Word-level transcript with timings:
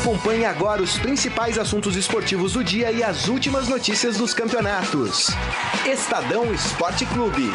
Acompanhe 0.00 0.46
agora 0.46 0.82
os 0.82 0.98
principais 0.98 1.58
assuntos 1.58 1.94
esportivos 1.94 2.54
do 2.54 2.64
dia 2.64 2.90
e 2.90 3.02
as 3.02 3.28
últimas 3.28 3.68
notícias 3.68 4.16
dos 4.16 4.32
campeonatos. 4.32 5.26
Estadão 5.84 6.54
Esporte 6.54 7.04
Clube. 7.04 7.50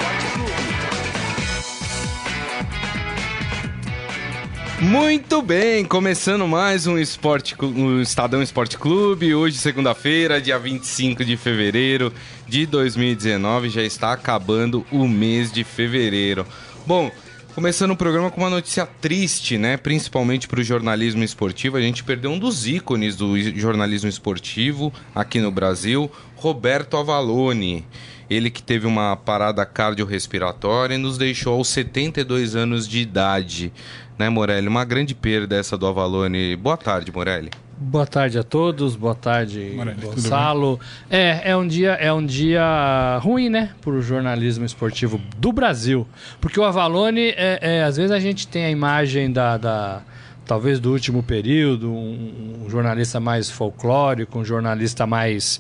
Muito 4.80 5.42
bem, 5.42 5.84
começando 5.84 6.48
mais 6.48 6.86
um, 6.86 7.00
esporte, 7.00 7.56
um 7.60 8.00
Estadão 8.00 8.44
Esporte 8.44 8.78
Clube. 8.78 9.34
Hoje, 9.34 9.58
segunda-feira, 9.58 10.40
dia 10.40 10.60
25 10.60 11.26
de 11.26 11.36
fevereiro 11.38 12.14
de 12.48 12.68
2019, 12.68 13.70
já 13.70 13.82
está 13.82 14.14
acabando 14.14 14.86
o 14.92 15.08
mês 15.08 15.52
de 15.52 15.64
fevereiro. 15.64 16.46
Bom, 16.86 17.10
Começando 17.56 17.92
o 17.92 17.96
programa 17.96 18.30
com 18.30 18.42
uma 18.42 18.50
notícia 18.50 18.86
triste, 18.86 19.58
né? 19.58 19.78
Principalmente 19.78 20.46
para 20.46 20.60
o 20.60 20.64
jornalismo 20.64 21.24
esportivo. 21.24 21.78
A 21.78 21.82
gente 21.82 22.04
perdeu 22.04 22.30
um 22.30 22.38
dos 22.38 22.68
ícones 22.68 23.16
do 23.16 23.40
jornalismo 23.58 24.10
esportivo 24.10 24.92
aqui 25.16 25.40
no 25.40 25.50
Brasil, 25.50 26.12
Roberto 26.36 26.98
Avalone. 26.98 27.88
Ele 28.30 28.50
que 28.50 28.62
teve 28.62 28.86
uma 28.86 29.16
parada 29.16 29.66
cardiorrespiratória 29.66 30.96
e 30.96 30.98
nos 30.98 31.18
deixou 31.18 31.54
aos 31.54 31.70
72 31.70 32.58
anos 32.58 32.86
de 32.86 33.00
idade. 33.00 33.72
Né, 34.20 34.28
Morelli? 34.28 34.68
Uma 34.68 34.84
grande 34.84 35.16
perda 35.16 35.56
essa 35.56 35.78
do 35.78 35.88
Avalone. 35.88 36.58
Boa 36.58 36.76
tarde, 36.76 37.10
Morelli. 37.10 37.52
Boa 37.78 38.08
tarde 38.08 38.40
a 38.40 38.44
todos, 38.44 38.96
boa 38.96 39.14
tarde, 39.14 39.74
Morelli, 39.76 40.00
Gonçalo. 40.00 40.80
É, 41.10 41.52
é 41.52 41.58
um 41.58 41.68
dia, 41.68 41.92
é 41.92 42.12
um 42.12 42.26
dia 42.26 43.20
ruim, 43.22 43.50
né, 43.50 43.72
para 43.82 43.92
o 43.92 44.02
jornalismo 44.02 44.64
esportivo 44.64 45.20
do 45.38 45.52
Brasil, 45.52 46.08
porque 46.40 46.58
o 46.58 46.64
Avalone, 46.64 47.34
é, 47.36 47.60
é, 47.62 47.84
às 47.84 47.98
vezes 47.98 48.12
a 48.12 48.20
gente 48.20 48.48
tem 48.48 48.64
a 48.64 48.72
imagem 48.72 49.30
da, 49.30 49.58
da 49.58 50.02
talvez 50.46 50.80
do 50.80 50.94
último 50.94 51.22
período, 51.22 51.92
um, 51.92 52.64
um, 52.64 52.70
jornalista 52.70 53.20
mais 53.20 53.50
folclórico, 53.50 54.40
um 54.40 54.46
jornalista 54.46 55.06
mais 55.06 55.60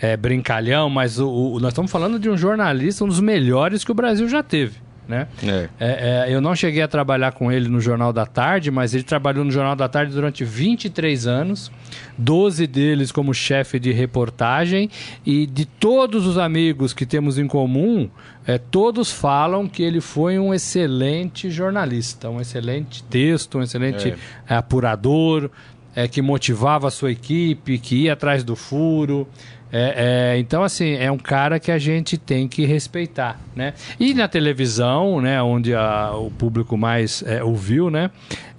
é, 0.00 0.16
brincalhão, 0.16 0.90
mas 0.90 1.20
o, 1.20 1.28
o, 1.28 1.60
nós 1.60 1.70
estamos 1.70 1.92
falando 1.92 2.18
de 2.18 2.28
um 2.28 2.36
jornalista, 2.36 3.04
um 3.04 3.08
dos 3.08 3.20
melhores 3.20 3.84
que 3.84 3.92
o 3.92 3.94
Brasil 3.94 4.28
já 4.28 4.42
teve 4.42 4.74
né? 5.08 5.26
É. 5.42 5.68
É, 5.80 6.28
é, 6.28 6.34
eu 6.34 6.40
não 6.40 6.54
cheguei 6.54 6.82
a 6.82 6.88
trabalhar 6.88 7.32
com 7.32 7.50
ele 7.50 7.68
no 7.68 7.80
Jornal 7.80 8.12
da 8.12 8.24
Tarde, 8.24 8.70
mas 8.70 8.94
ele 8.94 9.02
trabalhou 9.02 9.44
no 9.44 9.50
Jornal 9.50 9.74
da 9.74 9.88
Tarde 9.88 10.12
durante 10.12 10.44
23 10.44 11.26
anos, 11.26 11.70
12 12.16 12.66
deles 12.66 13.10
como 13.10 13.34
chefe 13.34 13.78
de 13.78 13.92
reportagem, 13.92 14.88
e 15.24 15.46
de 15.46 15.64
todos 15.64 16.26
os 16.26 16.38
amigos 16.38 16.92
que 16.92 17.04
temos 17.04 17.38
em 17.38 17.46
comum, 17.46 18.08
é, 18.46 18.58
todos 18.58 19.10
falam 19.10 19.68
que 19.68 19.82
ele 19.82 20.00
foi 20.00 20.38
um 20.38 20.52
excelente 20.52 21.50
jornalista, 21.50 22.28
um 22.28 22.40
excelente 22.40 23.02
texto, 23.04 23.58
um 23.58 23.62
excelente 23.62 24.14
é. 24.48 24.54
apurador, 24.54 25.50
é, 25.94 26.08
que 26.08 26.22
motivava 26.22 26.88
a 26.88 26.90
sua 26.90 27.12
equipe, 27.12 27.78
que 27.78 28.04
ia 28.04 28.14
atrás 28.14 28.42
do 28.42 28.56
furo. 28.56 29.28
É, 29.72 30.34
é, 30.34 30.38
então, 30.38 30.62
assim, 30.62 30.94
é 30.96 31.10
um 31.10 31.16
cara 31.16 31.58
que 31.58 31.70
a 31.70 31.78
gente 31.78 32.18
tem 32.18 32.46
que 32.46 32.66
respeitar, 32.66 33.40
né? 33.56 33.72
E 33.98 34.12
na 34.12 34.28
televisão, 34.28 35.20
né, 35.20 35.42
onde 35.42 35.74
a, 35.74 36.12
o 36.14 36.30
público 36.30 36.76
mais 36.76 37.22
é, 37.26 37.42
ouviu, 37.42 37.90
né, 37.90 38.10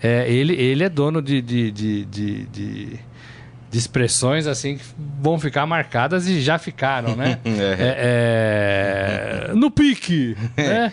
é, 0.01 0.27
ele, 0.27 0.53
ele 0.53 0.83
é 0.83 0.89
dono 0.89 1.21
de, 1.21 1.41
de, 1.41 1.71
de, 1.71 2.05
de, 2.05 2.45
de 2.47 2.99
de 3.73 3.79
expressões 3.79 4.45
assim 4.45 4.77
que 4.77 4.83
vão 5.19 5.39
ficar 5.39 5.65
marcadas 5.65 6.27
e 6.27 6.39
já 6.39 6.59
ficaram, 6.59 7.15
né? 7.15 7.39
É. 7.43 7.75
É, 7.79 9.49
é, 9.49 9.53
no 9.55 9.71
pique, 9.71 10.37
né? 10.55 10.91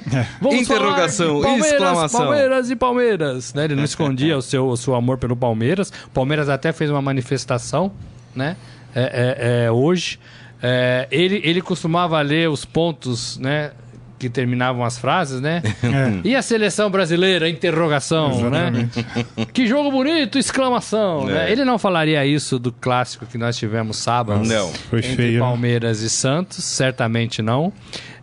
Interrogação, 0.53 1.43
Palmeiras, 1.43 1.73
exclamação. 1.73 2.21
Palmeiras 2.21 2.71
e 2.71 2.77
Palmeiras, 2.77 3.55
né? 3.55 3.65
Ele 3.65 3.75
não 3.75 3.85
escondia 3.85 4.37
o 4.37 4.43
seu, 4.43 4.69
o 4.69 4.77
seu 4.77 4.95
amor 4.95 5.19
pelo 5.19 5.37
Palmeiras. 5.37 5.93
O 6.07 6.11
Palmeiras 6.11 6.49
até 6.49 6.73
fez 6.73 6.91
uma 6.91 7.03
manifestação, 7.03 7.93
né? 8.35 8.57
É, 8.95 9.03
é, 9.03 9.65
é, 9.67 9.71
hoje. 9.71 10.19
É, 10.63 11.09
ele, 11.11 11.41
ele 11.43 11.63
costumava 11.63 12.21
ler 12.21 12.49
os 12.49 12.65
pontos, 12.65 13.39
né? 13.39 13.73
Que 14.19 14.29
terminavam 14.29 14.85
as 14.85 14.99
frases, 14.99 15.41
né? 15.41 15.63
É. 15.83 16.21
E 16.29 16.37
a 16.37 16.43
seleção 16.43 16.91
brasileira? 16.91 17.49
Interrogação, 17.49 18.51
né? 18.51 18.69
Exatamente. 18.69 19.07
né? 19.17 19.47
que 19.53 19.67
jogo 19.67 19.91
bonito! 19.91 20.39
Exclamação! 20.39 21.25
Né? 21.25 21.49
É. 21.49 21.53
Ele 21.53 21.65
não 21.65 21.79
falaria 21.79 22.25
isso 22.27 22.59
do 22.59 22.71
clássico 22.71 23.25
que 23.25 23.39
nós 23.39 23.57
tivemos 23.57 23.97
sábado. 23.97 24.45
Não. 24.47 24.71
Foi 24.91 24.99
entre 24.99 25.17
feio. 25.17 25.33
Né? 25.35 25.39
Palmeiras 25.41 26.03
e 26.03 26.11
Santos, 26.11 26.63
certamente 26.65 27.41
não. 27.41 27.73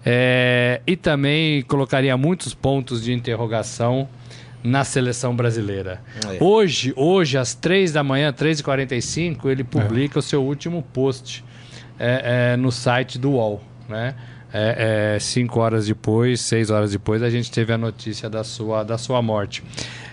É, 0.05 0.81
e 0.85 0.95
também 0.95 1.63
colocaria 1.63 2.16
muitos 2.16 2.53
pontos 2.53 3.03
de 3.03 3.11
interrogação 3.11 4.07
na 4.67 4.83
seleção 4.83 5.35
brasileira. 5.35 6.01
É. 6.25 6.44
Hoje, 6.44 6.94
hoje, 6.95 7.38
às 7.38 7.55
3 7.55 7.91
da 7.94 8.03
manhã, 8.03 8.31
3h45, 8.33 9.50
ele 9.50 9.63
publica 9.63 10.17
é. 10.17 10.19
o 10.19 10.22
seu 10.22 10.44
último 10.44 10.83
post 10.94 11.44
é, 11.97 12.51
é, 12.53 12.57
no 12.57 12.72
site 12.72 13.17
do 13.17 13.31
UOL. 13.31 13.63
Né? 13.88 14.13
É, 14.53 15.16
é, 15.16 15.19
cinco 15.19 15.59
horas 15.59 15.88
depois, 15.88 16.41
seis 16.41 16.69
horas 16.69 16.91
depois, 16.91 17.22
a 17.22 17.29
gente 17.29 17.51
teve 17.51 17.72
a 17.73 17.78
notícia 17.78 18.29
da 18.29 18.44
sua, 18.44 18.83
da 18.83 18.97
sua 18.97 19.22
morte. 19.22 19.63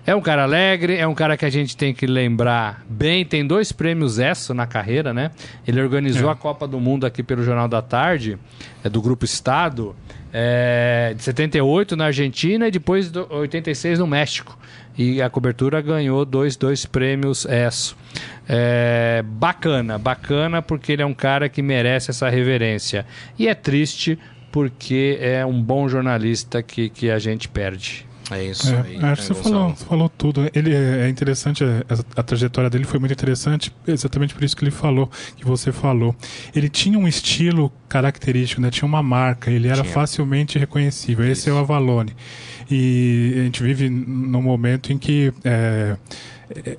É 0.06 0.14
um 0.14 0.20
cara 0.20 0.42
alegre, 0.42 0.96
é 0.96 1.06
um 1.06 1.14
cara 1.14 1.36
que 1.36 1.44
a 1.44 1.50
gente 1.50 1.76
tem 1.76 1.94
que 1.94 2.06
lembrar 2.06 2.84
bem. 2.88 3.24
Tem 3.24 3.46
dois 3.46 3.72
prêmios 3.72 4.18
ESSO 4.18 4.52
na 4.52 4.66
carreira, 4.66 5.14
né? 5.14 5.30
Ele 5.66 5.80
organizou 5.80 6.28
é. 6.28 6.32
a 6.32 6.34
Copa 6.34 6.68
do 6.68 6.78
Mundo 6.78 7.06
aqui 7.06 7.22
pelo 7.22 7.42
Jornal 7.42 7.68
da 7.68 7.80
Tarde, 7.80 8.38
é 8.82 8.88
do 8.88 9.00
Grupo 9.00 9.24
Estado 9.24 9.96
é, 10.36 11.14
de 11.16 11.22
78 11.22 11.96
na 11.96 12.06
Argentina 12.06 12.66
e 12.66 12.70
depois 12.72 13.08
de 13.08 13.20
86 13.20 14.00
no 14.00 14.06
México. 14.08 14.58
E 14.98 15.22
a 15.22 15.30
cobertura 15.30 15.80
ganhou 15.80 16.24
dois, 16.24 16.56
dois 16.56 16.84
prêmios 16.84 17.46
ESSO. 17.46 17.96
É, 18.48 19.22
bacana, 19.24 19.96
bacana 19.96 20.60
porque 20.60 20.92
ele 20.92 21.02
é 21.02 21.06
um 21.06 21.14
cara 21.14 21.48
que 21.48 21.62
merece 21.62 22.10
essa 22.10 22.28
reverência. 22.28 23.06
E 23.38 23.46
é 23.46 23.54
triste 23.54 24.18
porque 24.50 25.18
é 25.20 25.46
um 25.46 25.62
bom 25.62 25.88
jornalista 25.88 26.62
que, 26.62 26.88
que 26.88 27.10
a 27.10 27.18
gente 27.18 27.48
perde. 27.48 28.04
É 28.30 28.42
isso 28.42 28.74
é, 28.74 28.80
aí. 28.80 28.96
Acho 28.96 29.22
que 29.22 29.28
você 29.28 29.34
falou, 29.34 29.74
falou 29.76 30.08
tudo. 30.08 30.50
Ele 30.54 30.74
é, 30.74 31.02
é 31.02 31.08
interessante, 31.08 31.62
a, 31.62 32.20
a, 32.20 32.22
trajetória 32.22 32.70
dele 32.70 32.84
foi 32.84 32.98
muito 32.98 33.12
interessante, 33.12 33.74
exatamente 33.86 34.34
por 34.34 34.42
isso 34.42 34.56
que 34.56 34.64
ele 34.64 34.70
falou, 34.70 35.10
que 35.36 35.44
você 35.44 35.70
falou. 35.72 36.16
Ele 36.54 36.68
tinha 36.68 36.98
um 36.98 37.06
estilo 37.06 37.70
característico, 37.88 38.60
né? 38.60 38.70
tinha 38.70 38.86
uma 38.86 39.02
marca, 39.02 39.50
ele 39.50 39.68
era 39.68 39.82
tinha. 39.82 39.92
facilmente 39.92 40.58
reconhecível. 40.58 41.26
Esse 41.30 41.50
é 41.50 41.52
o 41.52 41.58
Avalone. 41.58 42.14
E 42.70 43.34
a 43.36 43.42
gente 43.44 43.62
vive 43.62 43.90
num 43.90 44.42
momento 44.42 44.92
em 44.92 44.98
que. 44.98 45.32
É, 45.44 45.96
é, 46.50 46.76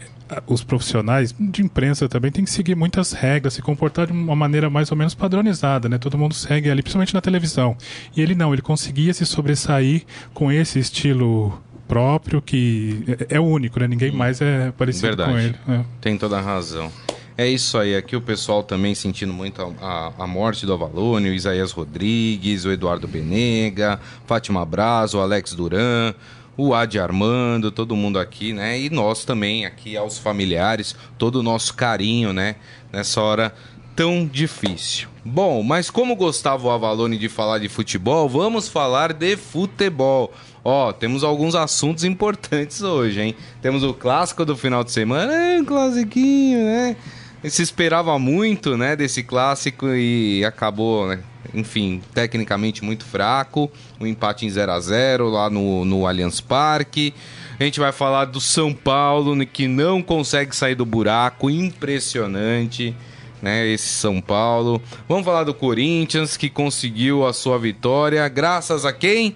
os 0.48 0.64
profissionais 0.64 1.34
de 1.40 1.62
imprensa 1.62 2.10
também 2.10 2.32
têm 2.32 2.44
que 2.44 2.52
seguir 2.52 2.76
muitas 2.76 3.12
regras, 3.12 3.54
se 3.54 3.62
comportar 3.62 4.08
de 4.08 4.14
uma 4.14 4.36
maneira 4.36 4.70
mais 4.70 4.92
ou 4.92 4.98
menos 4.98 5.14
padronizada, 5.14 5.88
né? 5.88 5.98
Todo 5.98 6.18
mundo 6.18 6.34
segue 6.34 6.70
ali, 6.70 6.82
principalmente 6.82 7.14
na 7.14 7.22
televisão. 7.22 7.78
E 8.16 8.22
ele 8.22 8.36
não, 8.36 8.54
ele 8.54 8.62
conseguia 8.62 9.14
se 9.14 9.26
sobressair 9.26 10.04
com 10.34 10.52
esse 10.52 10.80
estilo 10.80 11.62
próprio 11.88 12.42
que 12.42 13.04
é, 13.30 13.36
é 13.36 13.40
único, 13.40 13.80
né? 13.80 13.88
Ninguém 13.88 14.12
mais 14.12 14.42
é 14.42 14.72
parecido 14.72 15.08
Verdade. 15.08 15.32
com 15.32 15.38
ele. 15.38 15.56
É. 15.68 15.86
Tem 16.02 16.18
toda 16.18 16.38
a 16.38 16.42
razão. 16.42 16.92
É 17.38 17.48
isso 17.48 17.78
aí. 17.78 17.96
Aqui 17.96 18.16
o 18.16 18.22
pessoal 18.22 18.64
também 18.64 18.96
sentindo 18.96 19.34
muito 19.34 19.62
a, 19.62 19.86
a, 19.86 20.24
a 20.24 20.28
morte 20.28 20.66
do 20.66 20.74
Avalone, 20.74 21.30
o 21.30 21.34
Isaías 21.34 21.72
Rodrigues, 21.72 22.66
o 22.66 22.72
Eduardo 22.72 23.08
Benega, 23.08 24.00
Fátima 24.26 24.66
Braz, 24.66 25.14
o 25.14 25.20
Alex 25.20 25.54
Duran, 25.54 26.14
o 26.58 26.74
Adi 26.74 27.00
Armando, 27.00 27.72
todo 27.72 27.96
mundo 27.96 28.18
aqui, 28.18 28.54
né? 28.54 28.80
E 28.80 28.90
nós 28.90 29.26
também, 29.26 29.66
aqui 29.66 29.98
aos 29.98 30.18
familiares, 30.18 30.96
todo 31.18 31.38
o 31.38 31.44
nosso 31.44 31.74
carinho, 31.74 32.32
né? 32.32 32.56
Nessa 32.92 33.22
hora 33.22 33.54
tão 33.96 34.26
difícil. 34.26 35.08
Bom, 35.24 35.64
mas 35.64 35.90
como 35.90 36.16
Gustavo 36.16 36.70
Avalone 36.70 37.18
de 37.18 37.30
falar 37.30 37.60
de 37.60 37.70
futebol, 37.70 38.28
vamos 38.30 38.68
falar 38.68 39.14
de 39.14 39.38
futebol. 39.38 40.34
Ó, 40.64 40.92
temos 40.92 41.24
alguns 41.24 41.56
assuntos 41.56 42.04
importantes 42.04 42.82
hoje, 42.82 43.22
hein? 43.22 43.36
Temos 43.62 43.84
o 43.84 43.94
clássico 43.94 44.44
do 44.44 44.56
final 44.56 44.84
de 44.84 44.92
semana, 44.92 45.34
é 45.34 45.60
um 45.60 45.66
né? 45.66 46.96
Se 47.44 47.62
esperava 47.62 48.18
muito, 48.18 48.76
né, 48.76 48.96
desse 48.96 49.22
clássico 49.22 49.88
e 49.94 50.44
acabou, 50.44 51.08
né? 51.08 51.20
Enfim, 51.54 52.02
tecnicamente 52.14 52.84
muito 52.84 53.06
fraco. 53.06 53.72
Um 54.00 54.08
empate 54.08 54.46
em 54.46 54.50
0 54.50 54.72
a 54.72 54.80
0 54.80 55.30
lá 55.30 55.50
no, 55.50 55.86
no 55.86 56.08
Allianz 56.08 56.42
Parque. 56.42 57.14
A 57.60 57.64
gente 57.64 57.80
vai 57.80 57.92
falar 57.92 58.26
do 58.26 58.42
São 58.42 58.74
Paulo, 58.74 59.46
que 59.46 59.68
não 59.68 60.02
consegue 60.02 60.56
sair 60.56 60.76
do 60.76 60.86
buraco. 60.86 61.50
Impressionante, 61.50 62.96
né? 63.42 63.68
Esse 63.68 63.88
São 63.88 64.20
Paulo. 64.20 64.82
Vamos 65.08 65.26
falar 65.26 65.44
do 65.44 65.54
Corinthians, 65.54 66.36
que 66.36 66.50
conseguiu 66.50 67.26
a 67.26 67.34
sua 67.34 67.58
vitória. 67.58 68.28
Graças 68.28 68.86
a 68.86 68.92
quem? 68.92 69.36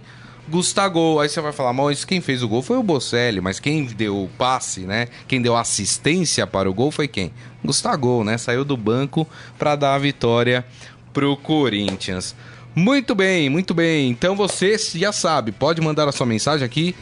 Gustavo. 0.50 1.20
Aí 1.20 1.30
você 1.30 1.40
vai 1.40 1.52
falar, 1.52 1.74
mas 1.74 2.04
quem 2.04 2.20
fez 2.20 2.42
o 2.42 2.48
gol 2.48 2.62
foi 2.62 2.78
o 2.78 2.84
Bocelli, 2.84 3.40
mas 3.40 3.60
quem 3.60 3.86
deu 3.86 4.24
o 4.24 4.28
passe, 4.38 4.82
né? 4.82 5.08
Quem 5.28 5.42
deu 5.42 5.56
assistência 5.56 6.48
para 6.48 6.70
o 6.70 6.74
gol 6.74 6.92
foi 6.92 7.08
quem? 7.08 7.32
Gustavo, 7.64 8.24
né? 8.24 8.38
Saiu 8.38 8.66
do 8.66 8.76
banco 8.76 9.28
para 9.58 9.76
dar 9.76 9.96
a 9.96 10.00
vitória 10.00 10.66
pro 11.14 11.36
Corinthians. 11.38 12.36
Muito 12.76 13.16
bem, 13.16 13.50
muito 13.50 13.74
bem. 13.74 14.10
Então 14.10 14.36
você 14.36 14.78
já 14.78 15.12
sabe, 15.12 15.52
pode 15.52 15.82
mandar 15.82 16.08
a 16.08 16.12
sua 16.12 16.26
mensagem 16.26 16.66
aqui 16.66 16.96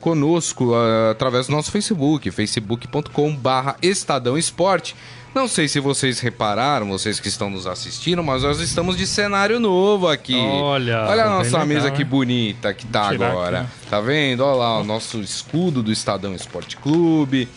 conosco 0.00 0.72
uh, 0.72 1.10
através 1.10 1.46
do 1.46 1.52
nosso 1.52 1.70
Facebook, 1.70 2.30
facebook.com/barra 2.30 3.76
Estadão 3.82 4.36
Esporte. 4.36 4.94
Não 5.34 5.48
sei 5.48 5.66
se 5.66 5.80
vocês 5.80 6.20
repararam, 6.20 6.86
vocês 6.88 7.18
que 7.18 7.26
estão 7.26 7.50
nos 7.50 7.66
assistindo, 7.66 8.22
mas 8.22 8.44
nós 8.44 8.60
estamos 8.60 8.96
de 8.96 9.04
cenário 9.04 9.58
novo 9.58 10.06
aqui. 10.06 10.36
Olha, 10.36 11.06
olha 11.08 11.24
a 11.24 11.28
nossa 11.30 11.58
legal, 11.58 11.66
mesa 11.66 11.90
que 11.90 12.04
bonita 12.04 12.72
que 12.72 12.86
tá 12.86 13.08
agora. 13.08 13.62
Aqui. 13.62 13.70
Tá 13.90 14.00
vendo? 14.00 14.44
Olha 14.44 14.56
lá 14.56 14.80
o 14.80 14.84
nosso 14.84 15.20
escudo 15.20 15.82
do 15.82 15.90
Estadão 15.90 16.34
Esporte 16.36 16.76
Clube, 16.76 17.48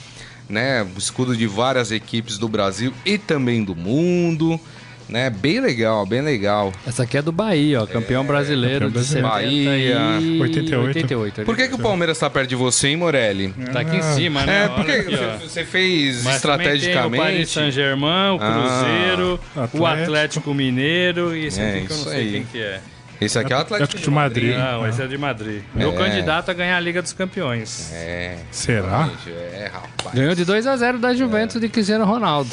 né? 0.50 0.82
O 0.82 0.98
escudo 0.98 1.38
de 1.38 1.46
várias 1.46 1.92
equipes 1.92 2.40
do 2.40 2.48
Brasil 2.48 2.92
e 3.06 3.20
também 3.20 3.64
do 3.64 3.76
mundo 3.76 4.60
né? 5.10 5.30
Bem 5.30 5.60
legal, 5.60 6.06
bem 6.06 6.22
legal. 6.22 6.74
Essa 6.86 7.04
aqui 7.04 7.18
é 7.18 7.22
do 7.22 7.32
Bahia, 7.32 7.82
ó, 7.82 7.86
campeão 7.86 8.24
é, 8.24 8.28
brasileiro 8.28 8.88
campeão 8.88 9.04
de 9.04 9.22
Bahia. 9.22 10.00
88. 10.42 10.88
88. 10.88 11.46
Por 11.46 11.56
que, 11.56 11.68
que 11.68 11.76
o 11.76 11.80
Palmeiras 11.80 12.18
está 12.18 12.30
perto 12.30 12.50
de 12.50 12.56
você, 12.56 12.90
hein, 12.90 12.98
Morelli? 12.98 13.54
Tá 13.72 13.82
aqui 13.82 13.98
em 13.98 14.02
cima, 14.02 14.46
né? 14.46 14.66
É, 14.66 14.68
porque 14.70 14.92
aqui, 14.92 15.18
você 15.42 15.64
fez 15.64 16.24
Mas 16.24 16.36
estrategicamente. 16.38 17.22
o 17.22 17.24
Paris 17.24 17.50
Saint-Germain, 17.50 18.36
o 18.36 18.40
Cruzeiro, 18.40 19.40
ah, 19.56 19.70
o 19.74 19.86
Atlético 19.86 20.54
Mineiro 20.54 21.36
e 21.36 21.46
esse 21.46 21.60
é, 21.60 21.78
aqui 21.78 21.88
que 21.88 21.94
eu 21.94 21.98
não 21.98 22.04
sei 22.06 22.20
aí. 22.20 22.32
quem 22.32 22.44
que 22.44 22.60
é. 22.60 22.82
Esse 23.20 23.40
aqui 23.40 23.52
é 23.52 23.56
o 23.56 23.60
Atlético 23.60 24.02
de 24.02 24.10
Madrid. 24.12 24.56
Não, 24.56 24.88
esse 24.88 25.02
é 25.02 25.08
de 25.08 25.18
Madrid. 25.18 25.64
Meu 25.74 25.92
é. 25.92 25.96
candidato 25.96 26.52
a 26.52 26.54
ganhar 26.54 26.78
a 26.78 26.80
Liga 26.80 27.02
dos 27.02 27.14
Campeões. 27.14 27.92
É. 27.94 28.38
Será? 28.52 29.10
É, 29.28 29.72
rapaz. 29.74 30.16
Ganhou 30.16 30.36
de 30.36 30.46
2 30.46 30.68
a 30.68 30.78
0 30.78 31.00
da 31.00 31.14
Juventus 31.16 31.56
é. 31.56 31.60
de 31.60 31.70
Cristiano 31.70 32.06
Ronaldo. 32.06 32.50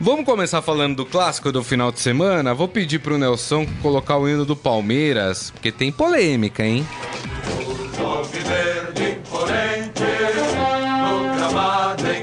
Vamos 0.00 0.24
começar 0.24 0.62
falando 0.62 0.96
do 0.96 1.06
clássico 1.06 1.52
do 1.52 1.62
final 1.62 1.92
de 1.92 2.00
semana? 2.00 2.54
Vou 2.54 2.68
pedir 2.68 2.98
pro 2.98 3.18
Nelson 3.18 3.66
colocar 3.82 4.16
o 4.16 4.28
hino 4.28 4.44
do 4.44 4.56
Palmeiras, 4.56 5.50
porque 5.50 5.70
tem 5.70 5.92
polêmica, 5.92 6.64
hein? 6.64 6.86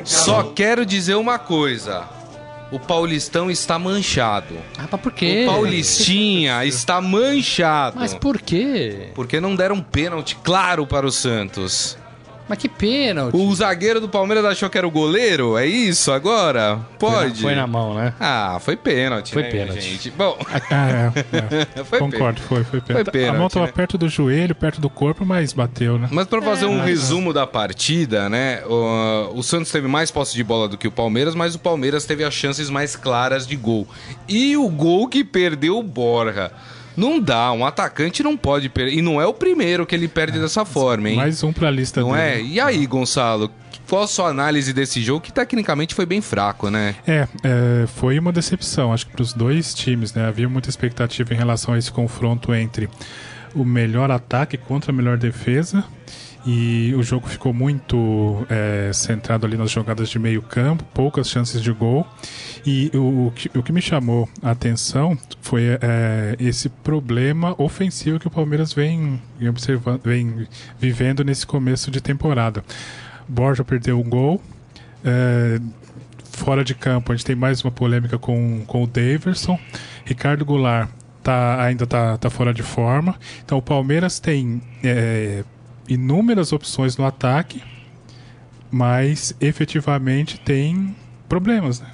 Só 0.04 0.44
quero 0.44 0.86
dizer 0.86 1.16
uma 1.16 1.38
coisa 1.38 2.23
o 2.74 2.80
Paulistão 2.80 3.52
está 3.52 3.78
manchado. 3.78 4.56
Ah, 4.80 4.88
mas 4.92 5.00
por 5.00 5.12
quê? 5.12 5.46
O 5.48 5.52
Paulistinha 5.52 6.66
está 6.66 7.00
manchado. 7.00 7.98
Mas 8.00 8.16
por 8.16 8.42
quê? 8.42 9.12
Porque 9.14 9.40
não 9.40 9.56
deram 9.56 9.80
pênalti 9.80 10.36
claro 10.44 10.88
para 10.88 11.06
o 11.06 11.12
Santos. 11.12 11.96
Mas 12.48 12.57
que 12.57 12.68
pênalti. 12.68 13.36
O 13.36 13.56
zagueiro 13.56 14.01
do 14.01 14.10
Palmeiras 14.10 14.44
achou 14.44 14.69
que 14.69 14.78
era 14.78 14.88
o 14.88 14.92
goleiro? 14.92 15.57
É 15.57 15.66
isso 15.66 16.12
agora? 16.12 16.80
Pode? 17.00 17.42
Foi 17.42 17.56
na, 17.56 17.56
foi 17.56 17.56
na 17.56 17.68
mão, 17.68 17.94
né? 17.94 18.13
Ah, 18.19 18.57
foi 18.60 18.75
pênalti. 18.75 19.34
Foi 19.34 19.44
né, 19.44 19.50
pênalti. 19.50 19.81
Gente? 19.81 20.12
Bom. 20.12 20.38
Ah, 20.69 21.12
é, 21.13 21.81
é. 21.81 21.84
foi 21.86 22.00
Concordo, 22.00 22.42
foi, 22.42 22.63
foi 22.63 22.81
pênalti. 22.81 23.06
Foi 23.06 23.12
pênalti. 23.12 23.36
A 23.36 23.40
mão 23.40 23.48
estava 23.48 23.66
né? 23.66 23.72
perto 23.72 23.98
do 23.98 24.10
joelho, 24.10 24.54
perto 24.54 24.81
do 24.81 24.90
corpo, 24.90 25.25
mas 25.25 25.54
bateu, 25.54 25.98
né? 25.98 26.10
Mas 26.12 26.28
para 26.28 26.42
fazer 26.42 26.66
é, 26.66 26.68
um 26.68 26.81
resumo 26.81 27.31
da 27.34 27.48
partida, 27.48 28.30
né? 28.30 28.62
O, 28.66 29.39
o 29.39 29.44
Santos 29.44 29.72
teve 29.72 29.88
mais 29.88 30.12
posse 30.12 30.36
de 30.36 30.44
bola 30.44 30.68
do 30.68 30.78
que 30.78 30.88
o 30.88 30.92
Palmeiras, 30.92 31.36
mas 31.36 31.56
o 31.56 31.60
Palmeiras 31.60 32.06
teve 32.06 32.24
as 32.24 32.34
chances 32.34 32.69
mais 32.69 32.96
claras 32.96 33.48
de 33.48 33.56
gol. 33.56 33.88
E 34.28 34.57
o 34.57 34.68
gol 34.69 35.07
que 35.07 35.24
perdeu 35.24 35.78
o 35.78 35.84
Borja. 35.84 36.51
Não 36.95 37.19
dá, 37.19 37.51
um 37.51 37.66
atacante 37.66 38.22
não 38.24 38.38
pode 38.38 38.69
perder. 38.69 38.94
E 38.94 39.01
não 39.01 39.22
é 39.22 39.25
o 39.25 39.34
primeiro 39.34 39.86
que 39.86 39.95
ele 39.95 40.07
perde 40.07 40.38
é, 40.38 40.42
dessa 40.42 40.66
forma, 40.66 41.10
hein? 41.10 41.16
Mais 41.16 41.44
um 41.44 41.51
pra 41.51 41.69
lista 41.72 42.01
Não 42.01 42.12
dele. 42.12 42.22
é? 42.22 42.42
E 42.42 42.60
aí, 42.60 42.86
Gonçalo? 42.86 43.51
Qual 43.90 44.04
a 44.04 44.07
sua 44.07 44.30
análise 44.30 44.74
desse 44.74 45.01
jogo 45.01 45.22
que 45.22 45.31
tecnicamente 45.31 45.94
foi 45.94 46.06
bem 46.06 46.22
fraco, 46.22 46.69
né? 46.69 46.95
É, 47.06 47.28
é 47.44 47.88
foi 47.88 48.18
uma 48.18 48.31
decepção, 48.31 48.94
acho 48.94 49.06
que 49.06 49.12
para 49.12 49.22
os 49.22 49.34
dois 49.34 49.74
times, 49.74 50.13
né? 50.13 50.25
Havia 50.25 50.48
muita 50.50 50.69
expectativa 50.69 51.34
em 51.34 51.38
relação 51.38 51.74
a 51.74 51.78
esse 51.78 51.92
confronto 51.92 52.54
entre 52.54 52.90
o 53.54 53.63
melhor 53.63 54.10
ataque 54.10 54.57
contra 54.57 54.92
a 54.92 54.96
melhor 54.96 55.18
defesa 55.18 55.84
e 56.45 56.94
o 56.95 57.04
jogo 57.04 57.28
ficou 57.28 57.54
muito 57.54 58.45
é, 58.50 58.92
centrado 58.94 59.45
ali 59.45 59.56
nas 59.56 59.72
jogadas 59.72 60.10
de 60.10 60.19
meio 60.19 60.42
campo, 60.42 60.84
poucas 60.94 61.30
chances 61.30 61.62
de 61.62 61.72
gol. 61.72 62.06
E 62.66 62.92
o, 62.94 63.28
o, 63.28 63.31
que, 63.31 63.57
o 63.57 63.63
que 63.63 63.72
me 63.72 63.81
chamou 63.81 64.28
a 64.42 64.51
atenção 64.51 65.18
foi 65.42 65.63
é, 65.81 66.36
esse 66.40 66.69
problema 66.69 67.56
ofensivo 67.57 68.19
que 68.19 68.28
o 68.28 68.31
Palmeiras 68.31 68.74
vem, 68.74 69.22
observando, 69.48 70.01
vem 70.04 70.48
vivendo 70.80 71.24
nesse 71.24 71.45
começo 71.48 71.90
de 71.90 72.01
temporada. 72.01 72.63
Borja 73.28 73.63
perdeu 73.63 74.00
um 74.00 74.10
gol. 74.10 74.42
É, 75.04 75.60
fora 76.24 76.63
de 76.63 76.75
campo, 76.75 77.12
a 77.12 77.16
gente 77.16 77.25
tem 77.25 77.36
mais 77.36 77.63
uma 77.63 77.72
polêmica 77.72 78.18
com, 78.18 78.63
com 78.66 78.84
o 78.84 78.88
Daverson. 78.88 79.57
Ricardo 80.04 80.44
Goulart 80.44 80.89
tá, 81.22 81.63
ainda 81.63 81.86
está 81.86 82.18
tá 82.18 82.30
fora 82.30 82.54
de 82.54 82.63
forma. 82.63 83.16
Então 83.46 83.57
o 83.57 83.62
Palmeiras 83.62 84.19
tem 84.19 84.62
é, 84.84 85.44
inúmeras 85.88 86.51
opções 86.53 86.97
no 86.97 87.06
ataque, 87.06 87.62
mas 88.71 89.35
efetivamente 89.39 90.39
tem 90.39 90.95
problemas, 91.27 91.80
né? 91.80 91.91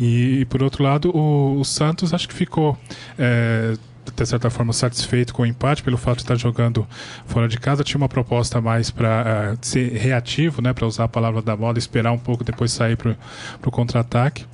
E, 0.00 0.46
por 0.48 0.62
outro 0.62 0.84
lado, 0.84 1.10
o, 1.14 1.58
o 1.58 1.64
Santos 1.64 2.14
acho 2.14 2.28
que 2.28 2.34
ficou 2.34 2.78
é, 3.18 3.76
de 4.14 4.26
certa 4.26 4.48
forma 4.50 4.72
satisfeito 4.72 5.34
com 5.34 5.42
o 5.42 5.46
empate 5.46 5.82
pelo 5.82 5.96
fato 5.96 6.16
de 6.16 6.22
estar 6.22 6.36
jogando 6.36 6.86
fora 7.26 7.48
de 7.48 7.58
casa. 7.58 7.82
Tinha 7.84 7.98
uma 7.98 8.08
proposta 8.08 8.60
mais 8.60 8.90
para 8.90 9.54
uh, 9.54 9.58
ser 9.60 9.92
reativo, 9.92 10.62
né, 10.62 10.72
para 10.72 10.86
usar 10.86 11.04
a 11.04 11.08
palavra 11.08 11.42
da 11.42 11.56
moda, 11.56 11.78
esperar 11.78 12.12
um 12.12 12.18
pouco 12.18 12.44
depois 12.44 12.72
sair 12.72 12.96
para 12.96 13.16
o 13.64 13.70
contra-ataque. 13.70 14.46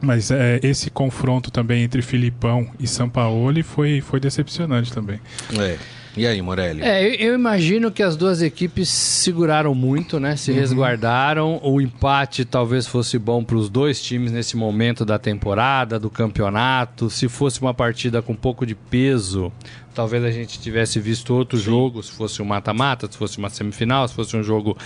Mas 0.00 0.30
é, 0.30 0.60
esse 0.62 0.90
confronto 0.90 1.50
também 1.50 1.82
entre 1.82 2.02
Filipão 2.02 2.68
e 2.78 2.86
Sampaoli 2.86 3.62
foi, 3.62 4.02
foi 4.02 4.20
decepcionante 4.20 4.92
também. 4.92 5.18
É. 5.58 5.78
E 6.16 6.26
aí, 6.26 6.40
Morelli? 6.40 6.82
É, 6.82 7.22
eu, 7.22 7.34
imagino 7.34 7.90
que 7.90 8.02
as 8.02 8.16
duas 8.16 8.40
equipes 8.40 8.88
seguraram 8.88 9.74
muito, 9.74 10.18
né? 10.18 10.34
Se 10.34 10.50
uhum. 10.50 10.56
resguardaram. 10.56 11.60
O 11.62 11.78
empate 11.78 12.44
talvez 12.44 12.86
fosse 12.86 13.18
bom 13.18 13.44
para 13.44 13.56
os 13.56 13.68
dois 13.68 14.00
times 14.02 14.32
nesse 14.32 14.56
momento 14.56 15.04
da 15.04 15.18
temporada, 15.18 15.98
do 15.98 16.08
campeonato. 16.08 17.10
Se 17.10 17.28
fosse 17.28 17.60
uma 17.60 17.74
partida 17.74 18.22
com 18.22 18.32
um 18.32 18.36
pouco 18.36 18.64
de 18.64 18.74
peso, 18.74 19.52
talvez 19.94 20.24
a 20.24 20.30
gente 20.30 20.58
tivesse 20.58 20.98
visto 20.98 21.34
outro 21.34 21.58
Sim. 21.58 21.64
jogo, 21.64 22.02
se 22.02 22.12
fosse 22.12 22.40
um 22.40 22.46
mata-mata, 22.46 23.06
se 23.10 23.18
fosse 23.18 23.36
uma 23.36 23.50
semifinal, 23.50 24.08
se 24.08 24.14
fosse 24.14 24.34
um 24.36 24.42
jogo 24.42 24.76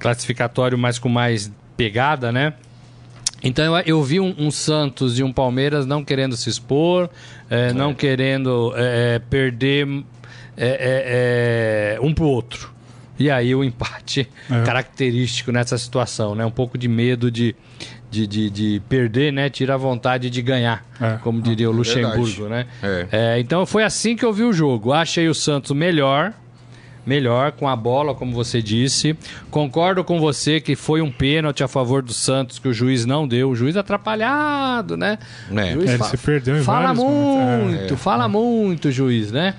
classificatório, 0.00 0.76
mas 0.76 0.98
com 0.98 1.08
mais 1.08 1.52
pegada, 1.76 2.32
né? 2.32 2.54
Então 3.44 3.76
eu, 3.76 3.82
eu 3.86 4.02
vi 4.02 4.18
um, 4.18 4.34
um, 4.38 4.50
Santos 4.50 5.18
e 5.18 5.22
um 5.22 5.30
Palmeiras 5.30 5.84
não 5.84 6.02
querendo 6.02 6.34
se 6.34 6.48
expor, 6.48 7.10
é, 7.50 7.68
é. 7.68 7.72
não 7.74 7.94
querendo 7.94 8.72
é, 8.74 9.18
perder 9.18 9.86
é, 10.56 11.94
é, 11.96 11.96
é, 11.96 12.00
um 12.00 12.12
pro 12.12 12.26
outro. 12.26 12.72
E 13.18 13.30
aí 13.30 13.54
o 13.54 13.62
empate 13.62 14.28
é. 14.50 14.62
característico 14.62 15.52
nessa 15.52 15.78
situação, 15.78 16.34
né? 16.34 16.44
Um 16.44 16.50
pouco 16.50 16.76
de 16.76 16.88
medo 16.88 17.30
de, 17.30 17.54
de, 18.10 18.26
de, 18.26 18.50
de 18.50 18.82
perder, 18.88 19.32
né? 19.32 19.48
Tira 19.48 19.74
a 19.74 19.76
vontade 19.76 20.28
de 20.28 20.42
ganhar, 20.42 20.84
é. 21.00 21.18
como 21.22 21.40
diria 21.40 21.70
o 21.70 21.72
Luxemburgo, 21.72 22.48
né? 22.48 22.66
É. 23.12 23.38
então 23.38 23.64
foi 23.64 23.84
assim 23.84 24.16
que 24.16 24.24
eu 24.24 24.32
vi 24.32 24.42
o 24.42 24.52
jogo. 24.52 24.92
Achei 24.92 25.28
o 25.28 25.34
Santos 25.34 25.70
melhor, 25.70 26.32
melhor 27.06 27.52
com 27.52 27.68
a 27.68 27.76
bola, 27.76 28.16
como 28.16 28.32
você 28.32 28.60
disse. 28.60 29.16
Concordo 29.48 30.02
com 30.02 30.18
você 30.18 30.60
que 30.60 30.74
foi 30.74 31.00
um 31.00 31.10
pênalti 31.10 31.62
a 31.62 31.68
favor 31.68 32.02
do 32.02 32.12
Santos 32.12 32.58
que 32.58 32.66
o 32.66 32.72
juiz 32.72 33.06
não 33.06 33.28
deu. 33.28 33.50
O 33.50 33.54
juiz 33.54 33.76
atrapalhado, 33.76 34.96
né? 34.96 35.18
É. 35.54 35.72
Juiz 35.72 35.90
é, 35.90 35.94
ele 35.94 36.04
se 36.04 36.16
perdeu 36.16 36.58
em 36.58 36.62
Fala 36.62 36.92
muito, 36.92 37.96
fala 37.96 38.28
muito, 38.28 38.90
juiz, 38.90 39.30
né? 39.30 39.54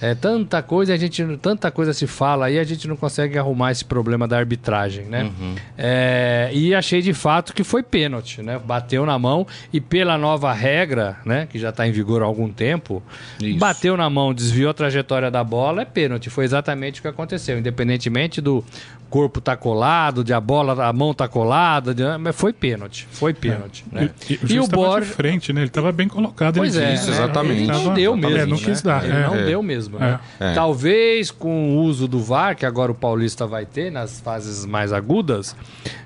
É, 0.00 0.14
tanta 0.14 0.62
coisa 0.62 0.94
a 0.94 0.96
gente 0.96 1.24
tanta 1.38 1.70
coisa 1.70 1.92
se 1.92 2.06
fala 2.06 2.46
aí 2.46 2.58
a 2.58 2.64
gente 2.64 2.86
não 2.86 2.96
consegue 2.96 3.38
arrumar 3.38 3.72
esse 3.72 3.84
problema 3.84 4.28
da 4.28 4.38
arbitragem, 4.38 5.06
né? 5.06 5.24
Uhum. 5.24 5.54
É, 5.76 6.50
e 6.52 6.74
achei 6.74 7.02
de 7.02 7.12
fato 7.12 7.52
que 7.52 7.64
foi 7.64 7.82
pênalti, 7.82 8.42
né? 8.42 8.60
Bateu 8.64 9.04
na 9.04 9.18
mão 9.18 9.46
e 9.72 9.80
pela 9.80 10.16
nova 10.16 10.52
regra, 10.52 11.16
né? 11.24 11.46
Que 11.50 11.58
já 11.58 11.70
está 11.70 11.86
em 11.86 11.92
vigor 11.92 12.22
há 12.22 12.26
algum 12.26 12.48
tempo, 12.50 13.02
Isso. 13.40 13.58
bateu 13.58 13.96
na 13.96 14.08
mão, 14.08 14.32
desviou 14.32 14.70
a 14.70 14.74
trajetória 14.74 15.30
da 15.30 15.42
bola, 15.42 15.82
é 15.82 15.84
pênalti. 15.84 16.30
Foi 16.30 16.44
exatamente 16.44 17.00
o 17.00 17.02
que 17.02 17.08
aconteceu, 17.08 17.58
independentemente 17.58 18.40
do 18.40 18.64
corpo 19.08 19.40
tá 19.40 19.56
colado, 19.56 20.22
de 20.22 20.32
a 20.32 20.40
bola, 20.40 20.86
a 20.86 20.92
mão 20.92 21.14
tá 21.14 21.26
colada, 21.26 21.94
de, 21.94 22.02
mas 22.18 22.36
foi 22.36 22.52
pênalti, 22.52 23.06
foi 23.10 23.32
pênalti. 23.32 23.84
É. 23.92 23.94
Né? 23.94 24.10
E, 24.28 24.34
e, 24.34 24.54
e 24.54 24.60
o 24.60 24.66
Borja 24.66 25.12
frente, 25.12 25.52
né? 25.52 25.62
Ele 25.62 25.68
estava 25.68 25.90
bem 25.92 26.08
colocado. 26.08 26.56
Pois 26.56 26.76
é, 26.76 26.94
Isso, 26.94 27.10
exatamente. 27.10 27.62
Ele 27.62 27.66
não 27.66 27.94
deu 27.94 28.16
mesmo. 28.16 28.36
É, 28.36 28.46
não 28.46 28.56
quis 28.56 28.82
né? 28.82 28.92
dar. 28.92 29.04
Ele 29.04 29.26
não 29.26 29.34
é. 29.36 29.44
deu 29.44 29.62
mesmo. 29.62 29.98
Né? 29.98 30.20
É. 30.38 30.54
Talvez 30.54 31.30
com 31.30 31.76
o 31.76 31.82
uso 31.82 32.06
do 32.06 32.20
VAR, 32.20 32.56
que 32.56 32.66
agora 32.66 32.92
o 32.92 32.94
Paulista 32.94 33.46
vai 33.46 33.64
ter 33.66 33.90
nas 33.90 34.20
fases 34.20 34.64
mais 34.66 34.92
agudas, 34.92 35.56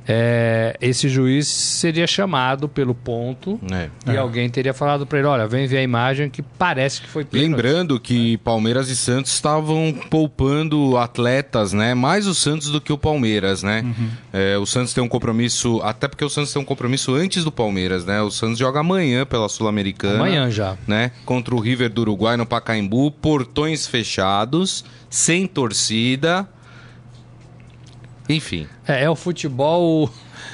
é, 0.06 0.76
esse 0.80 1.08
juiz 1.08 1.46
seria 1.46 2.06
chamado 2.06 2.68
pelo 2.68 2.94
ponto 2.94 3.60
é. 3.70 3.88
e 4.12 4.16
alguém 4.16 4.48
teria 4.48 4.74
falado 4.74 5.06
para 5.06 5.18
ele: 5.18 5.28
olha, 5.28 5.46
vem 5.46 5.66
ver 5.66 5.78
a 5.78 5.82
imagem 5.82 6.28
que 6.28 6.42
parece 6.42 7.00
que 7.00 7.08
foi 7.08 7.24
pênalti. 7.24 7.50
Lembrando 7.50 8.00
que 8.00 8.36
Palmeiras 8.38 8.88
e 8.88 8.96
Santos 8.96 9.32
estavam 9.32 9.94
poupando 10.10 10.96
atletas, 10.96 11.72
né? 11.72 11.94
Mais 11.94 12.26
o 12.26 12.34
Santos 12.34 12.70
do 12.70 12.80
que 12.80 12.91
que 12.92 12.94
o 12.94 12.98
Palmeiras, 12.98 13.62
né? 13.62 13.82
Uhum. 13.82 14.08
É, 14.32 14.58
o 14.58 14.66
Santos 14.66 14.92
tem 14.92 15.02
um 15.02 15.08
compromisso, 15.08 15.80
até 15.82 16.06
porque 16.06 16.24
o 16.24 16.28
Santos 16.28 16.52
tem 16.52 16.60
um 16.60 16.64
compromisso 16.64 17.14
antes 17.14 17.42
do 17.42 17.50
Palmeiras, 17.50 18.04
né? 18.04 18.20
O 18.20 18.30
Santos 18.30 18.58
joga 18.58 18.80
amanhã 18.80 19.24
pela 19.24 19.48
Sul-Americana. 19.48 20.16
Amanhã 20.16 20.50
já. 20.50 20.76
Né? 20.86 21.10
Contra 21.24 21.54
o 21.54 21.60
River 21.60 21.88
do 21.88 22.02
Uruguai 22.02 22.36
no 22.36 22.44
Pacaembu, 22.44 23.10
portões 23.10 23.86
fechados, 23.86 24.84
sem 25.08 25.46
torcida. 25.46 26.46
Enfim. 28.28 28.66
É, 28.86 29.04
é 29.04 29.10
o 29.10 29.16
futebol 29.16 30.10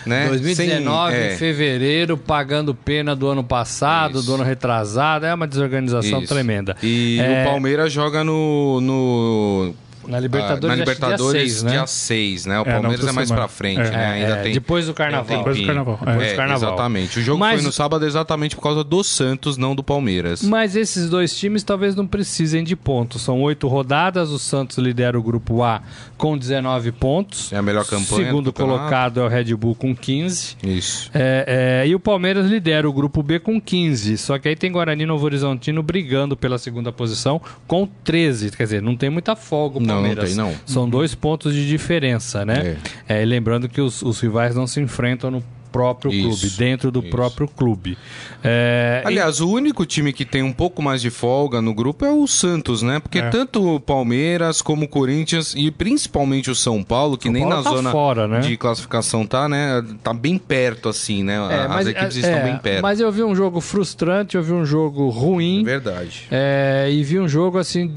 né? 0.07 0.29
2019, 0.29 1.13
Sem, 1.13 1.21
é... 1.21 1.35
em 1.35 1.37
fevereiro, 1.37 2.17
pagando 2.17 2.75
pena 2.75 3.15
do 3.15 3.29
ano 3.29 3.43
passado, 3.43 4.19
Isso. 4.19 4.27
do 4.27 4.35
ano 4.35 4.45
retrasado. 4.45 5.27
É 5.27 5.35
uma 5.35 5.47
desorganização 5.47 6.21
Isso. 6.21 6.33
tremenda. 6.33 6.77
E 6.83 7.19
é... 7.21 7.43
o 7.43 7.51
Palmeiras 7.51 7.93
joga 7.93 8.23
no, 8.23 8.81
no 8.81 9.75
na 10.09 10.19
Libertadores, 10.19 10.65
ah, 10.65 10.69
na 10.69 10.75
Libertadores 10.77 11.33
dia 11.33 11.49
6, 11.49 11.63
né? 11.63 11.71
Dia 11.73 11.87
6, 11.87 12.47
né? 12.47 12.59
O 12.59 12.63
é, 12.63 12.73
Palmeiras 12.73 13.07
é, 13.07 13.13
mais 13.13 13.31
pra 13.31 13.47
frente, 13.47 13.81
é, 13.81 13.91
né? 13.91 14.07
Ainda 14.13 14.37
é, 14.37 14.43
tem, 14.43 14.53
depois 14.55 14.87
do 14.87 14.95
Carnaval. 14.95 15.39
Depois 15.39 15.59
do 15.59 15.67
Carnaval. 15.67 15.99
Depois 15.99 16.17
do 16.17 16.23
é, 16.23 16.35
carnaval. 16.35 16.69
Exatamente. 16.71 17.19
O 17.19 17.23
jogo 17.23 17.39
Mas... 17.39 17.61
foi 17.61 17.67
no 17.67 17.73
sábado 17.73 18.07
exatamente 18.07 18.57
por 18.57 18.63
causa 18.63 18.83
do 18.83 19.05
Santos, 19.05 19.59
não 19.59 19.77
do 19.77 19.83
Palmeiras. 19.83 20.43
Mas 20.43 20.75
esses 20.75 21.11
dois 21.11 21.37
times 21.37 21.63
talvez 21.63 21.95
não 21.95 22.07
precisem 22.07 22.65
de 22.65 22.75
pontos. 22.75 23.23
São 23.23 23.43
oito 23.43 23.69
rodadas, 23.69 24.31
o 24.31 24.39
Santos 24.39 24.79
lidera 24.79 25.19
o 25.19 25.23
grupo 25.23 25.63
A 25.63 25.83
com 26.17 26.37
19 26.37 26.93
pontos. 26.93 27.53
É 27.53 27.59
a 27.59 27.63
melhor 27.63 27.85
campanha. 27.85 28.27
Segundo 28.27 28.53
colocado 28.53 29.21
é 29.21 29.25
o 29.25 29.29
Red 29.29 29.55
Bull 29.55 29.75
com 29.75 29.95
15. 29.95 30.57
Isso. 30.63 31.11
É, 31.13 31.85
e 31.87 31.95
o 31.95 32.01
Palmeiras 32.01 32.47
lidera 32.47 32.89
o 32.89 32.93
grupo 32.93 33.23
B 33.23 33.39
com 33.39 33.61
15. 33.61 34.17
Só 34.17 34.39
que 34.39 34.49
aí 34.49 34.57
tem 34.57 34.73
Guarani 34.73 35.05
Novo 35.05 35.25
Horizontino 35.25 35.83
brigando 35.83 36.37
pela 36.37 36.57
segunda 36.59 36.91
posição 36.91 37.41
com 37.67 37.87
13. 38.05 38.51
Quer 38.53 38.63
dizer, 38.63 38.83
não 38.83 38.97
tem 38.97 39.11
muita 39.11 39.37
folga 39.37 39.79
o 39.79 39.81
Palmeiras. 40.01 40.37
Não, 40.37 40.45
não 40.47 40.53
tem, 40.53 40.59
não. 40.59 40.67
São 40.67 40.89
dois 40.89 41.15
pontos 41.15 41.55
de 41.55 41.67
diferença, 41.67 42.45
né? 42.45 42.77
É. 43.09 43.23
É, 43.23 43.25
lembrando 43.25 43.69
que 43.69 43.81
os, 43.81 44.03
os 44.03 44.21
rivais 44.21 44.55
não 44.55 44.67
se 44.67 44.81
enfrentam 44.81 45.31
no 45.31 45.43
próprio 45.69 46.13
isso, 46.13 46.41
clube, 46.41 46.57
dentro 46.57 46.91
do 46.91 47.01
isso. 47.01 47.11
próprio 47.11 47.47
clube. 47.47 47.97
É, 48.43 49.03
Aliás, 49.05 49.37
e... 49.37 49.43
o 49.43 49.49
único 49.49 49.87
time 49.87 50.13
que 50.13 50.25
tem 50.25 50.43
um 50.43 50.53
pouco 50.53 50.83
mais 50.83 51.01
de 51.01 51.11
folga 51.11 51.61
no 51.61 51.75
grupo 51.75 52.05
é 52.05 52.11
o 52.11 52.27
Santos, 52.27 52.83
né? 52.83 52.99
Porque 52.99 53.19
é. 53.19 53.29
tanto 53.29 53.77
o 53.77 53.81
Palmeiras 53.81 54.61
como 54.63 54.85
o 54.85 54.89
Corinthians 54.89 55.55
e 55.57 55.71
principalmente 55.71 56.51
o 56.51 56.55
São 56.55 56.83
Paulo, 56.83 57.17
que 57.17 57.25
São 57.25 57.33
nem 57.33 57.43
Paulo 57.43 57.57
na 57.57 57.63
tá 57.63 57.71
zona 57.71 57.91
fora, 57.91 58.27
né? 58.27 58.41
de 58.41 58.57
classificação 58.57 59.27
tá, 59.27 59.49
né? 59.49 59.85
Tá 60.03 60.13
bem 60.13 60.39
perto, 60.39 60.89
assim, 60.89 61.23
né? 61.23 61.37
É, 61.51 61.67
As 61.73 61.87
equipes 61.87 62.17
é, 62.17 62.21
estão 62.21 62.43
bem 62.43 62.59
perto. 62.59 62.83
Mas 62.83 63.01
eu 63.01 63.13
vi 63.13 63.23
um 63.23 63.35
jogo 63.35 63.61
frustrante, 63.61 64.37
eu 64.37 64.43
vi 64.43 64.53
um 64.53 64.65
jogo 64.65 65.09
ruim. 65.09 65.63
Verdade. 65.65 66.27
É, 66.31 66.89
e 66.91 67.03
vi 67.03 67.19
um 67.19 67.29
jogo, 67.29 67.59
assim, 67.59 67.95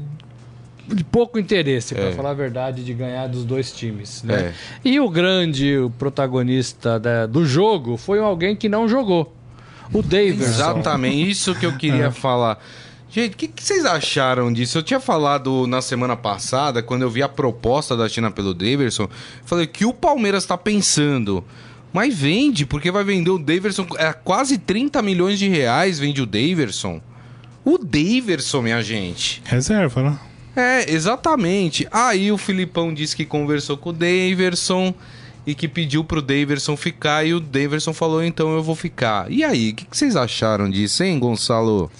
de 0.86 1.04
pouco 1.04 1.38
interesse, 1.38 1.94
para 1.94 2.04
é. 2.04 2.12
falar 2.12 2.30
a 2.30 2.34
verdade, 2.34 2.84
de 2.84 2.92
ganhar 2.92 3.26
dos 3.26 3.44
dois 3.44 3.72
times. 3.72 4.22
Né? 4.22 4.34
É. 4.34 4.54
E 4.84 5.00
o 5.00 5.08
grande 5.08 5.78
o 5.78 5.90
protagonista 5.90 6.98
da, 6.98 7.26
do 7.26 7.44
jogo 7.44 7.96
foi 7.96 8.18
alguém 8.18 8.56
que 8.56 8.68
não 8.68 8.88
jogou. 8.88 9.34
O 9.92 10.02
Davis. 10.02 10.40
Exatamente, 10.40 11.30
isso 11.30 11.54
que 11.54 11.66
eu 11.66 11.76
queria 11.76 12.06
é. 12.06 12.10
falar. 12.10 12.58
Gente, 13.10 13.34
o 13.34 13.36
que, 13.36 13.48
que, 13.48 13.62
vocês 13.62 13.84
acharam 13.84 14.50
disso? 14.50 14.78
Eu 14.78 14.82
tinha 14.82 14.98
falado 14.98 15.66
na 15.66 15.82
semana 15.82 16.16
passada, 16.16 16.82
quando 16.82 17.02
eu 17.02 17.10
vi 17.10 17.22
a 17.22 17.28
proposta 17.28 17.94
da 17.94 18.08
China 18.08 18.30
pelo 18.30 18.54
Daverson, 18.54 19.06
falei 19.44 19.66
que 19.66 19.84
o 19.84 19.92
Palmeiras 19.92 20.44
está 20.44 20.56
pensando. 20.56 21.44
Mas 21.92 22.14
vende, 22.14 22.64
porque 22.64 22.90
vai 22.90 23.04
vender 23.04 23.28
o 23.28 23.38
Daverson. 23.38 23.86
É 23.98 24.14
quase 24.14 24.56
30 24.56 25.02
milhões 25.02 25.38
de 25.38 25.46
reais 25.46 25.98
vende 25.98 26.22
o 26.22 26.26
Daverson. 26.26 27.02
O 27.62 27.76
Daverson, 27.76 28.62
minha 28.62 28.82
gente. 28.82 29.42
Reserva, 29.44 30.02
né? 30.02 30.18
É, 30.54 30.90
exatamente. 30.92 31.86
Aí 31.90 32.30
o 32.30 32.38
Filipão 32.38 32.92
disse 32.92 33.16
que 33.16 33.24
conversou 33.24 33.76
com 33.76 33.90
o 33.90 33.92
Daverson 33.92 34.94
e 35.46 35.54
que 35.54 35.66
pediu 35.66 36.04
pro 36.04 36.22
Daverson 36.22 36.76
ficar 36.76 37.24
e 37.24 37.34
o 37.34 37.40
Daverson 37.40 37.92
falou, 37.92 38.22
então 38.22 38.54
eu 38.54 38.62
vou 38.62 38.76
ficar. 38.76 39.30
E 39.30 39.42
aí, 39.42 39.70
o 39.70 39.74
que, 39.74 39.84
que, 39.86 39.96
vocês 39.96 40.14
acharam 40.14 40.70
disso, 40.70 41.02
hein, 41.02 41.18
Gonçalo? 41.18 41.90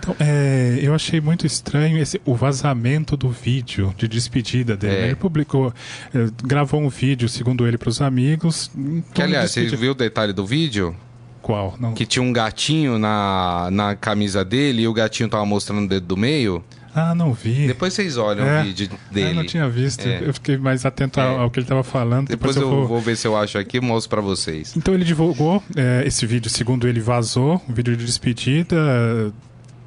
Então, 0.00 0.16
é, 0.18 0.78
eu 0.80 0.94
achei 0.94 1.20
muito 1.20 1.46
estranho 1.46 1.98
esse, 1.98 2.20
o 2.24 2.34
vazamento 2.34 3.16
do 3.16 3.30
vídeo 3.30 3.94
de 3.96 4.08
despedida 4.08 4.76
dele. 4.76 4.96
É. 4.96 5.04
Ele 5.06 5.16
publicou, 5.16 5.72
é, 6.14 6.26
gravou 6.42 6.80
um 6.80 6.88
vídeo, 6.88 7.28
segundo 7.28 7.66
ele, 7.66 7.78
para 7.78 7.88
os 7.88 8.00
amigos. 8.00 8.70
Que, 9.14 9.22
aliás, 9.22 9.52
você 9.52 9.76
viu 9.76 9.92
o 9.92 9.94
detalhe 9.94 10.32
do 10.32 10.46
vídeo? 10.46 10.96
Qual? 11.40 11.76
Não. 11.78 11.94
Que 11.94 12.04
tinha 12.04 12.22
um 12.22 12.32
gatinho 12.32 12.98
na, 12.98 13.68
na 13.70 13.94
camisa 13.94 14.44
dele 14.44 14.82
e 14.82 14.88
o 14.88 14.92
gatinho 14.92 15.28
tava 15.28 15.46
mostrando 15.46 15.84
o 15.84 15.88
dedo 15.88 16.06
do 16.06 16.16
meio? 16.16 16.64
Ah, 16.94 17.14
não 17.14 17.32
vi. 17.32 17.66
Depois 17.66 17.92
vocês 17.92 18.16
olham 18.16 18.46
é. 18.46 18.60
o 18.60 18.64
vídeo 18.64 18.90
dele. 19.10 19.30
Eu 19.30 19.34
não 19.34 19.46
tinha 19.46 19.68
visto. 19.68 20.06
É. 20.06 20.22
Eu 20.22 20.34
fiquei 20.34 20.56
mais 20.56 20.84
atento 20.84 21.20
ao, 21.20 21.38
é. 21.38 21.38
ao 21.42 21.50
que 21.50 21.58
ele 21.58 21.64
estava 21.64 21.82
falando. 21.82 22.28
Depois, 22.28 22.54
Depois 22.54 22.72
eu, 22.72 22.78
vou... 22.78 22.88
vou... 22.88 23.00
ver 23.00 23.16
se 23.16 23.26
eu 23.26 23.36
acho 23.36 23.58
aqui 23.58 23.76
e 23.76 23.80
mostro 23.80 24.10
para 24.10 24.20
vocês. 24.20 24.76
Então 24.76 24.94
ele 24.94 25.04
divulgou 25.04 25.62
é, 25.76 26.02
esse 26.06 26.26
vídeo, 26.26 26.50
segundo 26.50 26.88
ele 26.88 27.00
vazou, 27.00 27.62
um 27.68 27.72
vídeo 27.72 27.96
de 27.96 28.04
despedida, 28.04 28.76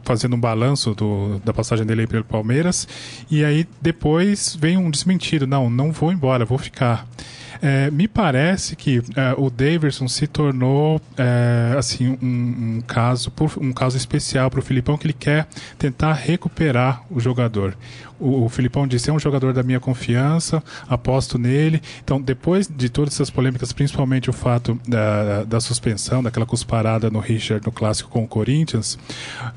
fazendo 0.04 0.36
um 0.36 0.40
balanço 0.40 0.94
do, 0.94 1.40
da 1.44 1.54
passagem 1.54 1.86
dele 1.86 2.02
aí 2.02 2.08
pelo 2.08 2.24
Palmeiras. 2.24 2.88
E 3.30 3.44
aí 3.44 3.68
depois 3.82 4.56
vem 4.60 4.78
um 4.78 4.90
desmentido. 4.90 5.48
Não, 5.48 5.70
não 5.70 5.92
vou 5.92 6.12
embora, 6.12 6.46
vou 6.46 6.58
ficar. 6.58 7.08
É, 7.62 7.92
me 7.92 8.08
parece 8.08 8.76
que 8.76 9.04
é, 9.16 9.36
o 9.38 9.50
Davidson 9.50 10.08
se 10.08 10.26
tornou 10.26 11.00
é, 11.16 11.76
assim 11.78 12.18
um, 12.22 12.78
um, 12.78 12.82
caso 12.82 13.32
um 13.60 13.72
caso 13.72 13.96
especial 13.98 14.50
para 14.50 14.60
o 14.60 14.64
Filipão 14.64 14.98
que 14.98 15.06
ele 15.06 15.14
quer 15.14 15.48
tentar 15.78 16.14
recuperar 16.14 17.04
o 17.10 17.20
jogador 17.20 17.78
o, 18.22 18.46
o 18.46 18.50
Filipão 18.50 18.88
disse, 18.88 19.10
é 19.10 19.14
um 19.14 19.20
jogador 19.20 19.54
da 19.54 19.64
minha 19.64 19.80
confiança, 19.80 20.64
aposto 20.88 21.38
nele. 21.38 21.82
Então, 22.04 22.22
depois 22.22 22.68
de 22.68 22.90
todas 22.90 23.16
essas 23.16 23.30
polêmicas, 23.30 23.74
principalmente 23.74 24.30
o 24.30 24.34
fato 24.34 24.80
da, 24.88 25.44
da 25.44 25.60
suspensão, 25.60 26.22
daquela 26.22 26.46
cusparada 26.46 27.10
no 27.10 27.20
Richard 27.20 27.66
no 27.66 27.72
clássico 27.72 28.10
com 28.10 28.24
o 28.24 28.28
Corinthians, 28.28 28.98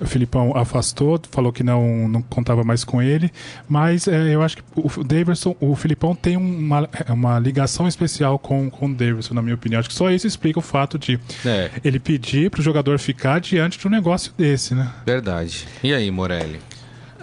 o 0.01 0.07
Filipão 0.07 0.57
afastou, 0.57 1.21
falou 1.31 1.53
que 1.53 1.63
não, 1.63 2.09
não 2.09 2.23
contava 2.23 2.65
mais 2.65 2.85
com 2.85 3.03
ele, 3.03 3.31
mas 3.69 4.09
é, 4.09 4.35
eu 4.35 4.43
acho 4.43 4.57
que 4.57 4.63
o 4.77 5.05
Davidson, 5.05 5.55
o 5.61 5.77
Filipão 5.77 6.15
tem 6.15 6.37
uma, 6.37 6.89
uma 7.09 7.39
ligação 7.39 7.87
especial 7.87 8.39
com, 8.39 8.71
com 8.71 8.87
o 8.87 8.95
Davidson, 8.95 9.35
na 9.35 9.43
minha 9.43 9.55
opinião. 9.55 9.79
Acho 9.81 9.89
que 9.89 9.95
só 9.95 10.11
isso 10.11 10.27
explica 10.27 10.59
o 10.59 10.63
fato 10.63 10.99
de 10.99 11.19
é. 11.45 11.71
ele 11.85 11.99
pedir 11.99 12.51
para 12.51 12.61
o 12.61 12.63
jogador 12.63 12.99
ficar 12.99 13.41
diante 13.41 13.79
de 13.79 13.87
um 13.87 13.91
negócio 13.91 14.33
desse, 14.37 14.75
né? 14.75 14.91
Verdade. 15.05 15.67
E 15.83 15.93
aí, 15.93 16.11
Morelli? 16.11 16.61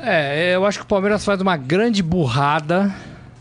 É, 0.04 0.56
eu 0.56 0.66
acho 0.66 0.80
que 0.80 0.86
o 0.86 0.88
Palmeiras 0.88 1.24
faz 1.24 1.40
uma 1.42 1.56
grande 1.56 2.02
burrada 2.02 2.94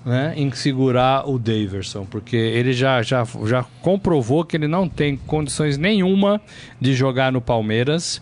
né, 0.05 0.35
em 0.37 0.51
segurar 0.53 1.29
o 1.29 1.39
Daverson, 1.39 2.05
porque 2.05 2.37
ele 2.37 2.73
já, 2.73 3.03
já, 3.03 3.25
já 3.47 3.65
comprovou 3.81 4.45
que 4.45 4.57
ele 4.57 4.69
não 4.69 4.89
tem 4.89 5.17
condições 5.17 5.79
nenhuma 5.79 6.41
de 6.81 6.95
jogar 6.95 7.33
no 7.33 7.41
Palmeiras. 7.41 8.21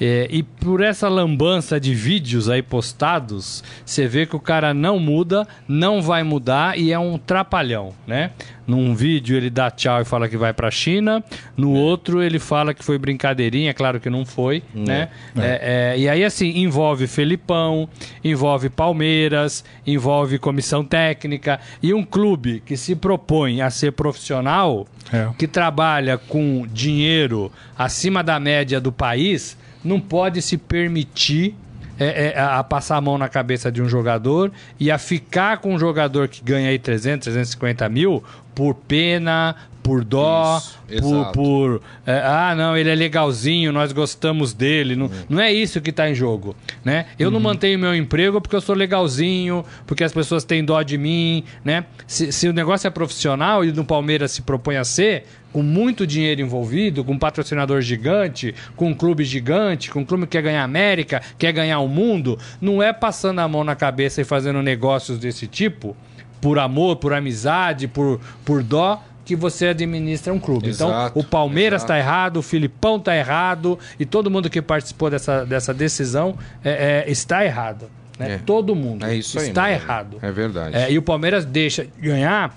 É, 0.00 0.28
e 0.30 0.42
por 0.42 0.82
essa 0.82 1.08
lambança 1.08 1.80
de 1.80 1.94
vídeos 1.94 2.48
aí 2.48 2.62
postados, 2.62 3.64
você 3.84 4.06
vê 4.06 4.26
que 4.26 4.36
o 4.36 4.40
cara 4.40 4.74
não 4.74 4.98
muda, 4.98 5.46
não 5.66 6.02
vai 6.02 6.22
mudar 6.22 6.78
e 6.78 6.92
é 6.92 6.98
um 6.98 7.16
trapalhão, 7.18 7.92
né? 8.06 8.30
Num 8.66 8.94
vídeo 8.94 9.36
ele 9.36 9.48
dá 9.48 9.70
tchau 9.70 10.02
e 10.02 10.04
fala 10.04 10.28
que 10.28 10.36
vai 10.36 10.52
para 10.52 10.68
a 10.68 10.70
China, 10.72 11.24
no 11.56 11.76
é. 11.76 11.78
outro 11.78 12.22
ele 12.22 12.38
fala 12.38 12.74
que 12.74 12.84
foi 12.84 12.98
brincadeirinha, 12.98 13.72
claro 13.72 14.00
que 14.00 14.10
não 14.10 14.26
foi, 14.26 14.62
é. 14.74 14.78
né? 14.78 15.08
É. 15.36 15.94
é. 15.94 15.98
e 15.98 16.08
aí 16.08 16.24
assim 16.24 16.58
envolve 16.58 17.06
Felipão, 17.06 17.88
envolve 18.24 18.68
Palmeiras, 18.68 19.64
envolve 19.86 20.38
comissão 20.38 20.84
técnica 20.84 21.60
e 21.82 21.94
um 21.94 22.02
clube 22.02 22.62
que 22.66 22.76
se 22.76 22.94
propõe 22.94 23.62
a 23.62 23.70
ser 23.70 23.92
profissional, 23.92 24.86
é. 25.12 25.28
que 25.38 25.46
trabalha 25.46 26.18
com 26.18 26.66
dinheiro 26.70 27.50
acima 27.78 28.22
da 28.22 28.38
média 28.40 28.80
do 28.80 28.90
país 28.90 29.56
não 29.86 30.00
pode 30.00 30.42
se 30.42 30.56
permitir 30.56 31.54
é, 31.98 32.34
é, 32.34 32.40
a 32.40 32.62
passar 32.62 32.96
a 32.96 33.00
mão 33.00 33.16
na 33.16 33.28
cabeça 33.28 33.72
de 33.72 33.80
um 33.80 33.88
jogador 33.88 34.52
e 34.78 34.90
a 34.90 34.98
ficar 34.98 35.58
com 35.58 35.74
um 35.74 35.78
jogador 35.78 36.28
que 36.28 36.42
ganha 36.42 36.68
aí 36.68 36.78
300, 36.78 37.24
350 37.24 37.88
mil 37.88 38.22
por 38.54 38.74
pena, 38.74 39.56
por 39.86 40.04
dó, 40.04 40.60
isso, 40.90 41.00
por. 41.00 41.32
por 41.32 41.82
é, 42.04 42.18
ah, 42.18 42.54
não, 42.56 42.76
ele 42.76 42.90
é 42.90 42.94
legalzinho, 42.94 43.72
nós 43.72 43.92
gostamos 43.92 44.52
dele. 44.52 44.96
Não, 44.96 45.06
uhum. 45.06 45.12
não 45.28 45.40
é 45.40 45.52
isso 45.52 45.80
que 45.80 45.90
está 45.90 46.10
em 46.10 46.14
jogo. 46.14 46.56
Né? 46.84 47.06
Eu 47.16 47.28
uhum. 47.28 47.34
não 47.34 47.40
mantenho 47.40 47.78
meu 47.78 47.94
emprego 47.94 48.40
porque 48.40 48.56
eu 48.56 48.60
sou 48.60 48.74
legalzinho, 48.74 49.64
porque 49.86 50.02
as 50.02 50.12
pessoas 50.12 50.42
têm 50.42 50.64
dó 50.64 50.82
de 50.82 50.98
mim. 50.98 51.44
Né? 51.64 51.84
Se, 52.04 52.32
se 52.32 52.48
o 52.48 52.52
negócio 52.52 52.88
é 52.88 52.90
profissional 52.90 53.64
e 53.64 53.70
no 53.70 53.84
Palmeiras 53.84 54.32
se 54.32 54.42
propõe 54.42 54.76
a 54.76 54.82
ser, 54.84 55.24
com 55.52 55.62
muito 55.62 56.04
dinheiro 56.04 56.40
envolvido, 56.40 57.04
com 57.04 57.12
um 57.12 57.18
patrocinador 57.18 57.80
gigante, 57.80 58.54
com 58.74 58.88
um 58.88 58.94
clube 58.94 59.22
gigante, 59.22 59.88
com 59.88 60.00
um 60.00 60.04
clube 60.04 60.24
que 60.24 60.32
quer 60.32 60.42
ganhar 60.42 60.64
América, 60.64 61.22
quer 61.38 61.52
ganhar 61.52 61.78
o 61.78 61.86
mundo, 61.86 62.36
não 62.60 62.82
é 62.82 62.92
passando 62.92 63.38
a 63.38 63.46
mão 63.46 63.62
na 63.62 63.76
cabeça 63.76 64.20
e 64.20 64.24
fazendo 64.24 64.60
negócios 64.62 65.18
desse 65.18 65.46
tipo, 65.46 65.96
por 66.40 66.58
amor, 66.58 66.96
por 66.96 67.12
amizade, 67.12 67.86
por, 67.86 68.20
por 68.44 68.62
dó, 68.62 69.00
que 69.26 69.34
você 69.34 69.66
administra 69.66 70.32
um 70.32 70.38
clube. 70.38 70.70
Então, 70.70 70.88
exato, 70.88 71.18
então, 71.18 71.22
o 71.22 71.24
Palmeiras 71.24 71.82
está 71.82 71.98
errado, 71.98 72.36
o 72.36 72.42
Filipão 72.42 72.96
está 72.96 73.14
errado 73.14 73.76
e 73.98 74.06
todo 74.06 74.30
mundo 74.30 74.48
que 74.48 74.62
participou 74.62 75.10
dessa, 75.10 75.44
dessa 75.44 75.74
decisão 75.74 76.38
é, 76.64 77.04
é, 77.04 77.10
está 77.10 77.44
errado. 77.44 77.90
Né? 78.18 78.34
É. 78.34 78.38
Todo 78.38 78.74
mundo 78.74 79.04
é 79.04 79.16
isso 79.16 79.36
está 79.40 79.64
aí, 79.64 79.74
errado. 79.74 80.18
É 80.22 80.30
verdade. 80.30 80.76
É, 80.76 80.92
e 80.92 80.96
o 80.96 81.02
Palmeiras 81.02 81.44
deixa 81.44 81.88
ganhar, 82.00 82.56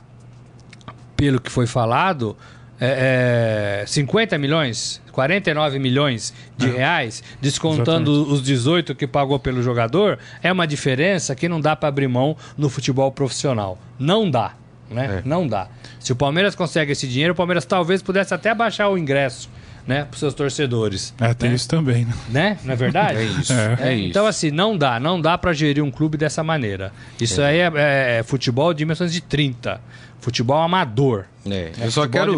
pelo 1.18 1.42
que 1.42 1.50
foi 1.50 1.66
falado, 1.66 2.38
é, 2.80 3.82
é, 3.82 3.86
50 3.88 4.38
milhões, 4.38 5.02
49 5.12 5.80
milhões 5.80 6.32
de 6.56 6.70
é. 6.70 6.72
reais, 6.72 7.24
descontando 7.42 8.12
Exatamente. 8.12 8.34
os 8.34 8.44
18 8.44 8.96
que 8.96 9.08
pagou 9.08 9.40
pelo 9.40 9.64
jogador, 9.64 10.20
é 10.44 10.52
uma 10.52 10.68
diferença 10.68 11.34
que 11.34 11.50
não 11.50 11.60
dá 11.60 11.76
para 11.76 11.90
abrir 11.90 12.08
mão 12.08 12.38
no 12.56 12.70
futebol 12.70 13.12
profissional. 13.12 13.80
Não 13.98 14.30
dá. 14.30 14.54
Né? 14.90 15.22
É. 15.24 15.28
Não 15.28 15.48
dá. 15.48 15.68
Se 16.00 16.12
o 16.12 16.16
Palmeiras 16.16 16.56
consegue 16.56 16.92
esse 16.92 17.08
dinheiro, 17.08 17.34
o 17.34 17.36
Palmeiras 17.36 17.66
talvez 17.66 18.02
pudesse 18.02 18.34
até 18.34 18.54
baixar 18.54 18.90
o 18.90 18.98
ingresso 18.98 19.50
né, 19.90 20.06
para 20.06 20.20
seus 20.20 20.36
torcedores. 20.36 21.16
É, 21.20 21.34
tem 21.34 21.50
né? 21.50 21.56
isso 21.56 21.68
também, 21.68 22.06
né? 22.06 22.14
né? 22.30 22.58
Não 22.64 22.74
é 22.74 22.76
verdade? 22.76 23.18
é 23.18 23.24
isso. 23.24 23.52
É. 23.52 23.78
É, 23.82 23.96
isso. 23.96 24.10
Então, 24.10 24.28
assim, 24.28 24.52
não 24.52 24.78
dá, 24.78 25.00
não 25.00 25.20
dá 25.20 25.36
para 25.36 25.52
gerir 25.52 25.84
um 25.84 25.90
clube 25.90 26.16
dessa 26.16 26.44
maneira. 26.44 26.94
Isso 27.20 27.42
é. 27.42 27.46
aí 27.46 27.58
é, 27.58 28.20
é, 28.20 28.24
futebol 28.24 28.72
de 28.72 28.80
dimensões 28.80 29.12
de 29.12 29.20
30. 29.20 29.82
Futebol 30.20 30.62
amador. 30.62 31.26
É, 31.50 31.72
eu 31.82 31.92
só 31.92 32.08
quero 32.08 32.34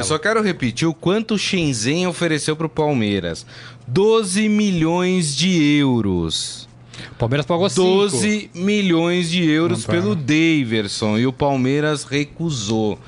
Eu 0.00 0.04
só 0.04 0.18
quero 0.18 0.42
repetir 0.42 0.88
o 0.88 0.94
quanto 0.94 1.34
o 1.34 1.38
Shenzhen 1.38 2.06
ofereceu 2.06 2.56
para 2.56 2.66
o 2.66 2.70
Palmeiras. 2.70 3.46
12 3.86 4.48
milhões 4.48 5.36
de 5.36 5.78
euros. 5.78 6.67
O 7.12 7.14
Palmeiras 7.16 7.46
pagou 7.46 7.68
12 7.68 8.18
cinco. 8.18 8.58
milhões 8.58 9.30
de 9.30 9.44
euros 9.48 9.86
pelo 9.86 10.14
Daverson 10.14 11.18
e 11.18 11.26
o 11.26 11.32
Palmeiras 11.32 12.04
recusou. 12.04 12.98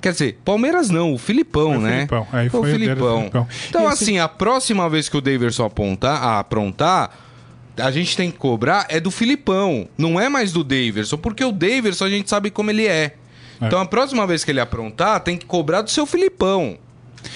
Quer 0.00 0.12
dizer, 0.12 0.38
Palmeiras 0.44 0.90
não, 0.90 1.14
o 1.14 1.18
Filipão, 1.18 1.74
foi 1.74 1.78
né? 1.78 1.96
Filipão. 1.96 2.26
Aí 2.32 2.48
foi 2.48 2.60
o 2.60 2.64
Filipão. 2.64 3.18
Filipão. 3.20 3.48
Então, 3.68 3.88
assim, 3.88 4.04
assim, 4.04 4.18
a 4.18 4.28
próxima 4.28 4.88
vez 4.88 5.08
que 5.08 5.16
o 5.16 5.20
Daverson 5.20 5.64
apontar, 5.64 6.22
aprontar, 6.38 7.10
a 7.76 7.90
gente 7.90 8.16
tem 8.16 8.30
que 8.30 8.38
cobrar 8.38 8.86
é 8.88 9.00
do 9.00 9.10
Filipão, 9.10 9.88
não 9.96 10.20
é 10.20 10.28
mais 10.28 10.52
do 10.52 10.64
Daverson, 10.64 11.16
porque 11.16 11.44
o 11.44 11.52
Daverson 11.52 12.04
a 12.04 12.10
gente 12.10 12.30
sabe 12.30 12.50
como 12.50 12.70
ele 12.70 12.86
é. 12.86 13.16
é. 13.60 13.66
Então 13.66 13.80
a 13.80 13.84
próxima 13.86 14.26
vez 14.26 14.44
que 14.44 14.50
ele 14.50 14.60
aprontar, 14.60 15.20
tem 15.20 15.36
que 15.36 15.46
cobrar 15.46 15.82
do 15.82 15.90
seu 15.90 16.06
Filipão. 16.06 16.78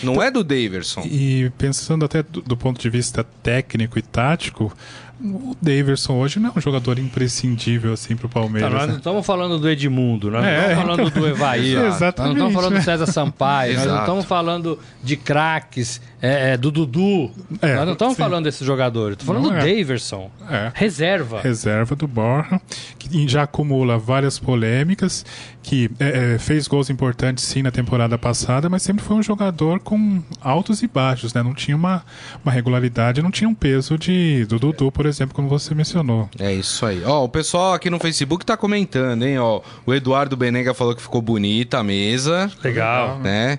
Não 0.03 0.13
então, 0.13 0.23
é 0.23 0.31
do 0.31 0.45
Daverson. 0.45 1.03
E 1.05 1.51
pensando 1.59 2.05
até 2.05 2.23
do, 2.23 2.41
do 2.41 2.57
ponto 2.57 2.81
de 2.81 2.89
vista 2.89 3.25
técnico 3.43 3.99
e 3.99 4.03
tático, 4.03 4.75
o 5.23 5.57
Daverson 5.61 6.15
hoje 6.15 6.41
não 6.41 6.49
é 6.49 6.53
um 6.57 6.61
jogador 6.61 6.99
imprescindível 6.99 7.93
assim 7.93 8.17
pro 8.17 8.29
Palmeiras. 8.29 8.71
Tá, 8.71 8.77
nós 8.77 8.87
não 8.87 8.93
né? 8.95 8.99
estamos 8.99 9.27
falando 9.27 9.59
do 9.59 9.69
Edmundo, 9.69 10.31
nós 10.31 10.45
é, 10.45 10.75
não 10.75 10.81
estamos 10.81 11.11
falando 11.11 11.11
do 11.11 11.29
Evaí. 11.29 11.75
Nós 11.75 12.01
não 12.01 12.09
estamos 12.09 12.55
falando 12.55 12.75
do 12.77 12.83
César 12.83 13.07
Sampaio, 13.07 13.77
nós 13.77 13.87
não 13.87 14.01
estamos 14.01 14.25
falando 14.25 14.79
de 15.03 15.17
craques, 15.17 16.01
é, 16.23 16.53
é, 16.53 16.57
do 16.57 16.71
Dudu. 16.71 17.31
É, 17.61 17.77
nós 17.77 17.87
não 17.87 17.93
estamos 17.93 18.17
falando 18.17 18.45
desses 18.45 18.67
jogadores, 18.67 19.15
estou 19.15 19.27
falando 19.27 19.51
não 19.51 19.61
do 19.61 19.67
é. 19.67 19.75
Daverson. 19.77 20.31
É. 20.49 20.71
Reserva. 20.75 21.41
Reserva 21.41 21.95
do 21.95 22.09
Borja, 22.09 22.61
que 22.99 23.29
já 23.29 23.43
acumula 23.43 23.99
várias 23.99 24.39
polêmicas, 24.39 25.25
que 25.63 25.91
fez 26.39 26.67
gols 26.67 26.89
importantes 26.89 27.45
sim 27.45 27.63
na 27.63 27.71
temporada 27.71 28.17
passada, 28.17 28.69
mas 28.69 28.83
sempre 28.83 29.05
foi 29.05 29.17
um 29.17 29.23
jogador 29.23 29.81
com 29.81 30.23
altos 30.41 30.83
e 30.83 30.87
baixos, 30.87 31.35
né? 31.35 31.43
Não 31.43 31.55
tinha 31.55 31.77
uma, 31.77 32.03
uma 32.43 32.53
regularidade, 32.53 33.23
não 33.23 33.31
tinha 33.31 33.49
um 33.49 33.55
peso 33.55 33.99
de, 33.99 34.47
do 34.47 34.59
Dudu, 34.59 34.91
por 34.91 35.07
exemplo, 35.07 35.10
como 35.35 35.49
você 35.49 35.75
mencionou. 35.75 36.29
É 36.39 36.53
isso 36.53 36.85
aí. 36.87 37.03
Ó, 37.05 37.25
o 37.25 37.29
pessoal 37.29 37.75
aqui 37.75 37.91
no 37.91 37.99
Facebook 37.99 38.45
tá 38.45 38.57
comentando, 38.57 39.23
hein? 39.25 39.39
Ó, 39.39 39.61
o 39.87 39.95
Eduardo 39.95 40.37
Benega 40.37 40.75
falou 40.75 40.95
que 40.95 41.03
ficou 41.03 41.23
bonita 41.23 41.79
a 41.79 41.83
mesa. 41.83 42.51
Legal. 42.63 43.19
Né? 43.19 43.59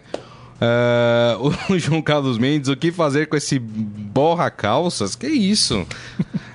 Uh, 0.61 1.53
o 1.73 1.79
João 1.79 2.01
Carlos 2.01 2.37
Mendes, 2.37 2.69
o 2.69 2.75
que 2.75 2.91
fazer 2.91 3.27
com 3.27 3.35
esse 3.35 3.57
borra 3.57 4.51
calças? 4.51 5.15
Que 5.15 5.27
isso? 5.27 5.85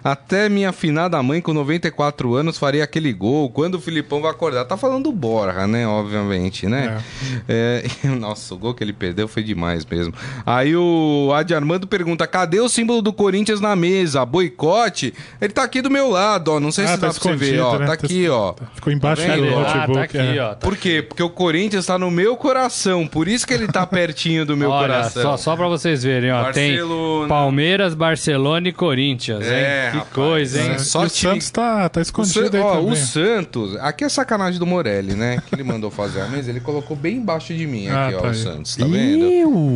Até 0.06 0.48
minha 0.48 0.68
afinada 0.68 1.20
mãe 1.20 1.40
com 1.40 1.52
94 1.52 2.36
anos 2.36 2.56
faria 2.56 2.84
aquele 2.84 3.12
gol. 3.12 3.50
Quando 3.50 3.75
o 3.75 3.80
Filipão 3.80 4.22
vai 4.22 4.30
acordar? 4.30 4.64
Tá 4.64 4.76
falando 4.76 5.02
do 5.02 5.12
Borra, 5.12 5.66
né? 5.66 5.84
Obviamente, 5.84 6.68
né? 6.68 7.02
É. 7.48 7.82
É, 8.04 8.06
nossa, 8.14 8.54
o 8.54 8.56
gol 8.56 8.72
que 8.72 8.84
ele 8.84 8.92
perdeu 8.92 9.26
foi 9.26 9.42
demais 9.42 9.84
mesmo. 9.84 10.14
Aí 10.46 10.76
o 10.76 11.32
Adi 11.34 11.56
Armando 11.56 11.88
pergunta: 11.88 12.25
cadê 12.25 12.60
o 12.60 12.68
símbolo 12.68 13.02
do 13.02 13.12
Corinthians 13.12 13.60
na 13.60 13.75
mesa? 13.75 14.25
Boicote? 14.25 15.12
Ele 15.40 15.52
tá 15.52 15.64
aqui 15.64 15.82
do 15.82 15.90
meu 15.90 16.08
lado, 16.08 16.52
ó. 16.52 16.60
Não 16.60 16.70
sei 16.70 16.84
ah, 16.84 16.88
se 16.88 17.00
tá 17.00 17.08
dá 17.08 17.12
pra 17.12 17.22
você 17.22 17.34
ver, 17.34 17.58
ó. 17.58 17.76
Né? 17.76 17.86
Tá 17.86 17.92
aqui, 17.94 18.28
ó. 18.28 18.54
Ficou 18.76 18.92
embaixo 18.92 19.26
tá 19.26 19.34
do 19.34 19.44
notebook. 19.44 19.76
Ah, 19.76 19.92
tá 19.92 20.02
aqui, 20.02 20.18
é. 20.18 20.40
ó. 20.40 20.48
Tá 20.50 20.54
por 20.54 20.76
quê? 20.76 21.02
Porque 21.02 21.22
o 21.25 21.30
Corinthians 21.30 21.84
tá 21.84 21.98
no 21.98 22.12
meu 22.12 22.36
coração. 22.36 23.08
Por 23.08 23.26
isso 23.26 23.44
que 23.44 23.52
ele 23.52 23.66
tá 23.66 23.84
pertinho 23.84 24.46
do 24.46 24.56
meu 24.56 24.70
Olha, 24.72 24.86
coração. 24.86 25.22
Só, 25.22 25.36
só 25.36 25.56
pra 25.56 25.66
vocês 25.66 26.04
verem, 26.04 26.30
ó. 26.30 26.45
Barcelona. 26.45 27.21
Tem 27.23 27.28
Palmeiras, 27.28 27.92
Barcelona 27.92 28.69
e 28.69 28.73
Corinthians, 28.73 29.45
é, 29.45 29.90
hein? 29.95 29.96
Que 30.00 30.09
rapaz, 30.09 30.15
coisa, 30.15 30.63
hein? 30.63 30.78
Só 30.78 31.04
o 31.04 31.09
time... 31.09 31.32
Santos 31.32 31.50
tá, 31.50 31.89
tá 31.89 32.00
escondido 32.00 32.52
o, 32.52 32.56
aí 32.56 32.63
ó, 32.63 32.76
também. 32.76 32.93
O 32.93 32.97
Santos, 32.97 33.76
aqui 33.76 34.04
é 34.04 34.09
sacanagem 34.09 34.59
do 34.59 34.67
Morelli, 34.67 35.15
né? 35.15 35.43
Que 35.47 35.54
ele 35.54 35.63
mandou 35.63 35.91
fazer 35.91 36.21
a 36.21 36.28
mesa, 36.28 36.50
ele 36.50 36.61
colocou 36.61 36.97
bem 36.97 37.17
embaixo 37.17 37.54
de 37.54 37.67
mim 37.67 37.89
aqui, 37.89 38.15
ah, 38.15 38.19
ó, 38.19 38.23
tá 38.23 38.28
o 38.28 38.35
Santos, 38.35 38.76
tá 38.76 38.87
vendo? 38.87 39.26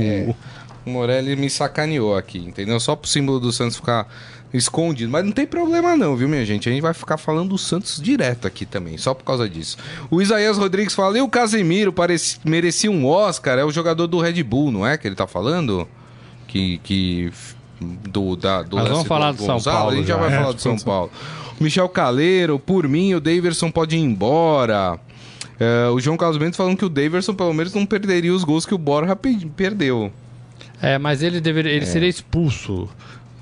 É, 0.00 0.34
o 0.86 0.90
Morelli 0.90 1.36
me 1.36 1.48
sacaneou 1.50 2.16
aqui, 2.16 2.38
entendeu? 2.38 2.78
Só 2.80 2.96
pro 2.96 3.08
símbolo 3.08 3.38
do 3.38 3.52
Santos 3.52 3.76
ficar 3.76 4.08
escondido. 4.52 5.10
Mas 5.10 5.24
não 5.24 5.32
tem 5.32 5.46
problema 5.46 5.96
não, 5.96 6.16
viu, 6.16 6.28
minha 6.28 6.44
gente? 6.44 6.68
A 6.68 6.72
gente 6.72 6.82
vai 6.82 6.94
ficar 6.94 7.16
falando 7.16 7.50
do 7.50 7.58
Santos 7.58 8.00
direto 8.00 8.46
aqui 8.46 8.66
também, 8.66 8.98
só 8.98 9.14
por 9.14 9.24
causa 9.24 9.48
disso. 9.48 9.76
O 10.10 10.20
Isaías 10.20 10.58
Rodrigues 10.58 10.94
fala, 10.94 11.18
e 11.18 11.20
o 11.20 11.28
Casemiro 11.28 11.92
parece, 11.92 12.38
merecia 12.44 12.90
um 12.90 13.06
Oscar, 13.06 13.58
é 13.58 13.64
o 13.64 13.70
jogador 13.70 14.06
do 14.06 14.20
Red 14.20 14.42
Bull, 14.42 14.72
não 14.72 14.86
é 14.86 14.96
que 14.96 15.06
ele 15.06 15.14
tá 15.14 15.26
falando? 15.26 15.88
Que... 16.46 16.78
que 16.82 17.32
do, 17.80 18.36
da, 18.36 18.62
do 18.62 18.76
Mas 18.76 18.88
vamos 18.88 19.06
falar 19.06 19.32
do, 19.32 19.38
do 19.38 19.44
São 19.44 19.60
Paulo. 19.60 19.90
A 19.90 19.96
gente 19.96 20.06
já, 20.06 20.14
já 20.14 20.20
vai 20.20 20.32
é, 20.32 20.38
falar 20.38 20.52
do 20.52 20.60
São 20.60 20.76
Paulo. 20.80 21.10
Michel 21.60 21.88
Caleiro, 21.88 22.58
por 22.58 22.88
mim, 22.88 23.14
o 23.14 23.20
Daverson 23.20 23.70
pode 23.70 23.96
ir 23.96 24.00
embora. 24.00 24.98
É, 25.58 25.88
o 25.90 26.00
João 26.00 26.16
Carlos 26.16 26.38
Bento 26.38 26.56
falando 26.56 26.76
que 26.76 26.84
o 26.84 26.88
Daverson, 26.88 27.34
pelo 27.34 27.52
menos, 27.52 27.74
não 27.74 27.84
perderia 27.84 28.32
os 28.32 28.44
gols 28.44 28.64
que 28.64 28.74
o 28.74 28.78
Borja 28.78 29.14
perdeu. 29.54 30.10
É, 30.80 30.98
mas 30.98 31.22
ele, 31.22 31.40
deveria, 31.40 31.72
ele 31.72 31.84
é. 31.84 31.86
seria 31.86 32.08
expulso 32.08 32.88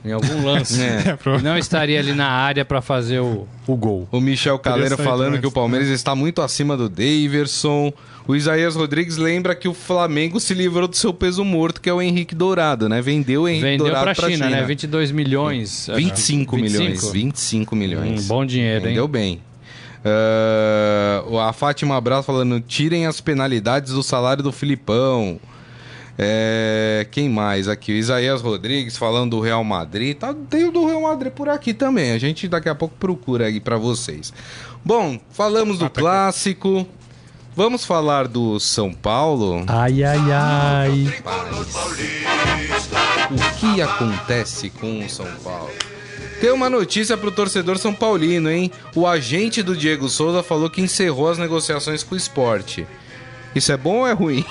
em 0.04 0.12
algum 0.12 0.44
lance. 0.44 0.80
é, 0.82 1.18
não 1.42 1.56
estaria 1.56 1.98
ali 1.98 2.12
na 2.12 2.28
área 2.28 2.64
para 2.64 2.80
fazer 2.80 3.20
o, 3.20 3.46
o 3.66 3.76
gol. 3.76 4.08
O 4.11 4.20
Michel 4.20 4.58
Caleiro 4.58 4.96
falando 4.96 5.38
que 5.38 5.46
o 5.46 5.50
Palmeiras 5.50 5.88
está 5.88 6.14
muito 6.14 6.42
acima 6.42 6.76
do 6.76 6.88
Daverson. 6.88 7.92
O 8.26 8.37
Isaías 8.37 8.76
Rodrigues 8.76 9.16
lembra 9.16 9.54
que 9.54 9.66
o 9.66 9.72
Flamengo 9.72 10.38
se 10.38 10.52
livrou 10.52 10.87
do 10.87 10.94
seu 10.94 11.14
peso 11.14 11.42
morto, 11.44 11.80
que 11.80 11.88
é 11.88 11.92
o 11.92 12.02
Henrique 12.02 12.34
Dourado, 12.34 12.87
né? 12.87 13.00
Vendeu 13.00 13.42
o 13.42 13.48
Henrique 13.48 13.64
Vendeu 13.64 13.87
Dourado 13.87 14.04
pra 14.04 14.14
China, 14.14 14.46
China, 14.46 14.50
né? 14.50 14.62
22 14.64 15.11
milhões. 15.11 15.88
25, 15.94 16.56
25 16.56 16.56
milhões. 16.56 17.11
25 17.11 17.76
milhões. 17.76 18.24
Um 18.24 18.28
bom 18.28 18.44
dinheiro, 18.44 18.84
Vendeu 18.84 19.04
hein? 19.04 19.11
bem. 19.11 19.42
Uh, 20.04 21.38
a 21.38 21.52
Fátima 21.52 21.96
Abraço 21.96 22.24
falando: 22.24 22.61
tirem 22.61 23.06
as 23.06 23.20
penalidades 23.20 23.92
do 23.92 24.02
salário 24.02 24.42
do 24.42 24.52
Filipão. 24.52 25.40
É, 26.20 27.07
quem 27.12 27.28
mais 27.28 27.68
aqui? 27.68 27.92
O 27.92 27.94
Isaías 27.94 28.42
Rodrigues 28.42 28.96
falando 28.96 29.37
do 29.37 29.40
Real 29.40 29.62
Madrid. 29.62 30.16
Tá, 30.16 30.35
tem 30.50 30.64
o 30.64 30.72
do 30.72 30.85
Real 30.85 31.02
Madrid 31.02 31.33
por 31.33 31.48
aqui 31.48 31.72
também. 31.72 32.11
A 32.11 32.18
gente 32.18 32.48
daqui 32.48 32.68
a 32.68 32.74
pouco 32.74 32.96
procura 32.98 33.46
aí 33.46 33.61
para 33.61 33.76
vocês. 33.76 34.33
Bom, 34.85 35.20
falamos 35.31 35.78
do 35.78 35.85
ah, 35.85 35.88
tá 35.88 36.00
clássico. 36.00 36.81
Aqui. 36.81 36.88
Vamos 37.54 37.85
falar 37.85 38.28
do 38.28 38.59
São 38.59 38.92
Paulo? 38.92 39.64
Ai, 39.66 40.02
ai, 40.02 40.33
ai. 40.33 41.22
O 43.31 43.59
que 43.59 43.81
acontece 43.81 44.70
com 44.70 45.04
o 45.04 45.09
São 45.09 45.26
Paulo? 45.42 45.70
Tem 46.40 46.52
uma 46.52 46.70
notícia 46.70 47.16
pro 47.16 47.33
torcedor 47.33 47.76
São 47.78 47.92
Paulino, 47.92 48.48
hein? 48.48 48.70
O 48.94 49.07
agente 49.09 49.61
do 49.61 49.76
Diego 49.76 50.09
Souza 50.09 50.40
falou 50.42 50.70
que 50.70 50.81
encerrou 50.81 51.28
as 51.28 51.38
negociações 51.38 52.04
com 52.04 52.14
o 52.14 52.18
esporte. 52.18 52.87
Isso 53.54 53.72
é 53.72 53.76
bom 53.76 53.98
ou 53.98 54.06
é 54.06 54.12
ruim? 54.12 54.44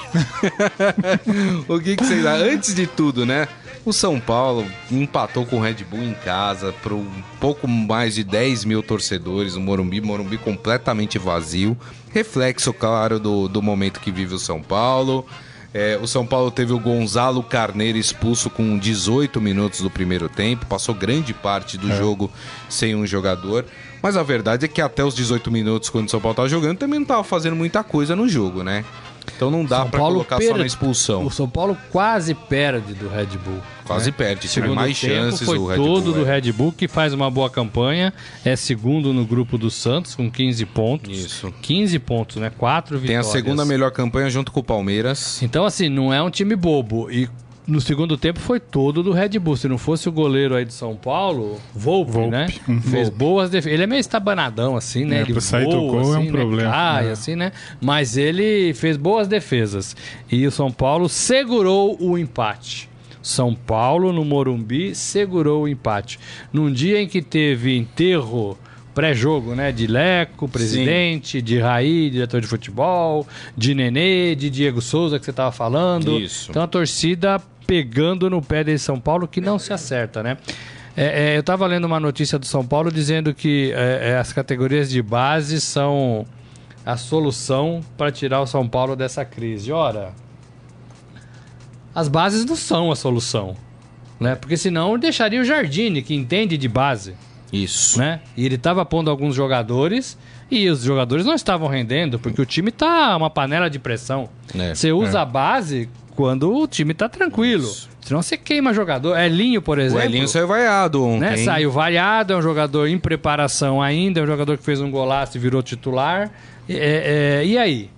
o 1.67 1.79
que, 1.79 1.95
que 1.95 2.05
vocês 2.05 2.25
Antes 2.25 2.73
de 2.73 2.87
tudo, 2.87 3.25
né? 3.25 3.47
O 3.85 3.93
São 3.93 4.19
Paulo 4.19 4.65
empatou 4.91 5.45
com 5.45 5.57
o 5.57 5.61
Red 5.61 5.85
Bull 5.89 6.03
em 6.03 6.13
casa 6.13 6.73
para 6.83 6.93
um 6.93 7.23
pouco 7.39 7.67
mais 7.67 8.15
de 8.15 8.23
10 8.23 8.65
mil 8.65 8.83
torcedores. 8.83 9.55
O 9.55 9.61
Morumbi, 9.61 10.01
Morumbi 10.01 10.37
completamente 10.37 11.17
vazio. 11.17 11.77
Reflexo, 12.11 12.73
claro, 12.73 13.17
do, 13.17 13.47
do 13.47 13.61
momento 13.61 14.01
que 14.01 14.11
vive 14.11 14.35
o 14.35 14.39
São 14.39 14.61
Paulo. 14.61 15.25
É, 15.73 15.97
o 16.01 16.07
São 16.07 16.25
Paulo 16.25 16.49
teve 16.49 16.73
o 16.73 16.79
Gonzalo 16.79 17.43
Carneiro 17.43 17.97
expulso 17.97 18.49
com 18.49 18.77
18 18.77 19.39
minutos 19.39 19.81
do 19.81 19.89
primeiro 19.89 20.27
tempo, 20.27 20.65
passou 20.65 20.95
grande 20.95 21.33
parte 21.33 21.77
do 21.77 21.91
é. 21.91 21.95
jogo 21.95 22.31
sem 22.67 22.95
um 22.95 23.05
jogador. 23.05 23.65
Mas 24.01 24.17
a 24.17 24.23
verdade 24.23 24.65
é 24.65 24.67
que 24.67 24.81
até 24.81 25.03
os 25.03 25.15
18 25.15 25.51
minutos, 25.51 25.89
quando 25.89 26.07
o 26.07 26.11
São 26.11 26.19
Paulo 26.19 26.33
estava 26.33 26.49
jogando, 26.49 26.77
também 26.77 26.99
não 26.99 27.03
estava 27.03 27.23
fazendo 27.23 27.55
muita 27.55 27.83
coisa 27.83 28.15
no 28.15 28.27
jogo, 28.27 28.63
né? 28.63 28.83
Então 29.35 29.51
não 29.51 29.65
dá 29.65 29.85
para 29.85 29.99
colocar 29.99 30.37
perde, 30.37 30.51
só 30.51 30.57
na 30.57 30.65
expulsão. 30.65 31.25
O 31.25 31.31
São 31.31 31.49
Paulo 31.49 31.77
quase 31.91 32.33
perde 32.33 32.93
do 32.93 33.09
Red 33.09 33.37
Bull. 33.43 33.61
Quase 33.85 34.11
né? 34.11 34.15
perde, 34.17 34.47
teve 34.49 34.67
mais 34.69 34.97
chances 34.97 35.45
foi 35.45 35.57
o 35.57 35.65
Red 35.65 35.75
todo 35.75 36.13
Bull, 36.13 36.13
do 36.13 36.29
é. 36.29 36.39
Red 36.39 36.51
Bull 36.51 36.71
que 36.71 36.87
faz 36.87 37.13
uma 37.13 37.29
boa 37.29 37.49
campanha, 37.49 38.13
é 38.43 38.55
segundo 38.55 39.13
no 39.13 39.25
grupo 39.25 39.57
do 39.57 39.69
Santos 39.69 40.15
com 40.15 40.29
15 40.29 40.65
pontos. 40.65 41.17
Isso. 41.17 41.53
15 41.61 41.99
pontos, 41.99 42.35
né? 42.37 42.51
Quatro 42.57 42.97
vitórias. 42.97 43.25
Tem 43.25 43.31
a 43.31 43.33
segunda 43.33 43.65
melhor 43.65 43.91
campanha 43.91 44.29
junto 44.29 44.51
com 44.51 44.59
o 44.59 44.63
Palmeiras. 44.63 45.41
Então 45.41 45.65
assim, 45.65 45.89
não 45.89 46.13
é 46.13 46.21
um 46.21 46.29
time 46.29 46.55
bobo 46.55 47.09
e 47.11 47.29
no 47.67 47.81
segundo 47.81 48.17
tempo 48.17 48.39
foi 48.39 48.59
todo 48.59 49.03
do 49.03 49.11
Red 49.11 49.37
Bull. 49.39 49.57
Se 49.57 49.67
não 49.67 49.77
fosse 49.77 50.07
o 50.07 50.11
goleiro 50.11 50.55
aí 50.55 50.63
de 50.63 50.73
São 50.73 50.95
Paulo, 50.95 51.59
Volpe, 51.75 52.11
Volpe. 52.11 52.29
né? 52.29 52.47
Uhum. 52.67 52.81
Fez 52.81 53.09
boas 53.09 53.49
defesas. 53.49 53.73
Ele 53.73 53.83
é 53.83 53.87
meio 53.87 53.99
estabanadão, 53.99 54.77
assim, 54.77 55.03
né? 55.03 55.17
É, 55.17 55.21
ele 55.21 55.41
sair 55.41 55.65
voa, 55.65 55.75
do 55.75 55.81
gol 55.81 55.99
assim, 55.99 56.13
é 56.13 56.17
um 56.17 56.23
né? 56.23 56.31
problema. 56.31 56.71
Cai, 56.71 57.07
é. 57.09 57.11
assim, 57.11 57.35
né? 57.35 57.51
Mas 57.81 58.15
ele 58.15 58.73
fez 58.73 58.95
boas 58.95 59.27
defesas. 59.27 59.95
E 60.31 60.47
o 60.47 60.51
São 60.51 60.71
Paulo 60.71 61.09
segurou 61.09 61.97
o 61.99 62.17
empate. 62.17 62.89
São 63.21 63.53
Paulo, 63.53 64.13
no 64.13 64.23
Morumbi, 64.23 64.95
segurou 64.95 65.63
o 65.63 65.67
empate. 65.67 66.17
Num 66.53 66.71
dia 66.71 67.01
em 67.01 67.07
que 67.07 67.21
teve 67.21 67.75
enterro 67.75 68.57
pré-jogo, 68.95 69.53
né? 69.53 69.73
De 69.73 69.85
Leco, 69.85 70.47
presidente, 70.47 71.39
Sim. 71.39 71.43
de 71.43 71.59
Raí, 71.59 72.09
diretor 72.09 72.39
de 72.39 72.47
futebol, 72.47 73.27
de 73.55 73.75
Nenê, 73.75 74.33
de 74.33 74.49
Diego 74.49 74.81
Souza, 74.81 75.19
que 75.19 75.25
você 75.25 75.31
estava 75.31 75.51
falando. 75.51 76.17
Isso. 76.17 76.49
Então 76.49 76.63
a 76.63 76.67
torcida 76.67 77.41
pegando 77.67 78.29
no 78.29 78.41
pé 78.41 78.63
de 78.63 78.79
São 78.79 78.99
Paulo 78.99 79.27
que 79.27 79.41
não 79.41 79.59
se 79.59 79.73
acerta, 79.73 80.23
né? 80.23 80.37
É, 80.95 81.33
é, 81.33 81.35
eu 81.35 81.41
estava 81.41 81.67
lendo 81.67 81.85
uma 81.85 81.99
notícia 81.99 82.39
do 82.39 82.45
São 82.47 82.65
Paulo 82.65 82.91
dizendo 82.91 83.31
que 83.33 83.71
é, 83.75 84.13
é, 84.13 84.17
as 84.17 84.33
categorias 84.33 84.89
de 84.89 84.99
base 84.99 85.61
são 85.61 86.25
a 86.83 86.97
solução 86.97 87.81
para 87.95 88.11
tirar 88.11 88.41
o 88.41 88.47
São 88.47 88.67
Paulo 88.67 88.95
dessa 88.95 89.23
crise. 89.23 89.71
Ora, 89.71 90.13
as 91.93 92.07
bases 92.07 92.45
não 92.45 92.55
são 92.55 92.91
a 92.91 92.95
solução, 92.95 93.55
né? 94.19 94.33
Porque 94.33 94.57
senão 94.57 94.97
deixaria 94.97 95.39
o 95.39 95.43
Jardine, 95.43 96.01
que 96.01 96.15
entende 96.15 96.57
de 96.57 96.67
base. 96.67 97.13
Isso. 97.51 97.99
Né? 97.99 98.19
E 98.35 98.45
ele 98.45 98.55
estava 98.55 98.83
pondo 98.85 99.09
alguns 99.09 99.35
jogadores 99.35 100.17
e 100.49 100.69
os 100.69 100.81
jogadores 100.81 101.25
não 101.25 101.35
estavam 101.35 101.67
rendendo, 101.67 102.19
porque 102.19 102.41
o 102.41 102.45
time 102.45 102.71
tá 102.71 103.15
uma 103.15 103.29
panela 103.29 103.69
de 103.69 103.79
pressão. 103.79 104.29
É, 104.57 104.73
você 104.73 104.91
usa 104.91 105.19
é. 105.19 105.21
a 105.21 105.25
base 105.25 105.89
quando 106.17 106.51
o 106.51 106.67
time 106.67 106.95
tá 106.95 107.07
tranquilo. 107.07 107.63
Isso. 107.63 107.87
Senão 108.01 108.23
você 108.23 108.35
queima 108.35 108.73
jogador. 108.73 109.15
Elinho, 109.15 109.61
por 109.61 109.77
exemplo. 109.77 110.03
O 110.03 110.09
Elinho 110.09 110.27
saiu 110.27 110.47
vaiado 110.47 111.05
ontem. 111.05 111.19
Né? 111.19 111.37
Saiu 111.37 111.71
vaiado, 111.71 112.33
é 112.33 112.35
um 112.35 112.41
jogador 112.41 112.87
em 112.87 112.97
preparação 112.97 113.79
ainda, 113.79 114.19
é 114.19 114.23
um 114.23 114.25
jogador 114.25 114.57
que 114.57 114.63
fez 114.63 114.81
um 114.81 114.89
golaço 114.89 115.37
e 115.37 115.39
virou 115.39 115.61
titular. 115.61 116.31
É, 116.67 117.41
é, 117.43 117.45
e 117.45 117.55
aí? 117.55 117.91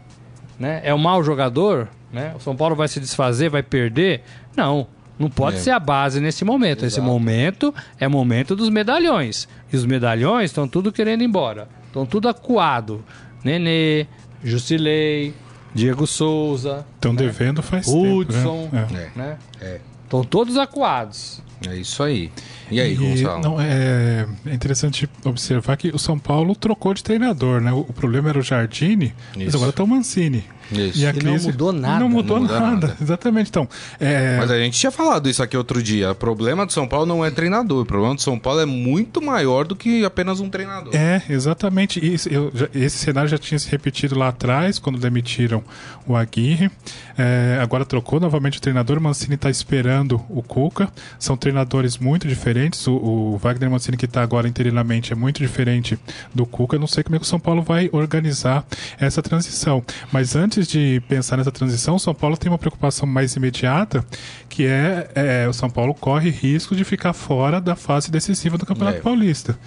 Né? 0.60 0.82
É 0.84 0.94
um 0.94 0.98
mau 0.98 1.24
jogador? 1.24 1.88
Né? 2.12 2.34
O 2.36 2.42
São 2.42 2.58
Paulo 2.58 2.76
vai 2.76 2.90
se 2.90 3.00
desfazer, 3.00 3.50
vai 3.50 3.64
perder? 3.64 4.22
Não. 4.54 4.86
Não 5.18 5.30
pode 5.30 5.56
é. 5.58 5.60
ser 5.62 5.72
a 5.72 5.80
base 5.80 6.20
nesse 6.20 6.44
momento. 6.44 6.80
Exato. 6.80 6.88
Esse 6.88 7.02
momento 7.02 7.74
é 7.98 8.08
momento 8.08 8.54
dos 8.54 8.70
medalhões. 8.70 9.48
E 9.72 9.78
os 9.78 9.86
medalhões 9.86 10.50
estão 10.50 10.68
tudo 10.68 10.92
querendo 10.92 11.22
ir 11.22 11.26
embora. 11.26 11.70
Estão 11.88 12.06
tudo 12.06 12.28
acuado. 12.28 13.02
Nenê, 13.46 14.08
Jusilei, 14.44 15.34
Diego 15.74 16.08
Souza. 16.08 16.86
Estão 16.96 17.14
né? 17.14 17.20
devendo 17.20 17.62
faz 17.62 17.88
Hudson, 17.88 18.70
tempo. 18.72 18.76
Né? 18.76 19.12
É. 19.16 19.18
Né? 19.18 19.38
É. 19.62 19.80
Estão 20.04 20.24
todos 20.24 20.58
acuados. 20.58 21.42
É 21.68 21.76
isso 21.76 22.02
aí. 22.02 22.32
E 22.72 22.80
aí, 22.80 22.94
e, 22.94 22.96
Gonçalo? 22.96 23.44
Não, 23.44 23.62
é, 23.62 24.26
é, 24.46 24.54
interessante 24.54 25.10
observar 25.26 25.76
que 25.76 25.90
o 25.90 26.00
São 26.00 26.18
Paulo 26.18 26.56
trocou 26.56 26.94
de 26.94 27.04
treinador, 27.04 27.60
né? 27.62 27.72
O, 27.72 27.80
o 27.80 27.94
problema 27.94 28.30
era 28.30 28.40
o 28.40 28.42
Jardine, 28.42 29.14
isso. 29.36 29.46
mas 29.46 29.56
agora 29.56 29.70
está 29.72 29.84
o 29.84 29.88
Mancini. 29.88 30.44
Isso. 30.72 31.00
E, 31.00 31.08
a 31.08 31.14
crise... 31.14 31.26
não 31.26 31.52
mudou 31.52 31.74
nada. 31.74 32.00
Não 32.00 32.10
mudou, 32.10 32.38
não 32.38 32.44
mudou 32.44 32.60
nada. 32.60 32.88
nada. 32.88 32.98
Exatamente. 33.02 33.50
Então, 33.50 33.68
é... 34.00 34.38
Mas 34.38 34.52
a 34.52 34.58
gente 34.58 34.78
tinha 34.80 34.92
falado 34.92 35.30
isso 35.30 35.42
aqui 35.42 35.58
outro 35.58 35.82
dia. 35.82 36.12
O 36.12 36.16
problema 36.16 36.66
do 36.66 36.74
São 36.74 36.88
Paulo 36.88 37.06
não 37.06 37.24
é 37.24 37.32
treinador. 37.32 37.82
O 37.84 37.86
problema 37.86 38.16
do 38.16 38.22
São 38.22 38.38
Paulo 38.38 38.60
é 38.60 38.66
muito 38.66 39.22
maior 39.22 39.66
do 39.66 39.76
que 39.76 40.06
apenas 40.06 40.40
um 40.40 40.50
treinador. 40.50 40.96
É, 40.96 41.22
exatamente. 41.30 42.00
Isso, 42.06 42.30
eu, 42.30 42.52
esse 42.74 42.98
cenário 42.98 43.30
já 43.30 43.38
tinha 43.38 43.58
se 43.58 43.70
repetido 43.70 44.18
lá 44.18 44.30
atrás, 44.30 44.80
quando 44.80 45.00
demitiram 45.00 45.64
o 46.08 46.16
Aguirre. 46.16 46.72
É, 47.18 47.60
agora 47.62 47.86
trocou 47.86 48.20
novamente 48.20 48.58
o 48.58 48.62
treinador. 48.62 48.98
O 48.98 49.02
Mancini 49.02 49.36
está 49.36 49.50
esperando 49.50 50.22
o 50.30 50.42
Cuca. 50.42 50.90
São 51.18 51.36
treinadores 51.36 51.98
muito 51.98 52.28
diferentes. 52.28 52.86
O, 52.88 52.94
o 52.94 53.38
Wagner 53.38 53.70
Mancini, 53.70 53.98
que 53.98 54.06
está 54.06 54.22
agora 54.22 54.48
interinamente, 54.48 55.14
é 55.14 55.16
muito 55.16 55.40
diferente 55.40 55.98
do 56.34 56.46
Cuca. 56.46 56.76
Eu 56.76 56.80
não 56.80 56.88
sei 56.88 57.04
como 57.04 57.16
é 57.16 57.20
que 57.20 57.26
o 57.26 57.28
São 57.28 57.40
Paulo 57.40 57.62
vai 57.62 57.90
organizar 57.92 58.66
essa 59.00 59.22
transição. 59.22 59.84
Mas 60.12 60.36
antes 60.36 60.59
antes 60.60 60.68
de 60.68 61.02
pensar 61.08 61.38
nessa 61.38 61.52
transição, 61.52 61.96
o 61.96 62.00
São 62.00 62.14
Paulo 62.14 62.36
tem 62.36 62.52
uma 62.52 62.58
preocupação 62.58 63.08
mais 63.08 63.36
imediata, 63.36 64.04
que 64.50 64.66
é, 64.66 65.10
é 65.16 65.48
o 65.48 65.54
São 65.54 65.70
Paulo 65.70 65.94
corre 65.94 66.30
risco 66.30 66.76
de 66.76 66.84
ficar 66.84 67.14
fora 67.14 67.62
da 67.62 67.76
fase 67.76 68.12
decisiva 68.12 68.58
do 68.58 68.66
Campeonato 68.66 68.98
é. 68.98 69.02
Paulista. 69.02 69.58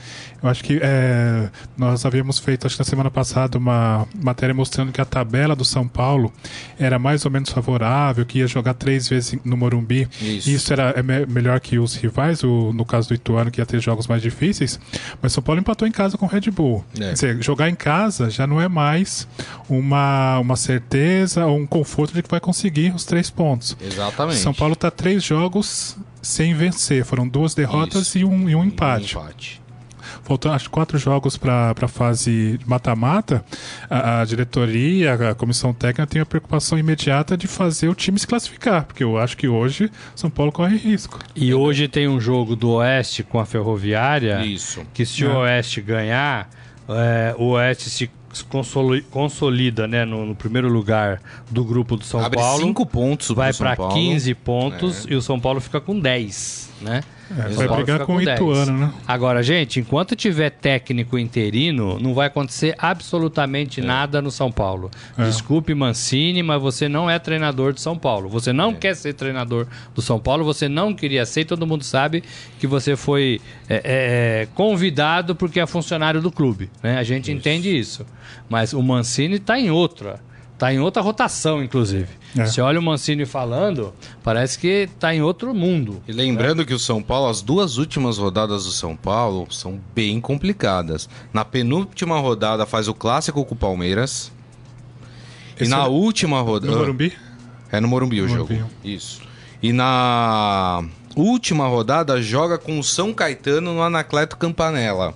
Eu 0.43 0.49
acho 0.49 0.63
que 0.63 0.79
é, 0.83 1.49
nós 1.77 2.05
havíamos 2.05 2.39
feito, 2.39 2.67
acho 2.67 2.77
que 2.77 2.81
na 2.81 2.85
semana 2.85 3.11
passada, 3.11 3.57
uma 3.57 4.07
matéria 4.23 4.55
mostrando 4.55 4.93
que 4.93 5.01
a 5.01 5.05
tabela 5.05 5.57
do 5.57 5.65
São 5.65 5.89
Paulo 5.89 6.33
era 6.79 6.99
mais 6.99 7.25
ou 7.25 7.31
menos 7.31 7.51
favorável, 7.51 8.27
que 8.27 8.41
ia 8.41 8.47
jogar 8.47 8.75
três 8.75 9.09
vezes 9.09 9.39
no 9.45 9.57
Morumbi. 9.57 10.09
Isso, 10.21 10.51
Isso 10.51 10.73
era 10.73 10.91
é 10.91 11.03
me 11.03 11.25
melhor 11.27 11.59
que 11.61 11.79
os 11.79 11.95
rivais, 11.95 12.43
o, 12.43 12.73
no 12.73 12.85
caso 12.85 13.09
do 13.09 13.15
Ituano, 13.15 13.51
que 13.51 13.61
ia 13.61 13.67
ter 13.67 13.81
jogos 13.81 14.07
mais 14.07 14.21
difíceis. 14.21 14.79
Mas 15.23 15.33
São 15.33 15.43
Paulo 15.43 15.61
empatou 15.61 15.89
em 15.89 15.93
casa 15.93 16.19
com 16.19 16.27
o 16.27 16.29
Red 16.29 16.51
Bull. 16.51 16.85
É. 16.97 16.99
Quer 16.99 17.13
dizer, 17.13 17.43
jogar 17.43 17.69
em 17.71 17.75
casa 17.75 18.29
já 18.29 18.47
não 18.47 18.61
é 18.61 18.69
mais 18.69 19.27
uma, 19.69 20.39
uma 20.39 20.57
certeza 20.57 20.82
certeza 20.83 21.47
ou 21.47 21.59
um 21.59 21.67
conforto 21.67 22.15
de 22.15 22.23
que 22.23 22.31
vai 22.31 22.41
conseguir 22.41 22.95
os 22.95 23.05
três 23.05 23.31
pontos. 23.31 23.77
Exatamente. 23.81 24.39
São 24.39 24.53
Paulo 24.53 24.75
está 24.75 24.91
três 24.91 25.23
jogos 25.23 25.97
sem 26.21 26.55
vencer. 26.55 27.05
Foram 27.05 27.27
duas 27.27 27.55
derrotas 27.55 28.15
e 28.15 28.25
um, 28.25 28.49
e 28.49 28.55
um 28.55 28.65
empate. 28.65 29.17
Um 29.17 29.21
empate. 29.21 29.63
Faltam 30.25 30.53
acho 30.53 30.71
quatro 30.71 30.99
jogos 30.99 31.37
para 31.37 31.75
a 31.81 31.89
fase 31.89 32.59
mata-mata. 32.67 33.45
A, 33.91 34.21
a, 34.21 34.25
diretoria, 34.25 35.31
a 35.31 35.35
comissão 35.35 35.73
técnica 35.73 36.07
tem 36.07 36.23
a 36.23 36.27
preocupação 36.27 36.79
imediata 36.79 37.37
de 37.37 37.47
fazer 37.47 37.89
o 37.89 37.95
time 37.95 38.19
se 38.19 38.27
classificar, 38.27 38.85
porque 38.85 39.03
eu 39.03 39.19
acho 39.19 39.37
que 39.37 39.49
hoje 39.49 39.91
São 40.15 40.31
Paulo 40.31 40.53
corre 40.53 40.77
risco. 40.77 41.19
E 41.35 41.53
hoje 41.53 41.89
tem 41.89 42.09
um 42.09 42.21
jogo 42.21 42.55
do 42.55 42.71
Oeste 42.71 43.23
com 43.23 43.39
a 43.41 43.47
Ferroviária. 43.47 44.45
Isso. 44.45 44.83
Que 44.95 45.05
se 45.05 45.25
é. 45.25 45.29
o 45.29 45.39
Oeste 45.39 45.81
ganhar, 45.81 46.49
é, 46.89 47.35
o 47.39 47.51
Oeste 47.51 47.91
se 47.91 48.11
consolida 49.11 49.87
né, 49.87 50.05
no, 50.05 50.27
no, 50.27 50.35
primeiro 50.35 50.69
lugar 50.69 51.21
do 51.51 51.65
grupo 51.65 51.97
do 51.97 52.05
São 52.05 52.21
Abre 52.25 52.39
Paulo. 52.39 52.63
cinco 52.63 52.87
pontos 52.87 53.29
Vai 53.29 53.53
para 53.53 53.77
15 53.77 54.35
pontos 54.37 55.07
é. 55.07 55.13
e 55.13 55.17
o 55.17 55.23
São 55.23 55.39
Paulo 55.39 55.61
fica 55.61 55.81
com 55.81 55.99
10, 55.99 56.71
né? 56.81 57.03
É, 57.39 57.49
vai 57.49 57.69
brigar 57.69 58.01
com, 58.05 58.17
o 58.17 58.23
Ituano, 58.23 58.77
né? 58.77 58.93
Agora, 59.07 59.43
gente, 59.43 59.81
enquanto 59.81 60.15
tiver 60.15 60.51
técnico 60.51 61.19
interino, 61.19 61.99
não 61.99 62.15
vai 62.15 62.27
acontecer 62.27 62.75
absolutamente 62.79 63.81
é. 63.81 63.85
nada 63.85 64.21
no 64.21 64.31
São 64.31 64.53
Paulo. 64.53 64.91
É. 65.17 65.25
Desculpe, 65.25 65.75
Mancini, 65.75 66.43
mas 66.43 66.61
você 66.61 66.89
não 66.89 67.09
é 67.09 67.19
treinador 67.19 67.73
de 67.73 67.81
São 67.81 67.97
Paulo. 67.97 68.29
Você 68.29 68.53
não 68.53 68.71
é. 68.71 68.75
quer 68.75 68.95
ser 68.95 69.15
treinador 69.15 69.67
do 69.95 70.03
São 70.03 70.19
Paulo, 70.19 70.45
você 70.45 70.69
não 70.69 70.95
queria 70.95 71.25
ser, 71.25 71.45
todo 71.45 71.67
mundo 71.67 71.85
sabe 71.85 72.23
que 72.59 72.67
você 72.67 72.97
foi 72.97 73.41
é, 73.69 73.81
é, 73.85 74.49
convidado 74.55 75.35
porque 75.35 75.61
é 75.61 75.67
funcionário 75.67 76.21
do 76.21 76.31
clube. 76.31 76.71
Né? 76.83 76.99
A 76.99 77.03
gente 77.03 77.31
isso. 77.31 77.39
entende 77.39 77.77
isso. 77.77 78.07
Mas 78.49 78.73
o 78.73 78.83
Mancini 78.83 79.37
está 79.37 79.59
em 79.59 79.71
outra. 79.71 80.21
Está 80.63 80.73
em 80.73 80.79
outra 80.79 81.03
rotação, 81.03 81.61
inclusive. 81.61 82.07
É. 82.39 82.47
Você 82.47 82.61
olha 82.61 82.79
o 82.79 82.83
Mancini 82.83 83.27
falando, 83.27 83.93
parece 84.23 84.57
que 84.57 84.89
está 84.95 85.13
em 85.13 85.21
outro 85.21 85.53
mundo. 85.53 86.01
E 86.07 86.13
lembrando 86.13 86.59
né? 86.61 86.65
que 86.65 86.73
o 86.73 86.79
São 86.79 87.03
Paulo, 87.03 87.29
as 87.29 87.43
duas 87.43 87.79
últimas 87.79 88.17
rodadas 88.17 88.65
do 88.65 88.71
São 88.71 88.95
Paulo 88.95 89.49
são 89.51 89.81
bem 89.93 90.21
complicadas. 90.21 91.09
Na 91.33 91.45
penúltima 91.45 92.17
rodada 92.21 92.65
faz 92.65 92.87
o 92.87 92.95
clássico 92.95 93.45
com 93.45 93.57
o 93.57 93.59
Palmeiras. 93.59 94.31
Esse 95.57 95.65
e 95.65 95.69
na 95.69 95.83
é 95.83 95.89
última 95.89 96.41
rodada. 96.41 96.71
No 96.71 96.79
Morumbi? 96.79 97.13
É 97.73 97.81
no 97.81 97.89
Morumbi 97.89 98.21
no 98.21 98.27
o 98.27 98.29
Morumbi. 98.29 98.59
jogo. 98.59 98.71
Isso. 98.85 99.21
E 99.61 99.73
na 99.73 100.85
última 101.17 101.67
rodada 101.67 102.23
joga 102.23 102.57
com 102.57 102.79
o 102.79 102.85
São 102.85 103.13
Caetano 103.13 103.75
no 103.75 103.83
Anacleto 103.83 104.37
Campanella. 104.37 105.13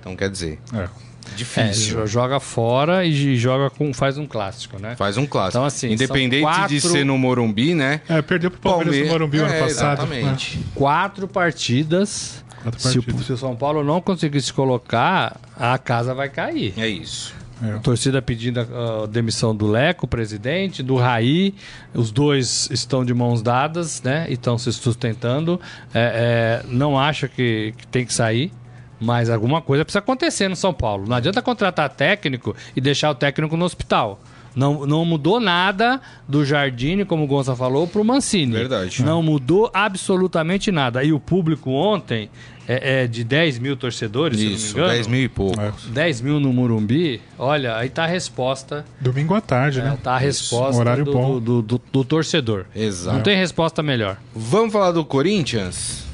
Então 0.00 0.16
quer 0.16 0.28
dizer. 0.28 0.58
É. 0.74 1.07
Difícil. 1.38 2.02
É, 2.02 2.06
joga 2.06 2.40
fora 2.40 3.04
e 3.04 3.36
joga 3.36 3.70
com 3.70 3.94
faz 3.94 4.18
um 4.18 4.26
clássico, 4.26 4.80
né? 4.80 4.96
Faz 4.96 5.16
um 5.16 5.24
clássico. 5.26 5.58
Então, 5.58 5.64
assim, 5.64 5.92
Independente 5.92 6.42
quatro... 6.42 6.68
de 6.68 6.80
ser 6.80 7.04
no 7.04 7.16
Morumbi, 7.16 7.74
né? 7.74 8.00
É, 8.08 8.20
perdeu 8.20 8.50
pro 8.50 8.58
Palmeiras, 8.58 9.08
Palmeiras 9.08 9.12
no 9.12 9.18
Morumbi 9.18 9.38
é, 9.38 9.40
ano 9.42 9.66
passado. 9.66 10.02
Exatamente. 10.02 10.58
Né? 10.58 10.64
Quatro 10.74 11.28
partidas. 11.28 12.44
Quatro 12.62 12.80
se, 12.80 12.94
partidas. 12.94 13.20
O, 13.20 13.24
se 13.24 13.32
o 13.32 13.36
São 13.38 13.54
Paulo 13.54 13.84
não 13.84 14.00
conseguir 14.00 14.40
se 14.40 14.52
colocar, 14.52 15.40
a 15.56 15.78
casa 15.78 16.12
vai 16.12 16.28
cair. 16.28 16.74
É 16.76 16.88
isso. 16.88 17.32
É. 17.62 17.78
Torcida 17.78 18.22
pedindo 18.22 18.60
a, 18.60 19.04
a, 19.04 19.06
demissão 19.06 19.54
do 19.54 19.66
Leco, 19.66 20.06
presidente, 20.06 20.82
do 20.82 20.96
Raí. 20.96 21.54
Os 21.94 22.10
dois 22.10 22.68
estão 22.70 23.04
de 23.04 23.12
mãos 23.14 23.42
dadas, 23.42 24.02
né? 24.02 24.26
E 24.28 24.34
estão 24.34 24.58
se 24.58 24.72
sustentando. 24.72 25.60
É, 25.94 26.62
é, 26.64 26.66
não 26.68 26.98
acha 26.98 27.28
que, 27.28 27.74
que 27.76 27.86
tem 27.86 28.04
que 28.04 28.12
sair. 28.12 28.52
Mas 29.00 29.30
alguma 29.30 29.62
coisa 29.62 29.84
precisa 29.84 30.00
acontecer 30.00 30.48
no 30.48 30.56
São 30.56 30.72
Paulo. 30.72 31.06
Não 31.06 31.16
adianta 31.16 31.40
contratar 31.40 31.88
técnico 31.90 32.54
e 32.74 32.80
deixar 32.80 33.10
o 33.10 33.14
técnico 33.14 33.56
no 33.56 33.64
hospital. 33.64 34.20
Não, 34.58 34.84
não 34.86 35.04
mudou 35.04 35.38
nada 35.38 36.00
do 36.26 36.44
Jardine, 36.44 37.04
como 37.04 37.22
o 37.22 37.26
Gonça 37.28 37.54
falou, 37.54 37.86
para 37.86 38.00
o 38.00 38.04
Mancini. 38.04 38.52
Verdade. 38.52 39.04
Não 39.04 39.22
mudou 39.22 39.70
absolutamente 39.72 40.72
nada. 40.72 41.04
E 41.04 41.12
o 41.12 41.20
público 41.20 41.70
ontem 41.70 42.28
é, 42.66 43.02
é 43.02 43.06
de 43.06 43.22
10 43.22 43.60
mil 43.60 43.76
torcedores, 43.76 44.40
Isso, 44.40 44.68
se 44.68 44.76
não 44.76 44.80
me 44.80 44.80
engano. 44.80 44.94
10 44.96 45.06
mil 45.06 45.22
e 45.22 45.28
pouco. 45.28 45.60
É. 45.60 45.72
10 45.90 46.20
mil 46.22 46.40
no 46.40 46.52
Murumbi. 46.52 47.20
Olha, 47.38 47.76
aí 47.76 47.88
tá 47.88 48.02
a 48.02 48.06
resposta. 48.06 48.84
Domingo 49.00 49.34
à 49.34 49.40
tarde, 49.40 49.78
é, 49.78 49.84
né? 49.84 49.98
Tá 50.02 50.14
a 50.14 50.18
resposta 50.18 50.76
um 50.76 50.80
horário 50.80 51.04
do, 51.04 51.12
bom. 51.12 51.38
Do, 51.38 51.62
do, 51.62 51.80
do, 51.92 52.04
torcedor. 52.04 52.66
Exato. 52.74 53.16
Não 53.16 53.22
tem 53.22 53.36
resposta 53.36 53.80
melhor. 53.82 54.16
Vamos 54.34 54.72
falar 54.72 54.90
do 54.90 55.04
Corinthians? 55.04 56.04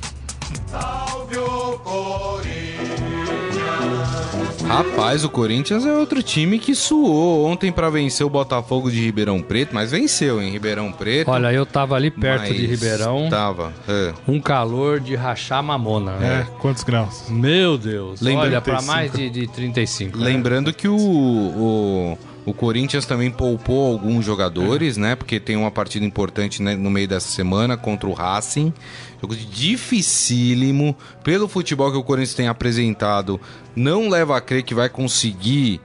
Salve 0.66 1.38
o 1.38 1.78
Corinthians! 1.78 2.63
Rapaz, 4.66 5.24
o 5.24 5.28
Corinthians 5.28 5.84
é 5.84 5.92
outro 5.92 6.22
time 6.22 6.58
que 6.58 6.74
suou 6.74 7.44
ontem 7.44 7.70
para 7.70 7.90
vencer 7.90 8.26
o 8.26 8.30
Botafogo 8.30 8.90
de 8.90 8.98
Ribeirão 9.00 9.40
Preto, 9.40 9.74
mas 9.74 9.90
venceu 9.90 10.42
em 10.42 10.50
Ribeirão 10.50 10.90
Preto. 10.90 11.30
Olha, 11.30 11.52
eu 11.52 11.66
tava 11.66 11.94
ali 11.94 12.10
perto 12.10 12.52
de 12.52 12.66
Ribeirão. 12.66 13.28
Tava. 13.28 13.72
É. 13.86 14.12
Um 14.26 14.40
calor 14.40 15.00
de 15.00 15.14
rachar 15.14 15.62
mamona. 15.62 16.16
Né? 16.16 16.40
É, 16.48 16.60
quantos 16.60 16.82
graus? 16.82 17.26
Meu 17.28 17.76
Deus. 17.76 18.20
Lembra 18.20 18.46
Olha, 18.46 18.60
para 18.60 18.80
mais 18.82 19.12
de, 19.12 19.28
de 19.28 19.46
35. 19.46 20.18
Lembrando 20.18 20.72
que 20.72 20.88
o, 20.88 20.96
o 20.96 22.18
o 22.46 22.52
Corinthians 22.52 23.06
também 23.06 23.30
poupou 23.30 23.92
alguns 23.92 24.24
jogadores, 24.24 24.96
né? 24.96 25.14
Porque 25.14 25.40
tem 25.40 25.56
uma 25.56 25.70
partida 25.70 26.04
importante 26.04 26.62
né, 26.62 26.76
no 26.76 26.90
meio 26.90 27.08
dessa 27.08 27.28
semana 27.28 27.76
contra 27.76 28.08
o 28.08 28.12
Racing. 28.12 28.72
Jogo 29.20 29.34
dificílimo. 29.34 30.94
Pelo 31.22 31.48
futebol 31.48 31.90
que 31.90 31.96
o 31.96 32.02
Corinthians 32.02 32.34
tem 32.34 32.46
apresentado, 32.46 33.40
não 33.74 34.08
leva 34.10 34.36
a 34.36 34.40
crer 34.40 34.62
que 34.62 34.74
vai 34.74 34.90
conseguir 34.90 35.80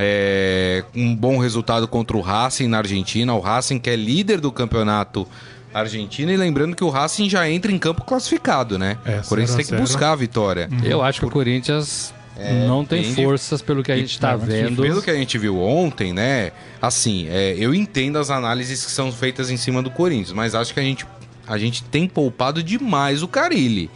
é, 0.00 0.84
um 0.96 1.14
bom 1.14 1.38
resultado 1.38 1.86
contra 1.86 2.16
o 2.16 2.20
Racing 2.20 2.66
na 2.66 2.78
Argentina. 2.78 3.32
O 3.32 3.40
Racing 3.40 3.78
que 3.78 3.88
é 3.88 3.94
líder 3.94 4.40
do 4.40 4.50
campeonato 4.50 5.28
argentino. 5.72 6.32
E 6.32 6.36
lembrando 6.36 6.74
que 6.74 6.82
o 6.82 6.88
Racing 6.88 7.30
já 7.30 7.48
entra 7.48 7.70
em 7.70 7.78
campo 7.78 8.04
classificado, 8.04 8.76
né? 8.76 8.98
É, 9.04 9.20
o 9.20 9.28
Corinthians 9.28 9.56
tem 9.56 9.64
que 9.64 9.76
buscar 9.76 10.10
a 10.10 10.16
vitória. 10.16 10.68
Uhum. 10.72 10.80
Eu 10.82 11.02
acho 11.02 11.20
que 11.20 11.26
o 11.26 11.30
Corinthians 11.30 12.12
é, 12.36 12.66
não 12.66 12.84
tem 12.84 13.14
forças 13.14 13.60
pelo 13.60 13.82
que 13.82 13.92
a 13.92 13.96
gente 13.96 14.12
está 14.12 14.36
vendo. 14.36 14.82
Pelo 14.82 15.02
que 15.02 15.10
a 15.10 15.14
gente 15.14 15.36
viu 15.36 15.60
ontem, 15.60 16.12
né? 16.12 16.52
Assim, 16.80 17.26
é, 17.28 17.54
eu 17.58 17.74
entendo 17.74 18.18
as 18.18 18.30
análises 18.30 18.84
que 18.84 18.90
são 18.90 19.12
feitas 19.12 19.50
em 19.50 19.56
cima 19.56 19.82
do 19.82 19.90
Corinthians, 19.90 20.32
mas 20.32 20.54
acho 20.54 20.72
que 20.72 20.80
a 20.80 20.82
gente, 20.82 21.06
a 21.46 21.58
gente 21.58 21.82
tem 21.84 22.08
poupado 22.08 22.62
demais 22.62 23.22
o 23.22 23.28
Carilli. 23.28 23.90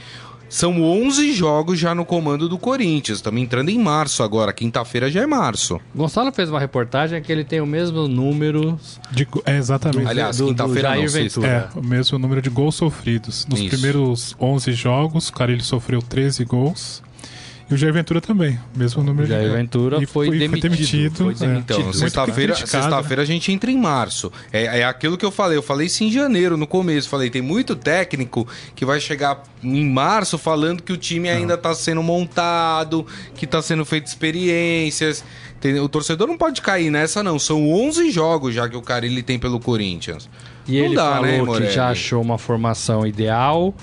São 0.55 0.81
11 0.81 1.33
jogos 1.33 1.81
já 1.81 1.97
no 1.97 2.05
comando 2.05 2.49
do 2.49 2.57
Corinthians. 2.57 3.19
Estamos 3.19 3.43
entrando 3.43 3.71
em 3.71 3.79
março 3.79 4.23
agora. 4.23 4.53
Quinta-feira 4.53 5.11
já 5.11 5.23
é 5.23 5.27
março. 5.27 5.81
Gonçalo 5.93 6.31
fez 6.31 6.49
uma 6.49 6.61
reportagem 6.61 7.21
que 7.21 7.33
ele 7.33 7.43
tem 7.43 7.61
o 7.61 7.67
mesmo 7.67 8.07
número. 8.07 8.79
De, 9.11 9.27
é, 9.47 9.57
exatamente. 9.57 10.09
Aliás, 10.09 10.41
quinta-feira 10.41 10.95
não, 10.95 11.09
Ventura. 11.09 11.71
É, 11.75 11.79
o 11.79 11.83
mesmo 11.83 12.21
número 12.21 12.41
de 12.41 12.51
gols 12.51 12.77
sofridos. 12.77 13.47
Nos 13.49 13.59
Isso. 13.59 13.71
primeiros 13.71 14.37
11 14.41 14.73
jogos, 14.75 15.29
o 15.29 15.33
Carilli 15.33 15.63
sofreu 15.63 16.01
13 16.01 16.45
gols. 16.45 17.03
E 17.71 17.75
o 17.75 17.77
Jair 17.79 17.95
Ventura 17.95 18.21
também, 18.21 18.61
mesmo 18.77 19.03
número 19.03 19.27
Jair 19.27 19.49
de... 19.49 19.57
Ventura 19.57 20.07
foi, 20.07 20.27
foi, 20.27 20.39
demitido. 20.39 20.61
Foi 20.61 20.71
demitido. 20.71 21.17
Foi 21.17 21.35
demitido. 21.35 21.73
É. 21.73 21.81
Então, 21.81 21.93
sexta-feira 21.93 22.55
sexta 22.55 23.21
a 23.21 23.25
gente 23.25 23.51
entra 23.53 23.71
em 23.71 23.79
março. 23.79 24.31
É, 24.53 24.81
é 24.81 24.85
aquilo 24.85 25.17
que 25.17 25.25
eu 25.25 25.31
falei. 25.31 25.57
Eu 25.57 25.63
falei 25.63 25.87
isso 25.87 26.05
em 26.05 26.11
janeiro, 26.11 26.57
no 26.57 26.67
começo. 26.67 27.09
Falei, 27.09 27.31
tem 27.31 27.41
muito 27.41 27.75
técnico 27.75 28.47
que 28.75 28.85
vai 28.85 29.01
chegar 29.01 29.43
em 29.63 29.89
março 29.89 30.37
falando 30.37 30.83
que 30.83 30.93
o 30.93 30.97
time 30.97 31.31
ainda 31.31 31.55
está 31.55 31.75
sendo 31.75 32.03
montado, 32.03 33.07
que 33.35 33.47
está 33.47 33.63
sendo 33.63 33.85
feito 33.85 34.07
experiências. 34.07 35.25
O 35.83 35.89
torcedor 35.89 36.29
não 36.29 36.37
pode 36.37 36.61
cair 36.61 36.91
nessa, 36.91 37.23
não. 37.23 37.39
São 37.39 37.73
11 37.73 38.11
jogos 38.11 38.55
já 38.55 38.69
que 38.69 38.77
o 38.77 38.83
Carilli 38.83 39.23
tem 39.23 39.39
pelo 39.39 39.59
Corinthians. 39.59 40.29
E 40.69 40.79
não 40.79 40.85
ele 40.85 40.97
dá, 40.97 41.21
né, 41.21 41.39
falou 41.39 41.59
né, 41.59 41.67
que 41.67 41.73
já 41.73 41.89
achou 41.89 42.21
uma 42.21 42.37
formação 42.37 43.07
ideal 43.07 43.75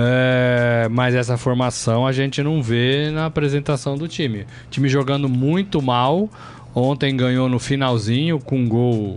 é, 0.00 0.86
mas 0.88 1.16
essa 1.16 1.36
formação 1.36 2.06
a 2.06 2.12
gente 2.12 2.40
não 2.40 2.62
vê 2.62 3.10
na 3.10 3.26
apresentação 3.26 3.98
do 3.98 4.06
time. 4.06 4.42
O 4.42 4.70
time 4.70 4.88
jogando 4.88 5.28
muito 5.28 5.82
mal. 5.82 6.30
Ontem 6.72 7.16
ganhou 7.16 7.48
no 7.48 7.58
finalzinho 7.58 8.38
com 8.38 8.60
um 8.60 8.68
gol 8.68 9.16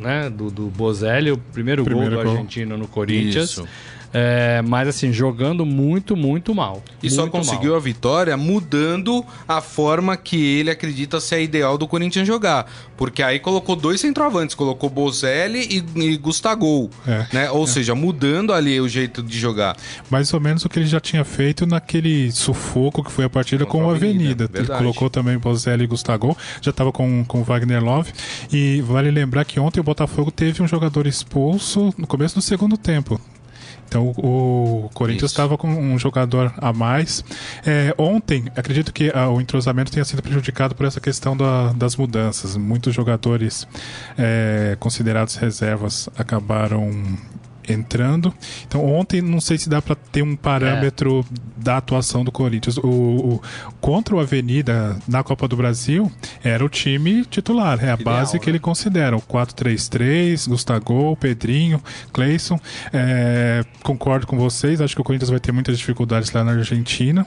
né, 0.00 0.30
do, 0.30 0.50
do 0.50 0.66
Bozelli, 0.68 1.30
o 1.30 1.36
primeiro, 1.36 1.84
primeiro 1.84 2.14
gol 2.14 2.24
do 2.24 2.24
gol. 2.24 2.36
argentino 2.36 2.78
no 2.78 2.88
Corinthians. 2.88 3.50
Isso. 3.50 3.68
É, 4.16 4.62
mas 4.62 4.86
assim, 4.86 5.12
jogando 5.12 5.66
muito, 5.66 6.14
muito 6.14 6.54
mal. 6.54 6.84
E 7.02 7.06
muito 7.06 7.14
só 7.16 7.26
conseguiu 7.26 7.70
mal. 7.70 7.78
a 7.78 7.82
vitória 7.82 8.36
mudando 8.36 9.24
a 9.48 9.60
forma 9.60 10.16
que 10.16 10.60
ele 10.60 10.70
acredita 10.70 11.20
ser 11.20 11.34
a 11.34 11.40
ideal 11.40 11.76
do 11.76 11.88
Corinthians 11.88 12.24
jogar. 12.24 12.70
Porque 12.96 13.24
aí 13.24 13.40
colocou 13.40 13.74
dois 13.74 14.00
centroavantes, 14.00 14.54
colocou 14.54 14.88
Bozelli 14.88 15.84
e, 15.96 16.00
e 16.00 16.16
Gustavo. 16.16 16.88
É, 17.04 17.26
né? 17.32 17.50
Ou 17.50 17.64
é. 17.64 17.66
seja, 17.66 17.96
mudando 17.96 18.52
ali 18.52 18.80
o 18.80 18.88
jeito 18.88 19.20
de 19.20 19.36
jogar. 19.36 19.76
Mais 20.08 20.32
ou 20.32 20.38
menos 20.38 20.64
o 20.64 20.68
que 20.68 20.78
ele 20.78 20.86
já 20.86 21.00
tinha 21.00 21.24
feito 21.24 21.66
naquele 21.66 22.30
sufoco 22.30 23.02
que 23.02 23.10
foi 23.10 23.24
a 23.24 23.30
partida 23.30 23.66
com, 23.66 23.80
com 23.80 23.90
a 23.90 23.94
Avenida. 23.94 24.44
Avenida. 24.44 24.72
Ele 24.72 24.78
colocou 24.78 25.10
também 25.10 25.36
Bozelli 25.38 25.82
e 25.82 25.86
Gustavo, 25.88 26.36
já 26.60 26.70
estava 26.70 26.92
com, 26.92 27.24
com 27.24 27.42
Wagner 27.42 27.82
Love. 27.82 28.12
E 28.52 28.80
vale 28.82 29.10
lembrar 29.10 29.44
que 29.44 29.58
ontem 29.58 29.80
o 29.80 29.82
Botafogo 29.84 30.30
teve 30.30 30.62
um 30.62 30.68
jogador 30.68 31.04
expulso 31.04 31.92
no 31.98 32.06
começo 32.06 32.36
do 32.36 32.42
segundo 32.42 32.76
tempo. 32.76 33.20
Então 33.88 34.08
o, 34.16 34.90
Corinthians 34.94 35.30
estava 35.30 35.56
com 35.56 35.68
um 35.68 35.98
jogador 35.98 36.52
a 36.56 36.72
mais. 36.72 37.24
É, 37.64 37.94
ontem, 37.98 38.44
acredito 38.56 38.92
que 38.92 39.10
ah, 39.14 39.28
o 39.28 39.40
entrosamento 39.40 39.92
tenha 39.92 40.04
sido 40.04 40.22
prejudicado 40.22 40.74
por 40.74 40.86
essa 40.86 41.00
questão 41.00 41.36
da, 41.36 41.72
das 41.72 41.96
mudanças. 41.96 42.56
Muitos 42.56 42.94
jogadores 42.94 43.66
é, 44.18 44.76
considerados 44.80 45.36
reservas 45.36 46.08
acabaram 46.16 46.90
entrando. 47.68 48.32
Então, 48.66 48.84
ontem 48.84 49.20
não 49.20 49.40
sei 49.40 49.58
se 49.58 49.68
dá 49.68 49.80
para 49.80 49.94
ter 49.94 50.22
um 50.22 50.36
parâmetro 50.36 51.20
é. 51.20 51.62
da 51.62 51.76
atuação 51.76 52.24
do 52.24 52.32
Corinthians. 52.32 52.76
O, 52.78 52.88
o, 52.88 53.42
contra 53.80 54.14
o 54.14 54.20
Avenida 54.20 54.96
na 55.08 55.22
Copa 55.22 55.48
do 55.48 55.56
Brasil, 55.56 56.10
era 56.42 56.64
o 56.64 56.68
time 56.68 57.24
titular, 57.24 57.78
é 57.82 57.90
a 57.90 57.94
Ideal, 57.94 58.04
base 58.04 58.38
que 58.38 58.46
né? 58.46 58.52
ele 58.52 58.58
considera. 58.58 59.16
O 59.16 59.22
4-3-3, 59.22 60.48
Gustavo, 60.48 61.16
Pedrinho, 61.16 61.82
Cleison. 62.12 62.58
É, 62.92 63.64
concordo 63.82 64.26
com 64.26 64.36
vocês, 64.36 64.80
acho 64.80 64.94
que 64.94 65.00
o 65.00 65.04
Corinthians 65.04 65.30
vai 65.30 65.40
ter 65.40 65.52
muitas 65.52 65.78
dificuldades 65.78 66.30
lá 66.32 66.44
na 66.44 66.52
Argentina. 66.52 67.26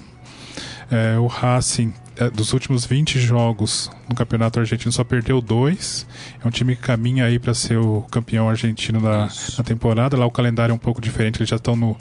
É, 0.89 1.17
o 1.17 1.28
Racing 1.28 1.93
dos 2.34 2.53
últimos 2.53 2.86
20 2.86 3.19
jogos 3.19 3.91
no 4.10 4.15
Campeonato 4.15 4.60
Argentino 4.60 4.91
só 4.91 5.03
perdeu 5.03 5.41
dois. 5.41 6.08
É 6.43 6.47
um 6.47 6.51
time 6.51 6.75
que 6.75 6.82
caminha 6.82 7.25
aí 7.25 7.39
para 7.39 7.53
ser 7.53 7.77
o 7.77 8.01
campeão 8.10 8.49
argentino 8.49 8.99
na, 8.99 9.30
na, 9.58 9.63
temporada. 9.63 10.17
Lá 10.17 10.25
o 10.25 10.32
calendário 10.32 10.71
é 10.71 10.75
um 10.75 10.80
pouco 10.80 10.99
diferente, 10.99 11.38
eles 11.38 11.49
já 11.49 11.58
estão 11.58 11.75
no, 11.75 11.97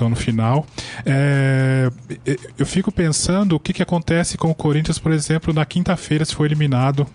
no 0.00 0.16
final. 0.16 0.66
É, 1.04 1.90
eu 2.58 2.66
fico 2.66 2.90
pensando 2.90 3.56
o 3.56 3.60
que, 3.60 3.72
que 3.72 3.82
acontece 3.82 4.38
com 4.38 4.50
o 4.50 4.54
Corinthians, 4.54 4.98
por 4.98 5.12
exemplo, 5.12 5.52
na 5.52 5.64
quinta-feira, 5.64 6.24
se 6.24 6.34
for 6.34 6.46
eliminado 6.46 7.06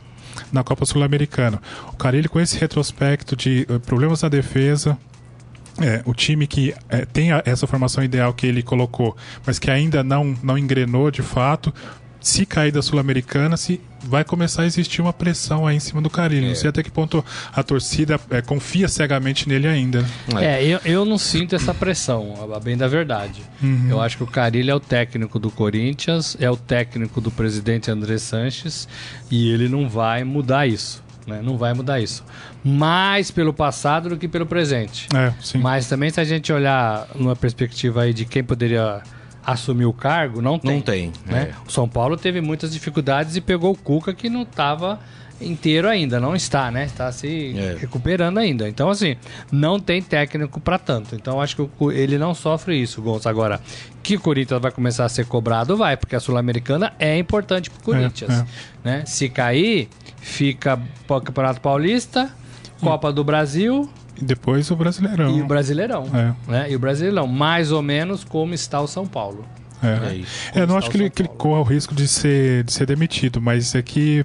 na 0.52 0.64
Copa 0.64 0.86
Sul-Americana. 0.86 1.62
O 1.92 1.96
Carilli 1.96 2.28
com 2.28 2.40
esse 2.40 2.58
retrospecto 2.58 3.36
de 3.36 3.66
uh, 3.70 3.80
problemas 3.80 4.22
na 4.22 4.30
defesa, 4.30 4.98
é, 5.80 6.04
o 6.06 6.14
time 6.14 6.46
que 6.46 6.74
é, 6.90 7.06
tem 7.06 7.32
a, 7.32 7.42
essa 7.46 7.66
formação 7.66 8.04
ideal 8.04 8.34
que 8.34 8.46
ele 8.46 8.62
colocou, 8.62 9.16
mas 9.46 9.58
que 9.58 9.72
ainda 9.72 10.04
não, 10.04 10.36
não 10.44 10.58
engrenou 10.58 11.10
de 11.10 11.22
fato, 11.22 11.74
se 12.24 12.46
cair 12.46 12.72
da 12.72 12.82
Sul-Americana, 12.82 13.58
se 13.58 13.82
vai 14.02 14.24
começar 14.24 14.64
a 14.64 14.66
existir 14.66 15.02
uma 15.02 15.12
pressão 15.12 15.68
aí 15.68 15.76
em 15.76 15.80
cima 15.80 16.02
do 16.02 16.10
Carilho. 16.10 16.46
É. 16.46 16.48
Não 16.50 16.56
sei 16.56 16.70
até 16.70 16.82
que 16.82 16.90
ponto 16.90 17.24
a 17.54 17.62
torcida 17.62 18.20
é, 18.30 18.42
confia 18.42 18.88
cegamente 18.88 19.48
nele 19.48 19.68
ainda. 19.68 20.06
É, 20.40 20.64
eu, 20.64 20.80
eu 20.86 21.06
não 21.06 21.18
sinto 21.18 21.54
essa 21.54 21.74
pressão, 21.74 22.34
a 22.54 22.60
bem 22.62 22.78
da 22.78 22.88
verdade. 22.88 23.42
Uhum. 23.62 23.88
Eu 23.90 24.02
acho 24.02 24.16
que 24.16 24.24
o 24.24 24.28
Carilho 24.28 24.72
é 24.72 24.76
o 24.76 24.80
técnico 24.80 25.38
do 25.38 25.52
Corinthians, 25.52 26.38
é 26.40 26.50
o 26.50 26.56
técnico 26.56 27.20
do 27.20 27.30
presidente 27.30 27.92
André 27.92 28.18
Sanches 28.18 28.88
e 29.30 29.50
ele 29.50 29.68
não 29.68 29.90
vai 29.90 30.24
mudar 30.24 30.66
isso. 30.66 31.04
Né? 31.28 31.42
Não 31.44 31.58
vai 31.58 31.74
mudar 31.74 32.00
isso. 32.00 32.24
Mais 32.64 33.32
pelo 33.32 33.54
passado 33.54 34.10
do 34.10 34.18
que 34.18 34.30
pelo 34.30 34.46
presente. 34.46 35.08
É, 35.14 35.34
Mas 35.58 35.88
também 35.88 36.10
se 36.10 36.22
a 36.22 36.24
gente 36.24 36.52
olhar 36.54 37.08
numa 37.16 37.36
perspectiva 37.36 38.04
aí 38.04 38.14
de 38.14 38.26
quem 38.26 38.44
poderia 38.44 39.02
assumir 39.46 39.86
o 39.86 39.94
cargo, 39.94 40.42
não 40.42 40.58
tem. 40.58 40.76
Não 40.76 40.82
tem. 40.82 41.12
Né? 41.26 41.52
É. 41.52 41.56
O 41.68 41.72
São 41.72 41.88
Paulo 41.88 42.18
teve 42.18 42.42
muitas 42.42 42.72
dificuldades 42.72 43.36
e 43.36 43.42
pegou 43.42 43.72
o 43.72 43.78
Cuca 43.78 44.14
que 44.14 44.30
não 44.30 44.44
estava 44.44 45.00
inteiro 45.42 45.90
ainda, 45.90 46.20
não 46.20 46.36
está, 46.36 46.72
né? 46.72 46.86
Está 46.86 47.12
se 47.12 47.58
é. 47.58 47.78
recuperando 47.80 48.38
ainda. 48.38 48.68
Então, 48.70 48.90
assim, 48.90 49.16
não 49.52 49.80
tem 49.80 50.02
técnico 50.02 50.60
para 50.60 50.78
tanto. 50.78 51.16
Então, 51.16 51.42
acho 51.42 51.56
que 51.56 51.70
ele 51.94 52.18
não 52.18 52.34
sofre 52.34 52.82
isso, 52.82 53.02
Gonçalo. 53.02 53.34
Agora, 53.34 53.62
que 54.02 54.16
o 54.16 54.20
Corinthians 54.20 54.62
vai 54.62 54.72
começar 54.72 55.06
a 55.06 55.10
ser 55.10 55.26
cobrado, 55.26 55.76
vai, 55.76 55.98
porque 55.98 56.16
a 56.16 56.20
Sul-Americana 56.20 56.94
é 57.00 57.18
importante 57.18 57.70
para 57.70 57.80
o 57.80 57.82
é, 57.82 57.98
Corinthians. 57.98 58.40
É, 58.40 58.46
né? 58.84 59.04
Se 59.06 59.28
cair, 59.30 59.90
fica 60.22 60.80
o 61.08 61.22
Campeonato 61.22 61.60
Paulista, 61.60 62.32
Copa 62.80 63.12
do 63.12 63.24
Brasil 63.24 63.90
e 64.22 64.24
depois 64.24 64.70
o 64.72 64.76
Brasileirão. 64.76 65.38
E 65.38 65.42
o 65.42 65.46
Brasileirão. 65.46 66.06
É. 66.14 66.52
Né? 66.52 66.72
E 66.72 66.76
o 66.76 66.80
Brasileirão, 66.80 67.28
mais 67.28 67.72
ou 67.72 67.82
menos 67.82 68.24
como 68.24 68.54
está 68.54 68.80
o 68.82 68.88
São 68.88 69.06
Paulo. 69.06 69.46
É, 69.84 70.60
é, 70.60 70.64
é 70.64 70.66
não 70.66 70.78
acho 70.78 70.90
que 70.90 70.98
ele, 70.98 71.10
que 71.10 71.22
ele 71.22 71.30
corra 71.30 71.60
o 71.60 71.64
risco 71.64 71.94
de 71.94 72.08
ser, 72.08 72.64
de 72.64 72.72
ser 72.72 72.86
demitido, 72.86 73.42
mas 73.42 73.76
é 73.76 73.82
que 73.82 74.24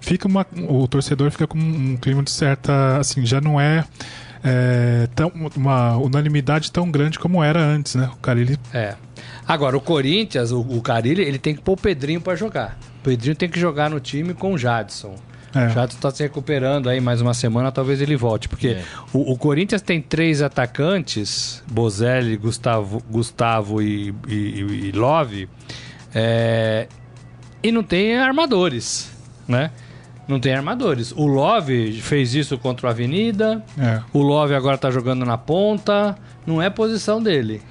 fica 0.00 0.28
uma, 0.28 0.46
o 0.68 0.86
torcedor 0.86 1.30
fica 1.30 1.46
com 1.46 1.58
um 1.58 1.96
clima 1.96 2.22
de 2.22 2.30
certa. 2.30 2.98
Assim, 2.98 3.24
já 3.24 3.40
não 3.40 3.60
é. 3.60 3.84
É, 4.44 5.08
tão, 5.16 5.32
uma 5.56 5.96
unanimidade 5.96 6.70
tão 6.70 6.88
grande 6.88 7.18
como 7.18 7.42
era 7.42 7.60
antes, 7.60 7.96
né? 7.96 8.08
O 8.12 8.16
Carilli. 8.18 8.56
É. 8.72 8.94
Agora, 9.46 9.76
o 9.76 9.80
Corinthians, 9.80 10.52
o, 10.52 10.60
o 10.60 10.80
Carilli, 10.80 11.22
ele 11.22 11.38
tem 11.38 11.54
que 11.54 11.60
pôr 11.60 11.72
o 11.72 11.76
Pedrinho 11.76 12.20
para 12.20 12.36
jogar. 12.36 12.78
O 13.00 13.02
Pedrinho 13.02 13.34
tem 13.34 13.48
que 13.48 13.58
jogar 13.58 13.90
no 13.90 13.98
time 13.98 14.34
com 14.34 14.52
o 14.52 14.58
Jadson. 14.58 15.16
É. 15.54 15.66
O 15.66 15.70
Chato 15.70 15.92
está 15.92 16.10
se 16.10 16.22
recuperando 16.22 16.88
aí 16.88 17.00
mais 17.00 17.20
uma 17.20 17.34
semana, 17.34 17.72
talvez 17.72 18.00
ele 18.00 18.16
volte. 18.16 18.48
Porque 18.48 18.68
é. 18.68 18.84
o, 19.12 19.32
o, 19.32 19.38
Corinthians 19.38 19.82
tem 19.82 20.00
três 20.00 20.42
atacantes, 20.42 21.62
Bozelli, 21.70 22.36
Gustavo, 22.36 23.02
Gustavo 23.10 23.80
e, 23.80 24.14
e, 24.26 24.88
e 24.88 24.92
Love. 24.92 25.48
É, 26.14 26.88
e 27.62 27.72
não 27.72 27.82
tem 27.82 28.18
armadores, 28.18 29.10
né? 29.46 29.70
Não 30.26 30.38
tem 30.38 30.54
armadores. 30.54 31.12
O 31.12 31.26
Love 31.26 32.00
fez 32.02 32.34
isso 32.34 32.58
contra 32.58 32.86
o 32.86 32.90
Avenida. 32.90 33.64
É. 33.78 34.02
O 34.12 34.20
Love 34.20 34.54
agora 34.54 34.76
tá 34.76 34.90
jogando 34.90 35.24
na 35.24 35.38
ponta. 35.38 36.16
Não 36.46 36.60
é 36.60 36.68
posição 36.68 37.22
dele. 37.22 37.62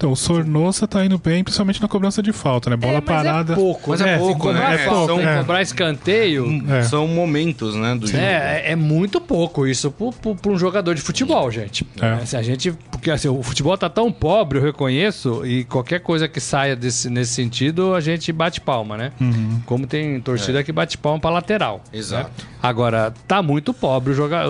Então, 0.00 0.12
o 0.12 0.16
Sornosa 0.16 0.88
tá 0.88 1.04
indo 1.04 1.18
bem, 1.18 1.44
principalmente 1.44 1.82
na 1.82 1.86
cobrança 1.86 2.22
de 2.22 2.32
falta, 2.32 2.70
né? 2.70 2.76
Bola 2.76 2.96
é, 2.96 3.00
parada. 3.02 3.52
É 3.52 3.56
pouco, 3.56 3.90
mas 3.90 4.00
é, 4.00 4.14
é 4.14 4.18
pouco, 4.18 4.50
né? 4.50 4.74
É, 4.74 4.88
pouco, 4.88 5.06
são, 5.06 5.20
é. 5.20 5.38
cobrar 5.40 5.60
escanteio. 5.60 6.64
É. 6.70 6.82
São 6.84 7.06
momentos, 7.06 7.74
né? 7.74 7.94
Do 7.94 8.10
é, 8.16 8.62
é, 8.64 8.72
é 8.72 8.76
muito 8.76 9.20
pouco 9.20 9.66
isso 9.66 9.90
para 9.90 10.50
um 10.50 10.56
jogador 10.56 10.94
de 10.94 11.02
futebol, 11.02 11.50
gente. 11.50 11.86
É. 12.00 12.24
Se 12.24 12.34
a 12.34 12.40
gente. 12.40 12.72
Porque 12.90 13.10
assim, 13.10 13.28
o 13.28 13.42
futebol 13.42 13.76
tá 13.76 13.90
tão 13.90 14.10
pobre, 14.10 14.58
eu 14.58 14.62
reconheço, 14.62 15.44
e 15.44 15.64
qualquer 15.64 16.00
coisa 16.00 16.26
que 16.26 16.40
saia 16.40 16.74
desse, 16.74 17.10
nesse 17.10 17.34
sentido, 17.34 17.94
a 17.94 18.00
gente 18.00 18.32
bate 18.32 18.58
palma, 18.58 18.96
né? 18.96 19.12
Uhum. 19.20 19.60
Como 19.66 19.86
tem 19.86 20.18
torcida 20.22 20.64
que 20.64 20.72
bate 20.72 20.96
palma 20.96 21.20
para 21.20 21.30
lateral. 21.30 21.82
Né? 21.92 21.98
Exato. 21.98 22.30
Né? 22.42 22.48
Agora, 22.62 23.12
tá 23.28 23.42
muito 23.42 23.74
pobre 23.74 24.12
o 24.12 24.14
joga... 24.14 24.44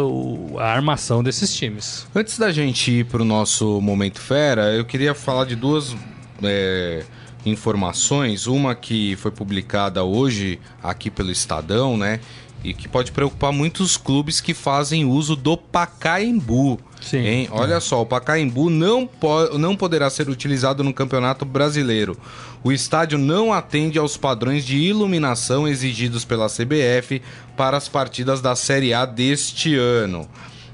a 0.58 0.72
armação 0.72 1.24
desses 1.24 1.52
times. 1.52 2.06
Antes 2.14 2.38
da 2.38 2.52
gente 2.52 3.00
ir 3.00 3.04
pro 3.06 3.24
nosso 3.24 3.80
momento 3.80 4.20
fera, 4.20 4.72
eu 4.72 4.84
queria 4.84 5.12
falar 5.12 5.39
de 5.44 5.57
duas 5.57 5.96
é, 6.42 7.05
informações. 7.44 8.46
Uma 8.46 8.74
que 8.74 9.16
foi 9.16 9.31
publicada 9.31 10.03
hoje 10.05 10.59
aqui 10.83 11.11
pelo 11.11 11.31
Estadão, 11.31 11.96
né? 11.96 12.20
E 12.62 12.74
que 12.74 12.87
pode 12.87 13.11
preocupar 13.11 13.53
muitos 13.53 13.96
clubes 13.96 14.38
que 14.40 14.53
fazem 14.53 15.05
uso 15.05 15.35
do 15.35 15.57
Pacaembu. 15.57 16.79
Sim. 17.00 17.18
Hein? 17.18 17.48
Olha 17.50 17.76
é. 17.76 17.81
só, 17.81 18.03
o 18.03 18.07
Pacaembu 18.07 18.68
não, 18.68 19.07
po 19.07 19.57
não 19.59 19.74
poderá 19.74 20.11
ser 20.11 20.29
utilizado 20.29 20.85
no 20.85 20.92
Campeonato 20.92 21.46
Brasileiro. 21.46 22.18
O 22.62 22.70
estádio 22.70 23.16
não 23.16 23.53
atende 23.53 23.98
aos 23.98 24.18
padrões 24.18 24.66
de 24.66 24.76
iluminação 24.76 25.66
exigidos 25.66 26.26
pela 26.26 26.48
CBF 26.48 27.22
para 27.57 27.79
as 27.79 27.88
partidas 27.88 28.42
da 28.42 28.55
Série 28.55 28.92
A 28.92 29.07
deste 29.07 29.74
ano. 29.74 30.29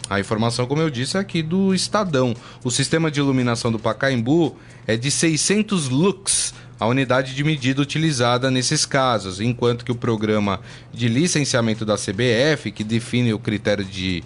A 0.09 0.21
informação, 0.21 0.67
como 0.67 0.81
eu 0.81 0.89
disse, 0.89 1.17
é 1.17 1.21
aqui 1.21 1.43
do 1.43 1.75
Estadão. 1.75 2.35
O 2.63 2.71
sistema 2.71 3.11
de 3.11 3.19
iluminação 3.19 3.73
do 3.73 3.79
Pacaembu 3.79 4.57
é 4.87 4.97
de 4.97 5.11
600 5.11 5.89
lux, 5.89 6.55
a 6.79 6.87
unidade 6.87 7.35
de 7.35 7.43
medida 7.43 7.83
utilizada 7.83 8.51
nesses 8.51 8.87
casos, 8.87 9.41
enquanto 9.41 9.85
que 9.85 9.91
o 9.91 9.97
programa 9.97 10.61
de 10.93 11.09
licenciamento 11.09 11.85
da 11.85 11.97
CBF, 11.97 12.71
que 12.71 12.85
define 12.85 13.33
o 13.33 13.39
critério 13.39 13.85
de, 13.85 14.23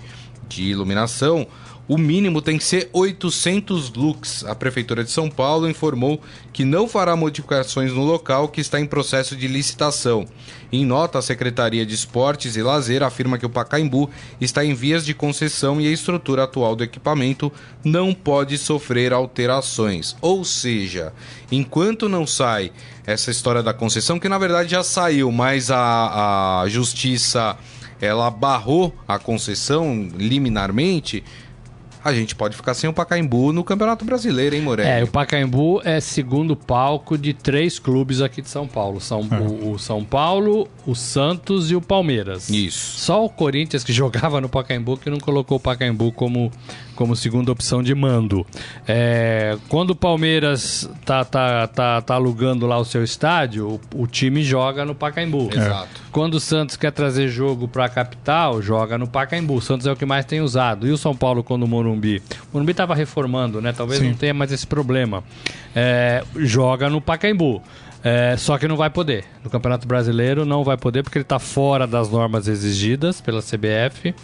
de 0.49 0.65
iluminação, 0.65 1.47
o 1.91 1.99
mínimo 1.99 2.41
tem 2.41 2.57
que 2.57 2.63
ser 2.63 2.89
800 2.93 3.93
lux. 3.95 4.45
A 4.45 4.55
Prefeitura 4.55 5.03
de 5.03 5.11
São 5.11 5.29
Paulo 5.29 5.69
informou 5.69 6.21
que 6.53 6.65
não 6.65 6.87
fará 6.87 7.17
modificações 7.17 7.93
no 7.93 8.05
local 8.05 8.47
que 8.47 8.61
está 8.61 8.79
em 8.79 8.87
processo 8.87 9.35
de 9.35 9.49
licitação. 9.49 10.25
Em 10.71 10.87
nota, 10.87 11.19
a 11.19 11.23
Secretaria 11.23 11.85
de 11.85 11.93
Esportes 11.93 12.55
e 12.55 12.63
Lazer 12.63 13.03
afirma 13.03 13.39
que 13.39 13.45
o 13.45 13.51
Pacaembu 13.51 14.09
está 14.41 14.65
em 14.65 14.73
vias 14.73 15.05
de 15.05 15.15
concessão 15.15 15.81
e 15.81 15.89
a 15.89 15.91
estrutura 15.91 16.45
atual 16.45 16.77
do 16.77 16.85
equipamento 16.85 17.53
não 17.83 18.15
pode 18.15 18.57
sofrer 18.57 19.13
alterações. 19.13 20.15
Ou 20.21 20.45
seja, 20.45 21.13
enquanto 21.51 22.09
não 22.09 22.25
sai 22.25 22.71
essa 23.05 23.33
história 23.33 23.65
da 23.65 23.75
concessão, 23.75 24.21
que 24.21 24.29
na 24.29 24.39
verdade 24.39 24.71
já 24.71 24.85
saiu, 24.85 25.33
mas 25.33 25.73
a, 25.73 26.61
a 26.61 26.69
justiça 26.69 27.59
ela 28.01 28.31
barrou 28.31 28.95
a 29.07 29.19
concessão 29.19 30.09
liminarmente 30.17 31.23
a 32.03 32.13
gente 32.13 32.35
pode 32.35 32.57
ficar 32.57 32.75
sem 32.75 32.89
o 32.89 32.93
Pacaembu 32.93 33.53
no 33.53 33.63
Campeonato 33.63 34.05
Brasileiro, 34.05 34.55
hein, 34.55 34.63
Morelli? 34.63 34.89
É, 34.89 35.05
o 35.05 35.07
Pacaembu 35.07 35.81
é 35.85 36.01
segundo 36.01 36.57
palco 36.57 37.19
de 37.19 37.35
três 37.35 37.79
clubes 37.79 38.21
aqui 38.21 38.41
de 38.41 38.49
São 38.49 38.67
Paulo. 38.67 39.01
São 39.01 39.21
é. 39.31 39.37
o, 39.37 39.73
o, 39.73 39.79
São 39.79 40.05
Paulo, 40.05 40.69
o 40.87 40.95
Santos 40.95 41.71
e 41.71 41.77
o 41.77 41.81
Palmeiras. 41.81 42.49
Isso. 42.49 42.99
Só 43.01 43.25
o 43.25 43.29
Corinthians 43.29 43.85
que 43.85 43.93
jogava 43.95 44.41
no 44.41 44.49
Pacaembu 44.49 44.97
que 44.97 45.11
não 45.11 45.19
colocou 45.19 45.59
o 45.59 45.61
Pacaembu 45.61 46.13
como, 46.13 46.51
como 46.97 47.15
segunda 47.15 47.53
opção 47.53 47.83
de 47.83 47.95
mando. 47.95 48.47
É, 48.89 49.59
quando 49.69 49.91
o 49.91 49.97
Palmeiras 49.97 50.89
tá, 51.05 51.25
tá, 51.25 51.67
tá, 51.67 52.01
tá 52.01 52.15
alugando 52.15 52.67
lá 52.67 52.79
o 52.79 52.85
seu 52.85 53.05
estádio, 53.05 53.81
o, 53.95 54.03
o 54.03 54.07
time 54.07 54.43
joga 54.43 54.85
no 54.85 54.95
Pacaembu. 54.95 55.51
Exato. 55.53 56.01
Quando 56.11 56.35
o 56.35 56.41
Santos 56.41 56.77
quer 56.77 56.91
trazer 56.91 57.29
jogo 57.29 57.69
para 57.69 57.85
a 57.85 57.89
capital, 57.89 58.61
joga 58.61 58.99
no 58.99 59.07
Pacaembu. 59.07 59.55
O 59.55 59.63
Santos 59.63 59.87
é 59.87 59.93
o 59.93 59.97
que 59.97 60.07
mais 60.07 60.25
tem 60.25 60.41
usado. 60.41 60.87
E 60.87 60.91
o 60.91 60.99
São 60.99 61.15
Paulo, 61.15 61.45
quando 61.45 61.65
o 61.65 61.69
Morumbi? 61.91 62.23
O 62.45 62.55
Morumbi 62.55 62.73
estava 62.73 62.95
reformando, 62.95 63.61
né? 63.61 63.73
Talvez 63.73 64.01
Sim. 64.01 64.09
não 64.09 64.15
tenha 64.15 64.35
mais 64.35 64.53
esse 64.53 64.67
problema. 64.67 65.23
É, 65.75 66.23
joga 66.37 66.89
no 66.89 67.01
Pacaembu. 67.01 67.63
É, 68.03 68.35
só 68.39 68.57
que 68.57 68.67
não 68.67 68.77
vai 68.77 68.89
poder. 68.89 69.25
No 69.45 69.51
Campeonato 69.51 69.87
Brasileiro 69.87 70.47
não 70.47 70.65
vai 70.65 70.77
poder 70.79 71.03
porque 71.03 71.19
ele 71.19 71.23
está 71.23 71.39
fora 71.39 71.87
das 71.87 72.09
normas 72.09 72.49
exigidas 72.49 73.21
pela 73.21 73.43
CBF 73.43 74.15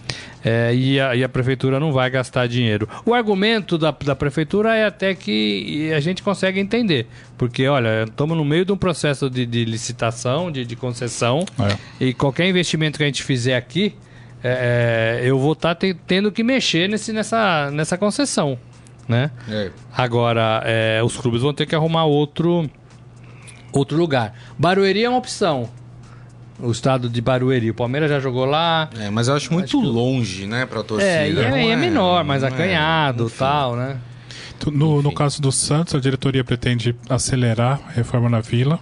é, 0.42 0.74
e, 0.74 0.98
a, 0.98 1.14
e, 1.14 1.22
a, 1.22 1.28
Prefeitura 1.28 1.78
não 1.78 1.92
vai 1.92 2.08
gastar 2.08 2.46
dinheiro. 2.46 2.88
O 3.04 3.12
argumento 3.12 3.76
da, 3.76 3.90
da 3.90 4.16
Prefeitura 4.16 4.74
é 4.74 4.86
até 4.86 5.14
que 5.14 5.92
a 5.92 6.00
gente 6.00 6.22
consegue 6.22 6.58
entender. 6.58 7.06
Porque, 7.36 7.68
olha, 7.68 8.04
estamos 8.04 8.34
no 8.34 8.46
meio 8.46 8.64
de 8.64 8.72
um 8.72 8.78
processo 8.78 9.28
de, 9.28 9.44
de 9.44 9.66
licitação, 9.66 10.50
de, 10.50 10.64
de 10.64 10.74
concessão, 10.74 11.44
é. 11.60 11.76
e 12.06 12.14
qualquer 12.14 12.48
investimento 12.48 12.96
que 12.96 13.04
a 13.04 13.06
gente 13.06 13.22
fizer 13.22 13.56
aqui, 13.56 13.94
é, 14.46 15.20
é, 15.22 15.28
eu 15.28 15.38
vou 15.38 15.52
estar 15.52 15.74
tá 15.74 15.86
tendo 16.06 16.30
que 16.30 16.42
mexer 16.42 16.88
nesse, 16.88 17.12
nessa, 17.12 17.70
nessa 17.70 17.98
concessão. 17.98 18.58
Né? 19.08 19.30
É. 19.48 19.70
Agora, 19.96 20.64
os 21.04 21.16
clubes 21.16 21.42
vão 21.42 21.54
ter 21.54 21.64
que 21.64 21.74
arrumar 21.74 22.04
outro 22.06 22.68
outro 23.72 23.96
lugar. 23.96 24.34
Barueri 24.58 25.04
é 25.04 25.08
uma 25.08 25.18
opção. 25.18 25.68
O 26.58 26.70
estado 26.70 27.08
de 27.08 27.20
Barueri. 27.20 27.70
O 27.70 27.74
Palmeiras 27.74 28.08
já 28.10 28.18
jogou 28.18 28.46
lá. 28.46 28.88
É, 28.98 29.10
mas 29.10 29.28
eu 29.28 29.34
acho 29.34 29.52
muito 29.52 29.78
acho 29.78 29.80
longe, 29.80 30.46
né, 30.46 30.64
pra 30.64 30.82
torcida. 30.82 31.10
É, 31.10 31.30
e 31.30 31.38
é, 31.38 31.68
é 31.68 31.76
menor, 31.76 32.24
mais 32.24 32.42
é, 32.42 32.48
acanhado 32.48 33.26
e 33.26 33.30
tal, 33.30 33.76
né? 33.76 33.98
No, 34.72 35.02
no 35.02 35.12
caso 35.12 35.40
do 35.42 35.52
Santos, 35.52 35.94
a 35.94 36.00
diretoria 36.00 36.42
pretende 36.42 36.96
acelerar 37.10 37.80
a 37.86 37.92
reforma 37.92 38.30
na 38.30 38.40
Vila. 38.40 38.80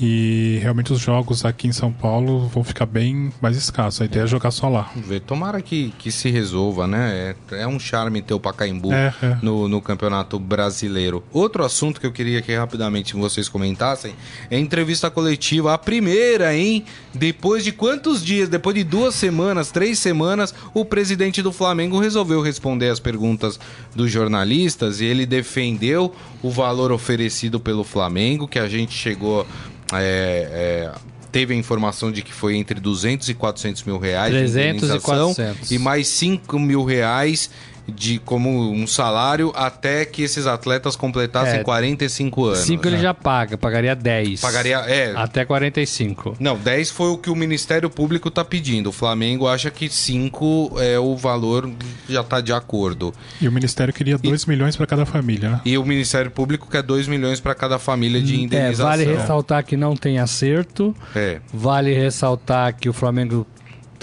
E 0.00 0.58
realmente 0.60 0.92
os 0.92 0.98
jogos 0.98 1.44
aqui 1.44 1.68
em 1.68 1.72
São 1.72 1.92
Paulo 1.92 2.48
vão 2.48 2.64
ficar 2.64 2.86
bem 2.86 3.32
mais 3.40 3.56
escassos. 3.56 4.02
A 4.02 4.04
ideia 4.04 4.24
é, 4.24 4.26
jogar 4.26 4.50
só 4.50 4.68
lá. 4.68 4.90
Vamos 4.92 5.08
ver. 5.08 5.20
Tomara 5.20 5.62
que, 5.62 5.94
que 5.98 6.10
se 6.10 6.30
resolva, 6.30 6.86
né? 6.86 7.34
É, 7.52 7.62
é 7.62 7.66
um 7.66 7.78
charme 7.78 8.20
ter 8.20 8.34
o 8.34 8.40
Pacaembu 8.40 8.92
é, 8.92 9.14
é. 9.22 9.38
No, 9.40 9.68
no 9.68 9.80
Campeonato 9.80 10.38
Brasileiro. 10.38 11.22
Outro 11.32 11.64
assunto 11.64 12.00
que 12.00 12.06
eu 12.06 12.12
queria 12.12 12.42
que 12.42 12.54
rapidamente 12.54 13.14
vocês 13.14 13.48
comentassem 13.48 14.14
é 14.50 14.56
a 14.56 14.58
entrevista 14.58 15.10
coletiva, 15.10 15.72
a 15.72 15.78
primeira, 15.78 16.56
hein? 16.56 16.84
Depois 17.14 17.62
de 17.62 17.70
quantos 17.70 18.24
dias? 18.24 18.48
Depois 18.48 18.74
de 18.74 18.82
duas 18.82 19.14
semanas, 19.14 19.70
três 19.70 20.00
semanas, 20.00 20.52
o 20.74 20.84
presidente 20.84 21.40
do 21.40 21.52
Flamengo 21.52 22.00
resolveu 22.00 22.42
responder 22.42 22.88
as 22.88 22.98
perguntas 22.98 23.60
dos 23.94 24.10
jornalistas 24.10 25.00
e 25.00 25.04
ele 25.04 25.24
defendeu 25.24 26.12
o 26.42 26.50
valor 26.50 26.90
oferecido 26.90 27.60
pelo 27.60 27.84
Flamengo, 27.84 28.48
que 28.48 28.58
a 28.58 28.68
gente 28.68 28.92
chegou 28.92 29.46
é, 29.92 30.90
é, 30.92 30.92
teve 31.30 31.52
a 31.52 31.56
informação 31.56 32.12
de 32.12 32.22
que 32.22 32.32
foi 32.32 32.56
entre 32.56 32.80
200 32.80 33.28
e 33.28 33.34
400 33.34 33.82
mil 33.82 33.98
reais 33.98 34.32
300 34.32 34.90
e 34.90 35.00
400. 35.00 35.70
e 35.70 35.78
mais 35.78 36.08
5 36.08 36.58
mil 36.58 36.84
reais 36.84 37.50
de 37.86 38.18
como 38.18 38.72
um 38.72 38.86
salário 38.86 39.52
até 39.54 40.04
que 40.04 40.22
esses 40.22 40.46
atletas 40.46 40.96
completassem 40.96 41.60
é, 41.60 41.64
45 41.64 42.44
anos. 42.46 42.58
5 42.60 42.86
ele 42.88 42.96
né? 42.96 43.02
já 43.02 43.14
paga, 43.14 43.58
pagaria 43.58 43.94
10. 43.94 44.40
Pagaria, 44.40 44.78
é. 44.78 45.12
Até 45.14 45.44
45. 45.44 46.36
Não, 46.40 46.56
10 46.56 46.90
foi 46.90 47.10
o 47.10 47.18
que 47.18 47.30
o 47.30 47.36
Ministério 47.36 47.90
Público 47.90 48.28
está 48.28 48.44
pedindo. 48.44 48.88
O 48.88 48.92
Flamengo 48.92 49.46
acha 49.46 49.70
que 49.70 49.88
5 49.88 50.76
é 50.78 50.98
o 50.98 51.16
valor 51.16 51.70
já 52.08 52.22
está 52.22 52.40
de 52.40 52.52
acordo. 52.52 53.12
E 53.40 53.48
o 53.48 53.52
Ministério 53.52 53.92
queria 53.92 54.16
2 54.16 54.46
milhões 54.46 54.76
para 54.76 54.86
cada 54.86 55.04
família, 55.04 55.50
né? 55.50 55.60
E 55.64 55.76
o 55.76 55.84
Ministério 55.84 56.30
Público 56.30 56.68
quer 56.70 56.82
2 56.82 57.06
milhões 57.06 57.40
para 57.40 57.54
cada 57.54 57.78
família 57.78 58.20
de 58.20 58.40
indenização. 58.40 58.86
É, 58.86 58.90
vale 58.90 59.04
ressaltar 59.04 59.64
que 59.64 59.76
não 59.76 59.96
tem 59.96 60.18
acerto. 60.18 60.94
É. 61.14 61.40
Vale 61.52 61.92
ressaltar 61.94 62.74
que 62.74 62.88
o 62.88 62.92
Flamengo 62.92 63.46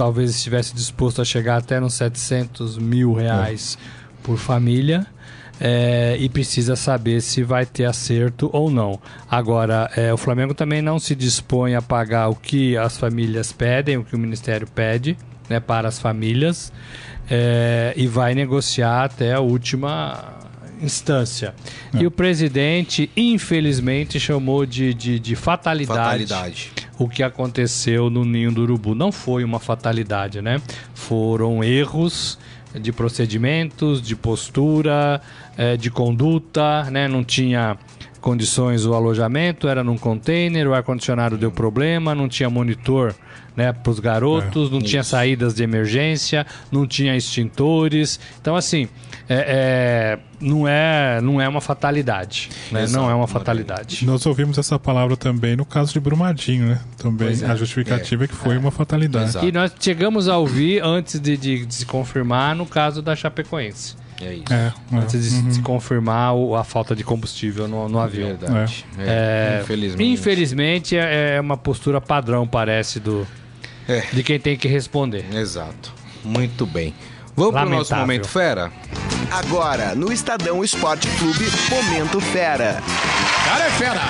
talvez 0.02 0.32
estivesse 0.32 0.74
disposto 0.74 1.22
a 1.22 1.26
chegar 1.26 1.58
até 1.58 1.80
nos 1.80 1.94
700 1.94 2.80
mil 2.80 3.14
reais 3.14 3.78
é. 3.80 4.24
por 4.24 4.36
família. 4.36 5.06
É, 5.64 6.18
e 6.20 6.28
precisa 6.28 6.76
saber 6.76 7.22
se 7.22 7.44
vai 7.44 7.68
ter 7.68 7.86
acerto 7.86 8.50
ou 8.52 8.72
não. 8.72 9.00
Agora, 9.30 9.92
é, 9.96 10.12
o 10.12 10.18
Flamengo 10.18 10.56
também 10.56 10.82
não 10.82 10.98
se 10.98 11.14
dispõe 11.14 11.76
a 11.76 11.84
pagar 11.84 12.30
o 12.30 12.36
que 12.36 12.76
as 12.76 12.98
famílias 12.98 13.52
pedem, 13.52 13.96
o 13.96 14.04
que 14.04 14.16
o 14.16 14.18
Ministério 14.18 14.66
pede 14.66 15.16
né, 15.48 15.60
para 15.60 15.88
as 15.88 16.00
famílias, 16.00 16.74
é, 17.30 17.94
e 17.96 18.08
vai 18.08 18.34
negociar 18.34 19.04
até 19.04 19.34
a 19.34 19.40
última 19.40 20.34
instância. 20.82 21.54
É. 21.94 22.00
E 22.00 22.08
o 22.08 22.12
presidente, 22.12 23.10
infelizmente, 23.16 24.20
chamou 24.20 24.66
de, 24.66 24.94
de, 24.94 25.20
de 25.20 25.36
fatalidade, 25.36 26.00
fatalidade, 26.00 26.72
o 26.98 27.08
que 27.08 27.24
aconteceu 27.24 28.10
no 28.10 28.26
Ninho 28.26 28.52
do 28.52 28.62
Urubu. 28.62 28.96
Não 28.96 29.12
foi 29.12 29.44
uma 29.44 29.60
fatalidade, 29.60 30.42
né? 30.42 30.62
Foram 30.94 31.64
erros 31.64 32.38
de 32.74 32.92
procedimentos, 32.92 34.02
de 34.02 34.16
postura, 34.16 35.22
é, 35.58 35.76
de 35.76 35.92
conduta, 35.92 36.90
né? 36.90 37.08
Não 37.08 37.24
tinha 37.24 37.78
condições 38.22 38.86
o 38.86 38.94
alojamento, 38.94 39.68
era 39.68 39.84
num 39.84 39.98
container, 39.98 40.68
o 40.68 40.74
ar-condicionado 40.74 41.38
deu 41.38 41.52
problema, 41.52 42.14
não 42.14 42.30
tinha 42.30 42.50
monitor 42.50 43.16
né, 43.56 43.74
para 43.74 43.90
os 43.90 44.00
garotos, 44.00 44.70
é, 44.70 44.72
não 44.72 44.78
isso. 44.78 44.88
tinha 44.88 45.04
saídas 45.04 45.54
de 45.56 45.64
emergência, 45.64 46.46
não 46.72 46.88
tinha 46.88 47.18
extintores. 47.18 48.20
Então, 48.40 48.56
assim, 48.56 48.88
é, 49.34 49.46
é, 49.48 50.20
não, 50.42 50.68
é, 50.68 51.22
não 51.22 51.40
é 51.40 51.48
uma 51.48 51.62
fatalidade. 51.62 52.50
Né? 52.70 52.86
Não 52.90 53.10
é 53.10 53.16
uma 53.16 53.28
fatalidade. 53.28 54.06
Nós 54.06 54.26
ouvimos 54.26 54.58
essa 54.58 54.78
palavra 54.78 55.16
também 55.16 55.56
no 55.56 55.64
caso 55.64 55.94
de 55.94 56.02
Brumadinho, 56.02 56.66
né? 56.66 56.82
Também 56.98 57.30
é. 57.42 57.46
a 57.46 57.56
justificativa 57.56 58.26
é, 58.26 58.28
que 58.28 58.36
foi 58.36 58.56
é. 58.56 58.60
uma 58.60 58.72
fatalidade. 58.72 59.30
Exato. 59.30 59.46
E 59.46 59.52
nós 59.54 59.72
chegamos 59.80 60.28
a 60.28 60.38
ouvir 60.38 60.84
antes 60.84 61.18
de, 61.18 61.38
de, 61.38 61.66
de 61.66 61.74
se 61.74 61.86
confirmar 61.86 62.54
no 62.56 62.66
caso 62.66 63.02
da 63.02 63.16
Chapecoense. 63.16 63.96
É 64.22 64.34
isso. 64.34 64.54
É, 64.54 64.74
Antes 64.94 65.32
de 65.32 65.36
uhum. 65.36 65.52
se 65.52 65.62
confirmar 65.62 66.36
o, 66.36 66.56
a 66.56 66.64
falta 66.64 66.96
de 66.96 67.04
combustível 67.04 67.68
no, 67.68 67.88
no 67.88 68.00
avião. 68.00 68.28
Verdade. 68.28 68.86
É. 69.00 69.58
É, 69.58 69.62
infelizmente. 69.64 70.12
Infelizmente 70.12 70.98
é, 70.98 71.36
é 71.38 71.42
uma 71.42 71.58
postura 71.58 72.00
padrão, 72.02 72.46
parece, 72.46 73.00
do, 73.00 73.26
é. 73.88 74.04
de 74.14 74.22
quem 74.24 74.40
tem 74.40 74.58
que 74.58 74.68
responder. 74.68 75.26
Exato. 75.34 75.92
Muito 76.24 76.66
bem. 76.66 76.94
Vamos 77.36 77.54
para 77.54 77.68
o 77.68 77.70
nosso 77.70 77.96
Momento 77.96 78.28
Fera? 78.28 78.72
Agora, 79.32 79.96
no 79.96 80.12
Estadão 80.12 80.62
Esporte 80.62 81.08
Clube, 81.18 81.46
Momento 81.70 82.20
Fera. 82.20 82.84
Cara 83.46 83.66
é 83.66 83.70
fera! 83.72 84.02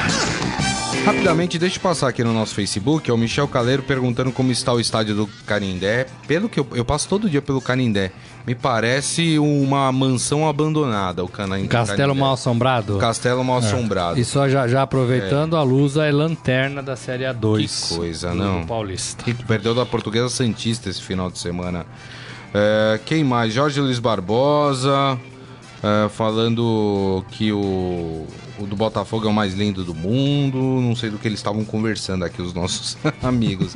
Rapidamente, 1.06 1.60
deixa 1.60 1.78
eu 1.78 1.82
passar 1.82 2.08
aqui 2.08 2.24
no 2.24 2.34
nosso 2.34 2.56
Facebook, 2.56 3.10
é 3.10 3.14
o 3.14 3.18
Michel 3.18 3.48
Caleiro 3.48 3.84
perguntando 3.84 4.32
como 4.32 4.52
está 4.52 4.74
o 4.74 4.80
estádio 4.80 5.14
do 5.14 5.28
Canindé. 5.46 6.08
Pelo 6.28 6.50
que 6.50 6.60
eu, 6.60 6.68
eu 6.74 6.84
passo 6.84 7.08
todo 7.08 7.30
dia 7.30 7.42
pelo 7.42 7.62
Canindé, 7.62 8.12
me 8.48 8.56
parece 8.56 9.38
uma 9.38 9.92
mansão 9.92 10.50
abandonada, 10.50 11.24
o 11.24 11.28
Canindé. 11.28 11.68
Castelo 11.68 12.16
mal 12.16 12.34
assombrado? 12.34 12.98
Castelo 12.98 13.44
mal 13.44 13.58
assombrado. 13.58 14.18
É. 14.18 14.22
E 14.22 14.26
só 14.26 14.50
já, 14.50 14.68
já 14.68 14.82
aproveitando, 14.82 15.56
é. 15.56 15.60
a 15.60 15.62
luz 15.62 15.98
é 15.98 16.12
lanterna 16.12 16.82
da 16.82 16.96
Série 16.96 17.26
A2. 17.26 17.90
Que 17.90 17.96
coisa, 17.96 18.34
não? 18.34 18.66
Paulista. 18.66 19.30
E 19.30 19.36
perdeu 19.36 19.76
da 19.76 19.86
Portuguesa 19.86 20.30
Santista 20.30 20.90
esse 20.90 21.02
final 21.02 21.30
de 21.30 21.38
semana. 21.38 21.86
É, 22.54 23.00
quem 23.06 23.24
mais? 23.24 23.54
Jorge 23.54 23.80
Luiz 23.80 24.00
Barbosa, 24.00 25.20
é, 25.84 26.10
falando 26.10 27.24
que 27.32 27.52
o, 27.52 28.28
o 28.60 28.68
do 28.68 28.76
Botafogo 28.76 29.26
é 29.26 29.30
o 29.30 29.34
mais 29.34 29.54
lindo 29.54 29.84
do 29.84 29.94
mundo. 29.94 30.58
Não 30.58 30.96
sei 30.96 31.10
do 31.10 31.18
que 31.18 31.28
eles 31.28 31.40
estavam 31.40 31.64
conversando 31.66 32.24
aqui, 32.24 32.42
os 32.42 32.54
nossos 32.54 32.98
amigos. 33.24 33.76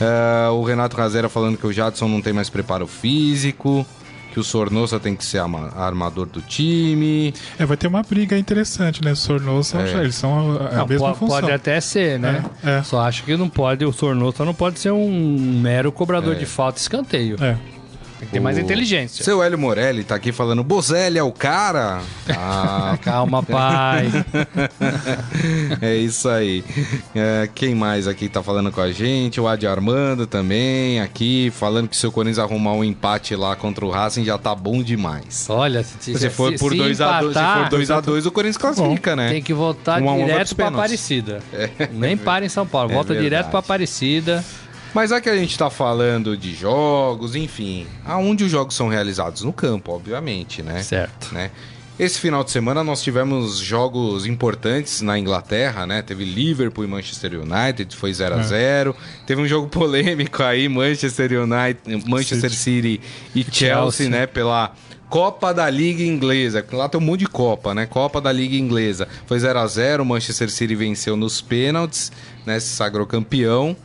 É, 0.00 0.48
o 0.50 0.62
Renato 0.62 0.96
Razera 0.96 1.28
falando 1.28 1.58
que 1.58 1.66
o 1.66 1.72
Jadson 1.72 2.08
não 2.08 2.22
tem 2.22 2.32
mais 2.32 2.48
preparo 2.48 2.86
físico. 2.86 3.86
Que 4.32 4.40
o 4.40 4.42
Sornosa 4.42 4.98
tem 4.98 5.14
que 5.14 5.22
ser 5.26 5.42
armador 5.76 6.24
do 6.24 6.40
time. 6.40 7.34
É, 7.58 7.66
vai 7.66 7.76
ter 7.76 7.86
uma 7.86 8.02
briga 8.02 8.38
interessante, 8.38 9.04
né? 9.04 9.12
O 9.12 9.16
Sornosa, 9.16 9.82
é. 9.82 10.00
eles 10.00 10.14
são 10.14 10.52
a, 10.52 10.68
a 10.68 10.76
não, 10.76 10.86
mesma 10.86 11.08
pode, 11.08 11.18
função. 11.18 11.40
Pode 11.40 11.52
até 11.52 11.78
ser, 11.82 12.18
né? 12.18 12.42
É, 12.64 12.78
é. 12.78 12.82
Só 12.82 13.02
acho 13.02 13.24
que 13.24 13.36
não 13.36 13.50
pode, 13.50 13.84
o 13.84 13.92
Sornosa 13.92 14.42
não 14.42 14.54
pode 14.54 14.80
ser 14.80 14.90
um 14.90 15.60
mero 15.60 15.92
cobrador 15.92 16.34
é. 16.34 16.38
de 16.38 16.46
falta 16.46 16.78
e 16.78 16.80
escanteio. 16.80 17.36
É. 17.44 17.58
Tem 18.22 18.28
que 18.28 18.34
ter 18.34 18.40
mais 18.40 18.56
inteligência. 18.56 19.24
Seu 19.24 19.42
Hélio 19.42 19.58
Morelli 19.58 20.04
tá 20.04 20.14
aqui 20.14 20.30
falando, 20.30 20.62
Bozelli 20.62 21.18
é 21.18 21.22
o 21.22 21.32
cara? 21.32 22.00
Ah, 22.44 22.98
calma, 23.00 23.42
pai. 23.42 24.10
é 25.80 25.96
isso 25.96 26.28
aí. 26.28 26.64
É, 27.14 27.48
quem 27.54 27.74
mais 27.74 28.06
aqui 28.06 28.28
tá 28.28 28.42
falando 28.42 28.70
com 28.70 28.80
a 28.80 28.90
gente? 28.90 29.40
O 29.40 29.46
Adi 29.46 29.66
Armando 29.66 30.26
também 30.26 31.00
aqui, 31.00 31.52
falando 31.54 31.88
que 31.88 31.96
se 31.96 32.06
o 32.06 32.12
Corinthians 32.12 32.38
arrumar 32.38 32.72
um 32.72 32.82
empate 32.82 33.34
lá 33.36 33.54
contra 33.54 33.84
o 33.84 33.90
Racing 33.90 34.24
já 34.24 34.38
tá 34.38 34.54
bom 34.54 34.82
demais. 34.82 35.46
Olha, 35.48 35.82
se, 35.82 36.16
se, 36.16 36.30
for 36.30 36.52
por 36.58 36.72
2x2, 36.72 37.68
2 37.68 37.90
a 37.90 38.00
2 38.00 38.26
o 38.26 38.30
Corinthians 38.30 38.56
classifica, 38.56 39.14
né? 39.14 39.30
Tem 39.30 39.42
que 39.42 39.54
voltar 39.54 40.00
um 40.02 40.24
direto 40.24 40.54
pra 40.54 40.68
Aparecida. 40.68 41.40
É. 41.52 41.88
Nem 41.92 42.16
para 42.16 42.44
em 42.44 42.48
São 42.48 42.66
Paulo, 42.66 42.90
é 42.90 42.94
volta 42.94 43.08
verdade. 43.08 43.28
direto 43.28 43.50
pra 43.50 43.60
Aparecida. 43.60 44.44
Mas 44.94 45.10
é 45.10 45.20
que 45.20 45.28
a 45.28 45.36
gente 45.36 45.52
está 45.52 45.70
falando 45.70 46.36
de 46.36 46.54
jogos, 46.54 47.34
enfim, 47.34 47.86
aonde 48.04 48.44
os 48.44 48.50
jogos 48.50 48.74
são 48.74 48.88
realizados? 48.88 49.42
No 49.42 49.52
campo, 49.52 49.92
obviamente, 49.92 50.62
né? 50.62 50.82
Certo. 50.82 51.32
Né? 51.32 51.50
Esse 51.98 52.18
final 52.18 52.42
de 52.42 52.50
semana 52.50 52.82
nós 52.82 53.02
tivemos 53.02 53.58
jogos 53.58 54.26
importantes 54.26 55.02
na 55.02 55.18
Inglaterra, 55.18 55.86
né? 55.86 56.02
Teve 56.02 56.24
Liverpool 56.24 56.84
e 56.84 56.86
Manchester 56.86 57.34
United, 57.34 57.94
foi 57.94 58.12
0 58.12 58.34
a 58.34 58.42
0 58.42 58.96
é. 58.98 59.26
Teve 59.26 59.40
um 59.40 59.46
jogo 59.46 59.68
polêmico 59.70 60.42
aí, 60.42 60.68
Manchester 60.68 61.42
United, 61.42 62.08
Manchester 62.08 62.50
City, 62.50 63.00
City 63.00 63.00
e 63.34 63.44
Chelsea, 63.44 63.74
Chelsea, 63.74 64.08
né? 64.08 64.26
Pela 64.26 64.72
Copa 65.08 65.52
da 65.52 65.68
Liga 65.68 66.02
Inglesa. 66.02 66.64
Lá 66.72 66.88
tem 66.88 67.00
um 67.00 67.04
monte 67.04 67.20
de 67.20 67.26
Copa, 67.26 67.74
né? 67.74 67.84
Copa 67.84 68.20
da 68.20 68.32
Liga 68.32 68.56
Inglesa. 68.56 69.06
Foi 69.26 69.38
0 69.38 69.58
a 69.58 69.66
0 69.66 70.04
Manchester 70.04 70.50
City 70.50 70.74
venceu 70.74 71.16
nos 71.16 71.40
pênaltis, 71.42 72.10
né? 72.46 72.58
Se 72.58 72.68
sagrou 72.68 73.06
campeão. 73.06 73.76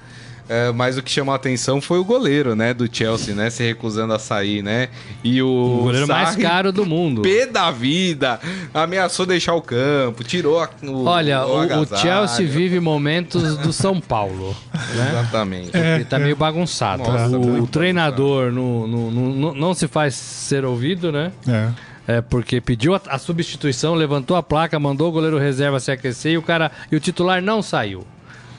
É, 0.49 0.71
mas 0.71 0.97
o 0.97 1.03
que 1.03 1.11
chamou 1.11 1.33
a 1.33 1.35
atenção 1.35 1.81
foi 1.81 1.99
o 1.99 2.05
goleiro, 2.05 2.55
né, 2.55 2.73
do 2.73 2.87
Chelsea, 2.91 3.35
né, 3.35 3.49
se 3.49 3.63
recusando 3.63 4.13
a 4.13 4.19
sair, 4.19 4.61
né? 4.61 4.89
E 5.23 5.41
o, 5.41 5.47
o 5.47 5.83
goleiro 5.83 6.07
Sarri, 6.07 6.23
mais 6.23 6.35
caro 6.37 6.71
do 6.71 6.85
mundo. 6.85 7.21
Pé 7.27 7.45
da 7.45 7.69
vida, 7.69 8.39
ameaçou 8.73 9.25
deixar 9.25 9.53
o 9.55 9.61
campo, 9.61 10.23
tirou 10.23 10.61
a, 10.61 10.69
o 10.83 11.05
Olha, 11.05 11.45
o, 11.45 11.81
o, 11.81 11.97
Chelsea 11.97 12.47
vive 12.47 12.79
momentos 12.79 13.57
do 13.57 13.73
São 13.73 13.99
Paulo, 13.99 14.55
né? 14.73 15.09
Exatamente. 15.11 15.77
É, 15.77 15.95
Ele 15.95 16.05
tá 16.05 16.17
é. 16.17 16.23
meio 16.23 16.35
bagunçado. 16.35 17.03
Nossa, 17.03 17.37
o, 17.37 17.63
o 17.63 17.67
treinador 17.67 18.51
no, 18.51 18.87
no, 18.87 19.11
no, 19.11 19.53
não 19.53 19.73
se 19.73 19.87
faz 19.87 20.15
ser 20.15 20.63
ouvido, 20.63 21.11
né? 21.11 21.31
É. 21.47 21.69
É, 22.07 22.21
porque 22.21 22.61
pediu 22.61 22.95
a, 22.95 23.01
a, 23.09 23.17
substituição, 23.17 23.93
levantou 23.93 24.37
a 24.37 24.41
placa, 24.41 24.79
mandou 24.79 25.09
o 25.09 25.11
goleiro 25.11 25.37
reserva 25.37 25.77
se 25.77 25.91
aquecer 25.91 26.31
e 26.31 26.37
o 26.37 26.41
cara 26.41 26.71
e 26.89 26.95
o 26.95 27.01
titular 27.01 27.41
não 27.41 27.61
saiu. 27.61 28.07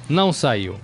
Não 0.06 0.34
saiu. 0.34 0.76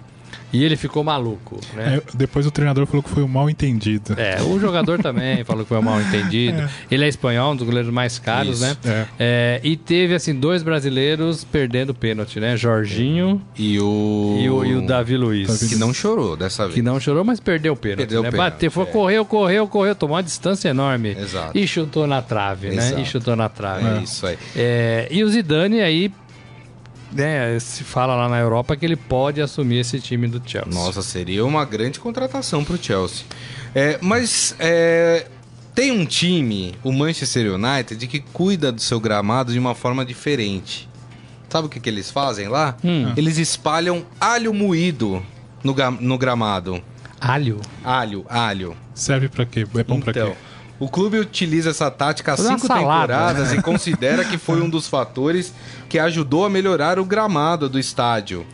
E 0.55 0.63
ele 0.63 0.77
ficou 0.77 1.03
maluco, 1.03 1.61
né? 1.75 1.97
É, 1.97 2.17
depois 2.17 2.47
o 2.47 2.51
treinador 2.51 2.87
falou 2.87 3.03
que 3.03 3.11
foi 3.11 3.25
um 3.25 3.29
mal 3.29 3.51
entendido. 3.51 4.15
É, 4.19 4.41
o 4.41 4.59
jogador 4.61 5.03
também 5.03 5.43
falou 5.45 5.65
que 5.65 5.69
foi 5.69 5.79
um 5.79 5.83
mal 5.83 6.01
entendido. 6.01 6.63
É. 6.63 6.69
Ele 6.91 7.05
é 7.05 7.09
espanhol, 7.09 7.53
um 7.53 7.57
dos 7.57 7.67
goleiros 7.67 7.93
mais 7.93 8.19
caros, 8.19 8.61
Isso. 8.61 8.63
né? 8.63 8.77
É. 8.85 9.07
é. 9.19 9.61
e 9.65 9.77
teve, 9.77 10.15
assim, 10.15 10.33
dois 10.33 10.63
brasileiros 10.63 11.43
perdendo 11.43 11.93
pênalti, 11.93 12.39
né? 12.39 12.57
Jorginho 12.57 13.43
e 13.57 13.81
o... 13.81 14.39
E 14.41 14.49
o, 14.49 14.65
e 14.65 14.75
o 14.77 14.87
Davi 14.87 15.17
Luiz. 15.17 15.69
Que 15.69 15.77
não 15.77 15.93
chorou 15.93 16.37
dessa 16.37 16.65
vez. 16.65 16.75
Que 16.75 16.83
não 16.83 17.01
chorou, 17.01 17.25
mas 17.25 17.41
perdeu 17.41 17.73
o 17.73 17.77
pênalti, 17.77 17.99
perdeu 17.99 18.23
né? 18.23 18.31
Pênalti, 18.31 18.53
Bateu, 18.53 18.71
foi, 18.71 18.85
é. 18.85 18.87
correu, 18.87 19.25
correu, 19.25 19.67
correu, 19.67 19.95
tomou 19.95 20.17
uma 20.17 20.23
distância 20.23 20.69
enorme. 20.69 21.17
Exato. 21.19 21.59
E 21.59 21.67
chutou 21.67 22.07
na 22.07 22.23
trave, 22.23 22.69
Exato. 22.69 22.97
né? 22.97 23.03
E 23.03 23.05
chutou 23.05 23.35
na 23.35 23.49
trave. 23.49 23.87
É 23.87 24.03
isso 24.03 24.27
aí. 24.27 24.39
É, 24.55 25.09
e 25.11 25.25
o 25.25 25.29
Zidane 25.29 25.81
aí 25.81 26.13
né, 27.15 27.59
se 27.61 27.85
fala 27.85 28.15
lá 28.15 28.29
na 28.29 28.39
Europa 28.39 28.77
que 28.77 28.85
ele 28.85 28.97
pode 28.97 29.41
assumir 29.41 29.79
esse 29.79 30.01
time 30.01 30.27
do 30.27 30.43
Chelsea. 30.45 30.73
Nossa, 30.73 31.01
seria 31.01 31.45
uma 31.47 31.65
grande 31.65 32.01
contratação 32.01 32.65
para 32.65 32.75
o 32.75 32.79
Chelsea. 32.83 33.25
É, 33.75 33.99
mas 34.03 34.55
é, 34.59 35.27
tem 35.75 35.93
um 35.93 36.05
time, 36.05 36.75
o 36.83 36.93
Manchester 36.93 37.55
United, 37.55 38.07
que 38.07 38.21
cuida 38.21 38.73
do 38.73 38.81
seu 38.81 39.01
gramado 39.01 39.53
de 39.53 39.59
uma 39.59 39.75
forma 39.75 40.05
diferente. 40.05 40.89
Sabe 41.49 41.69
o 41.69 41.71
que, 41.71 41.79
que 41.79 41.89
eles 41.89 42.11
fazem 42.11 42.49
lá? 42.49 42.77
Hum. 42.85 43.13
Eles 43.17 43.39
espalham 43.39 44.05
alho 44.21 44.53
moído 44.53 45.25
no, 45.63 45.75
no 46.01 46.19
gramado. 46.19 46.83
Alho? 47.21 47.61
Alho, 47.85 48.27
alho. 48.29 48.77
Serve 48.93 49.29
para 49.29 49.47
quê? 49.47 49.61
É 49.61 49.85
bom 49.85 49.97
então, 49.97 50.01
para 50.01 50.13
quê? 50.13 50.33
O 50.79 50.89
clube 50.89 51.19
utiliza 51.19 51.71
essa 51.71 51.91
tática 51.91 52.33
há 52.33 52.37
cinco 52.37 52.69
temporadas 52.69 53.51
né? 53.51 53.59
e 53.59 53.63
considera 53.63 54.25
que 54.25 54.37
foi 54.37 54.61
um 54.61 54.69
dos 54.69 54.89
fatores 54.89 55.55
que 55.89 55.99
ajudou 55.99 56.45
a 56.45 56.51
melhorar 56.51 56.99
o 56.99 57.05
gramado 57.05 57.69
do 57.69 57.79
estádio. 57.79 58.45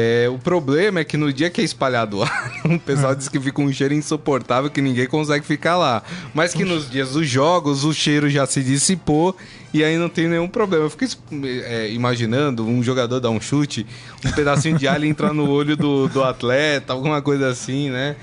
É, 0.00 0.28
o 0.28 0.38
problema 0.38 1.00
é 1.00 1.04
que 1.04 1.16
no 1.16 1.32
dia 1.32 1.50
que 1.50 1.60
é 1.60 1.64
espalhado 1.64 2.22
ar, 2.22 2.52
o 2.64 2.78
pessoal 2.78 3.14
diz 3.14 3.28
que 3.28 3.40
fica 3.40 3.60
um 3.60 3.72
cheiro 3.72 3.94
insuportável 3.94 4.70
que 4.70 4.80
ninguém 4.80 5.06
consegue 5.06 5.44
ficar 5.44 5.76
lá. 5.76 6.02
Mas 6.32 6.54
que 6.54 6.64
nos 6.64 6.88
dias 6.88 7.10
dos 7.10 7.28
jogos 7.28 7.84
o 7.84 7.92
cheiro 7.92 8.30
já 8.30 8.46
se 8.46 8.62
dissipou 8.62 9.36
e 9.74 9.82
aí 9.82 9.98
não 9.98 10.08
tem 10.08 10.28
nenhum 10.28 10.48
problema. 10.48 10.84
Eu 10.84 10.90
fico 10.90 11.04
é, 11.44 11.90
imaginando 11.90 12.64
um 12.64 12.82
jogador 12.82 13.18
dar 13.18 13.30
um 13.30 13.40
chute, 13.40 13.86
um 14.24 14.30
pedacinho 14.30 14.78
de 14.78 14.86
alho 14.86 15.04
entrar 15.04 15.34
no 15.34 15.50
olho 15.50 15.76
do, 15.76 16.08
do 16.08 16.22
atleta, 16.22 16.92
alguma 16.92 17.20
coisa 17.20 17.48
assim, 17.48 17.90
né? 17.90 18.14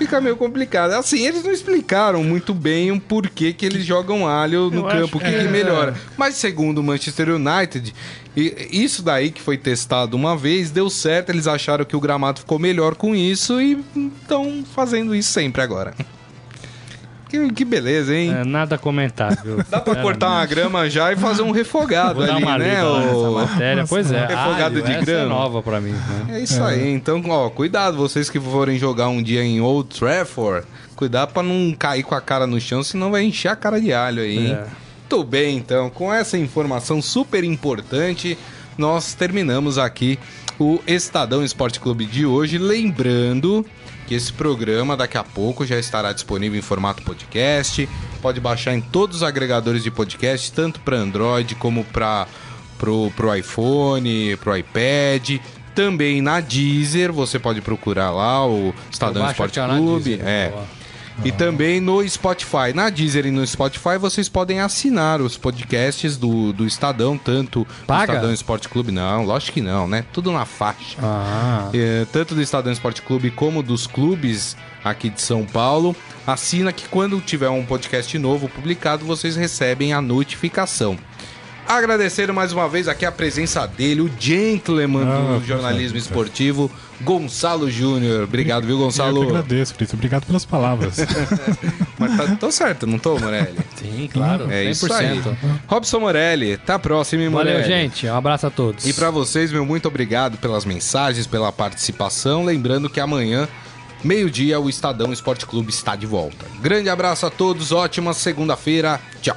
Fica 0.00 0.18
meio 0.18 0.34
complicado. 0.34 0.92
Assim, 0.92 1.26
eles 1.26 1.44
não 1.44 1.52
explicaram 1.52 2.24
muito 2.24 2.54
bem 2.54 2.90
o 2.90 2.98
porquê 2.98 3.52
que 3.52 3.66
eles 3.66 3.84
jogam 3.84 4.26
alho 4.26 4.70
no 4.70 4.88
Eu 4.88 5.02
campo, 5.02 5.18
o 5.18 5.20
que, 5.20 5.26
é... 5.26 5.42
que 5.42 5.48
melhora. 5.48 5.94
Mas 6.16 6.36
segundo 6.36 6.78
o 6.78 6.82
Manchester 6.82 7.28
United, 7.28 7.94
isso 8.34 9.02
daí 9.02 9.30
que 9.30 9.42
foi 9.42 9.58
testado 9.58 10.16
uma 10.16 10.34
vez, 10.36 10.70
deu 10.70 10.88
certo, 10.88 11.28
eles 11.28 11.46
acharam 11.46 11.84
que 11.84 11.94
o 11.94 12.00
gramado 12.00 12.40
ficou 12.40 12.58
melhor 12.58 12.94
com 12.94 13.14
isso 13.14 13.60
e 13.60 13.84
estão 14.22 14.64
fazendo 14.74 15.14
isso 15.14 15.30
sempre 15.30 15.60
agora. 15.60 15.94
Que, 17.30 17.52
que 17.52 17.64
beleza, 17.64 18.12
hein? 18.14 18.34
É, 18.34 18.44
nada 18.44 18.76
comentável. 18.76 19.62
Dá 19.70 19.80
pra 19.80 19.94
cortar 19.96 20.28
uma 20.30 20.46
grama 20.46 20.90
já 20.90 21.12
e 21.12 21.16
fazer 21.16 21.42
um 21.42 21.52
refogado 21.52 22.14
Vou 22.16 22.24
ali, 22.24 22.32
dar 22.32 22.38
uma 22.38 22.58
né? 22.58 22.68
lida 22.70 22.82
lá 22.88 22.98
ô? 22.98 23.00
nessa 23.00 23.30
matéria. 23.52 23.84
Pois 23.88 24.10
é, 24.10 24.26
Refogado 24.26 24.76
alho, 24.76 24.82
de 24.82 24.90
essa 24.90 25.00
é 25.00 25.04
grama. 25.04 25.28
nova 25.28 25.62
pra 25.62 25.80
mim. 25.80 25.92
Né? 25.92 26.38
É 26.38 26.40
isso 26.40 26.62
aí. 26.62 26.92
Então, 26.92 27.22
ó, 27.28 27.48
cuidado, 27.48 27.96
vocês 27.96 28.28
que 28.28 28.40
forem 28.40 28.78
jogar 28.78 29.08
um 29.08 29.22
dia 29.22 29.44
em 29.44 29.60
Old 29.60 29.96
Trafford, 29.96 30.66
cuidado 30.96 31.32
pra 31.32 31.42
não 31.42 31.72
cair 31.78 32.02
com 32.02 32.14
a 32.16 32.20
cara 32.20 32.46
no 32.46 32.60
chão, 32.60 32.82
senão 32.82 33.12
vai 33.12 33.22
encher 33.22 33.48
a 33.48 33.56
cara 33.56 33.80
de 33.80 33.92
alho 33.92 34.22
aí, 34.22 34.36
hein? 34.48 34.52
É. 34.52 34.64
Muito 35.12 35.24
bem, 35.24 35.56
então, 35.56 35.90
com 35.90 36.12
essa 36.12 36.38
informação 36.38 37.00
super 37.02 37.42
importante, 37.42 38.38
nós 38.80 39.12
terminamos 39.12 39.76
aqui 39.76 40.18
o 40.58 40.80
Estadão 40.86 41.44
Esporte 41.44 41.78
Clube 41.78 42.06
de 42.06 42.24
hoje. 42.24 42.56
Lembrando 42.56 43.64
que 44.06 44.14
esse 44.14 44.32
programa 44.32 44.96
daqui 44.96 45.18
a 45.18 45.22
pouco 45.22 45.66
já 45.66 45.78
estará 45.78 46.14
disponível 46.14 46.58
em 46.58 46.62
formato 46.62 47.02
podcast. 47.02 47.86
Pode 48.22 48.40
baixar 48.40 48.72
em 48.74 48.80
todos 48.80 49.18
os 49.18 49.22
agregadores 49.22 49.84
de 49.84 49.90
podcast, 49.90 50.50
tanto 50.52 50.80
para 50.80 50.96
Android 50.96 51.54
como 51.56 51.84
para 51.84 52.26
pro, 52.78 53.12
pro 53.14 53.36
iPhone, 53.36 54.34
pro 54.38 54.56
iPad. 54.56 55.38
Também 55.74 56.22
na 56.22 56.40
Deezer, 56.40 57.12
você 57.12 57.38
pode 57.38 57.60
procurar 57.60 58.10
lá 58.10 58.46
o 58.46 58.74
Estadão 58.90 59.30
Esporte 59.30 59.60
Clube. 59.60 60.18
É. 60.24 60.48
boa. 60.48 60.79
E 61.22 61.30
também 61.30 61.80
no 61.80 62.06
Spotify. 62.08 62.72
Na 62.74 62.88
Deezer 62.88 63.26
e 63.26 63.30
no 63.30 63.46
Spotify 63.46 63.98
vocês 63.98 64.26
podem 64.26 64.60
assinar 64.60 65.20
os 65.20 65.36
podcasts 65.36 66.16
do, 66.16 66.50
do 66.52 66.66
Estadão, 66.66 67.18
tanto 67.18 67.66
Paga? 67.86 68.06
do 68.06 68.16
Estadão 68.16 68.32
Esporte 68.32 68.68
Clube. 68.70 68.90
Não, 68.90 69.24
lógico 69.24 69.52
que 69.52 69.60
não, 69.60 69.86
né? 69.86 70.04
Tudo 70.14 70.32
na 70.32 70.46
faixa. 70.46 70.96
Ah, 71.02 71.68
É, 71.74 72.06
tanto 72.10 72.34
do 72.34 72.40
Estadão 72.40 72.72
Esporte 72.72 73.02
Clube 73.02 73.30
como 73.30 73.62
dos 73.62 73.86
clubes 73.86 74.56
aqui 74.82 75.10
de 75.10 75.20
São 75.20 75.44
Paulo. 75.44 75.94
Assina 76.26 76.72
que 76.72 76.88
quando 76.88 77.20
tiver 77.20 77.50
um 77.50 77.66
podcast 77.66 78.18
novo 78.18 78.48
publicado, 78.48 79.04
vocês 79.04 79.36
recebem 79.36 79.92
a 79.92 80.00
notificação. 80.00 80.96
Agradecer 81.70 82.32
mais 82.32 82.52
uma 82.52 82.68
vez 82.68 82.88
aqui 82.88 83.06
a 83.06 83.12
presença 83.12 83.64
dele, 83.64 84.00
o 84.00 84.10
gentleman 84.18 85.04
Ah, 85.06 85.38
do 85.38 85.46
jornalismo 85.46 85.92
poxa, 85.98 86.04
esportivo, 86.08 86.68
Gonçalo 87.00 87.70
Júnior. 87.70 88.24
Obrigado, 88.24 88.62
viu, 88.66 88.72
Eu 88.74 88.78
que 88.78 88.84
Gonçalo? 88.86 89.22
agradeço, 89.22 89.74
Fritz. 89.74 89.94
Obrigado 89.94 90.26
pelas 90.26 90.44
palavras. 90.44 90.96
Mas 91.96 92.16
tá, 92.16 92.36
tô 92.40 92.50
certo, 92.50 92.88
não 92.88 92.98
tô, 92.98 93.16
Morelli? 93.20 93.56
sim, 93.76 94.10
claro. 94.12 94.50
É 94.50 94.64
100%. 94.64 94.70
isso 94.70 94.92
aí. 94.92 95.22
Robson 95.68 96.00
Morelli, 96.00 96.56
tá 96.56 96.76
próximo, 96.76 97.22
hein, 97.22 97.28
Morelli? 97.28 97.62
Valeu, 97.62 97.68
gente. 97.68 98.04
Um 98.08 98.16
abraço 98.16 98.48
a 98.48 98.50
todos. 98.50 98.84
E 98.84 98.92
pra 98.92 99.10
vocês, 99.12 99.52
meu 99.52 99.64
muito 99.64 99.86
obrigado 99.86 100.38
pelas 100.38 100.64
mensagens, 100.64 101.24
pela 101.28 101.52
participação. 101.52 102.44
Lembrando 102.44 102.90
que 102.90 102.98
amanhã, 102.98 103.46
meio-dia, 104.02 104.58
o 104.58 104.68
Estadão 104.68 105.12
Esporte 105.12 105.46
Clube 105.46 105.70
está 105.70 105.94
de 105.94 106.04
volta. 106.06 106.44
Grande 106.60 106.88
abraço 106.88 107.26
a 107.26 107.30
todos, 107.30 107.70
ótima 107.70 108.12
segunda-feira. 108.12 109.00
Tchau. 109.22 109.36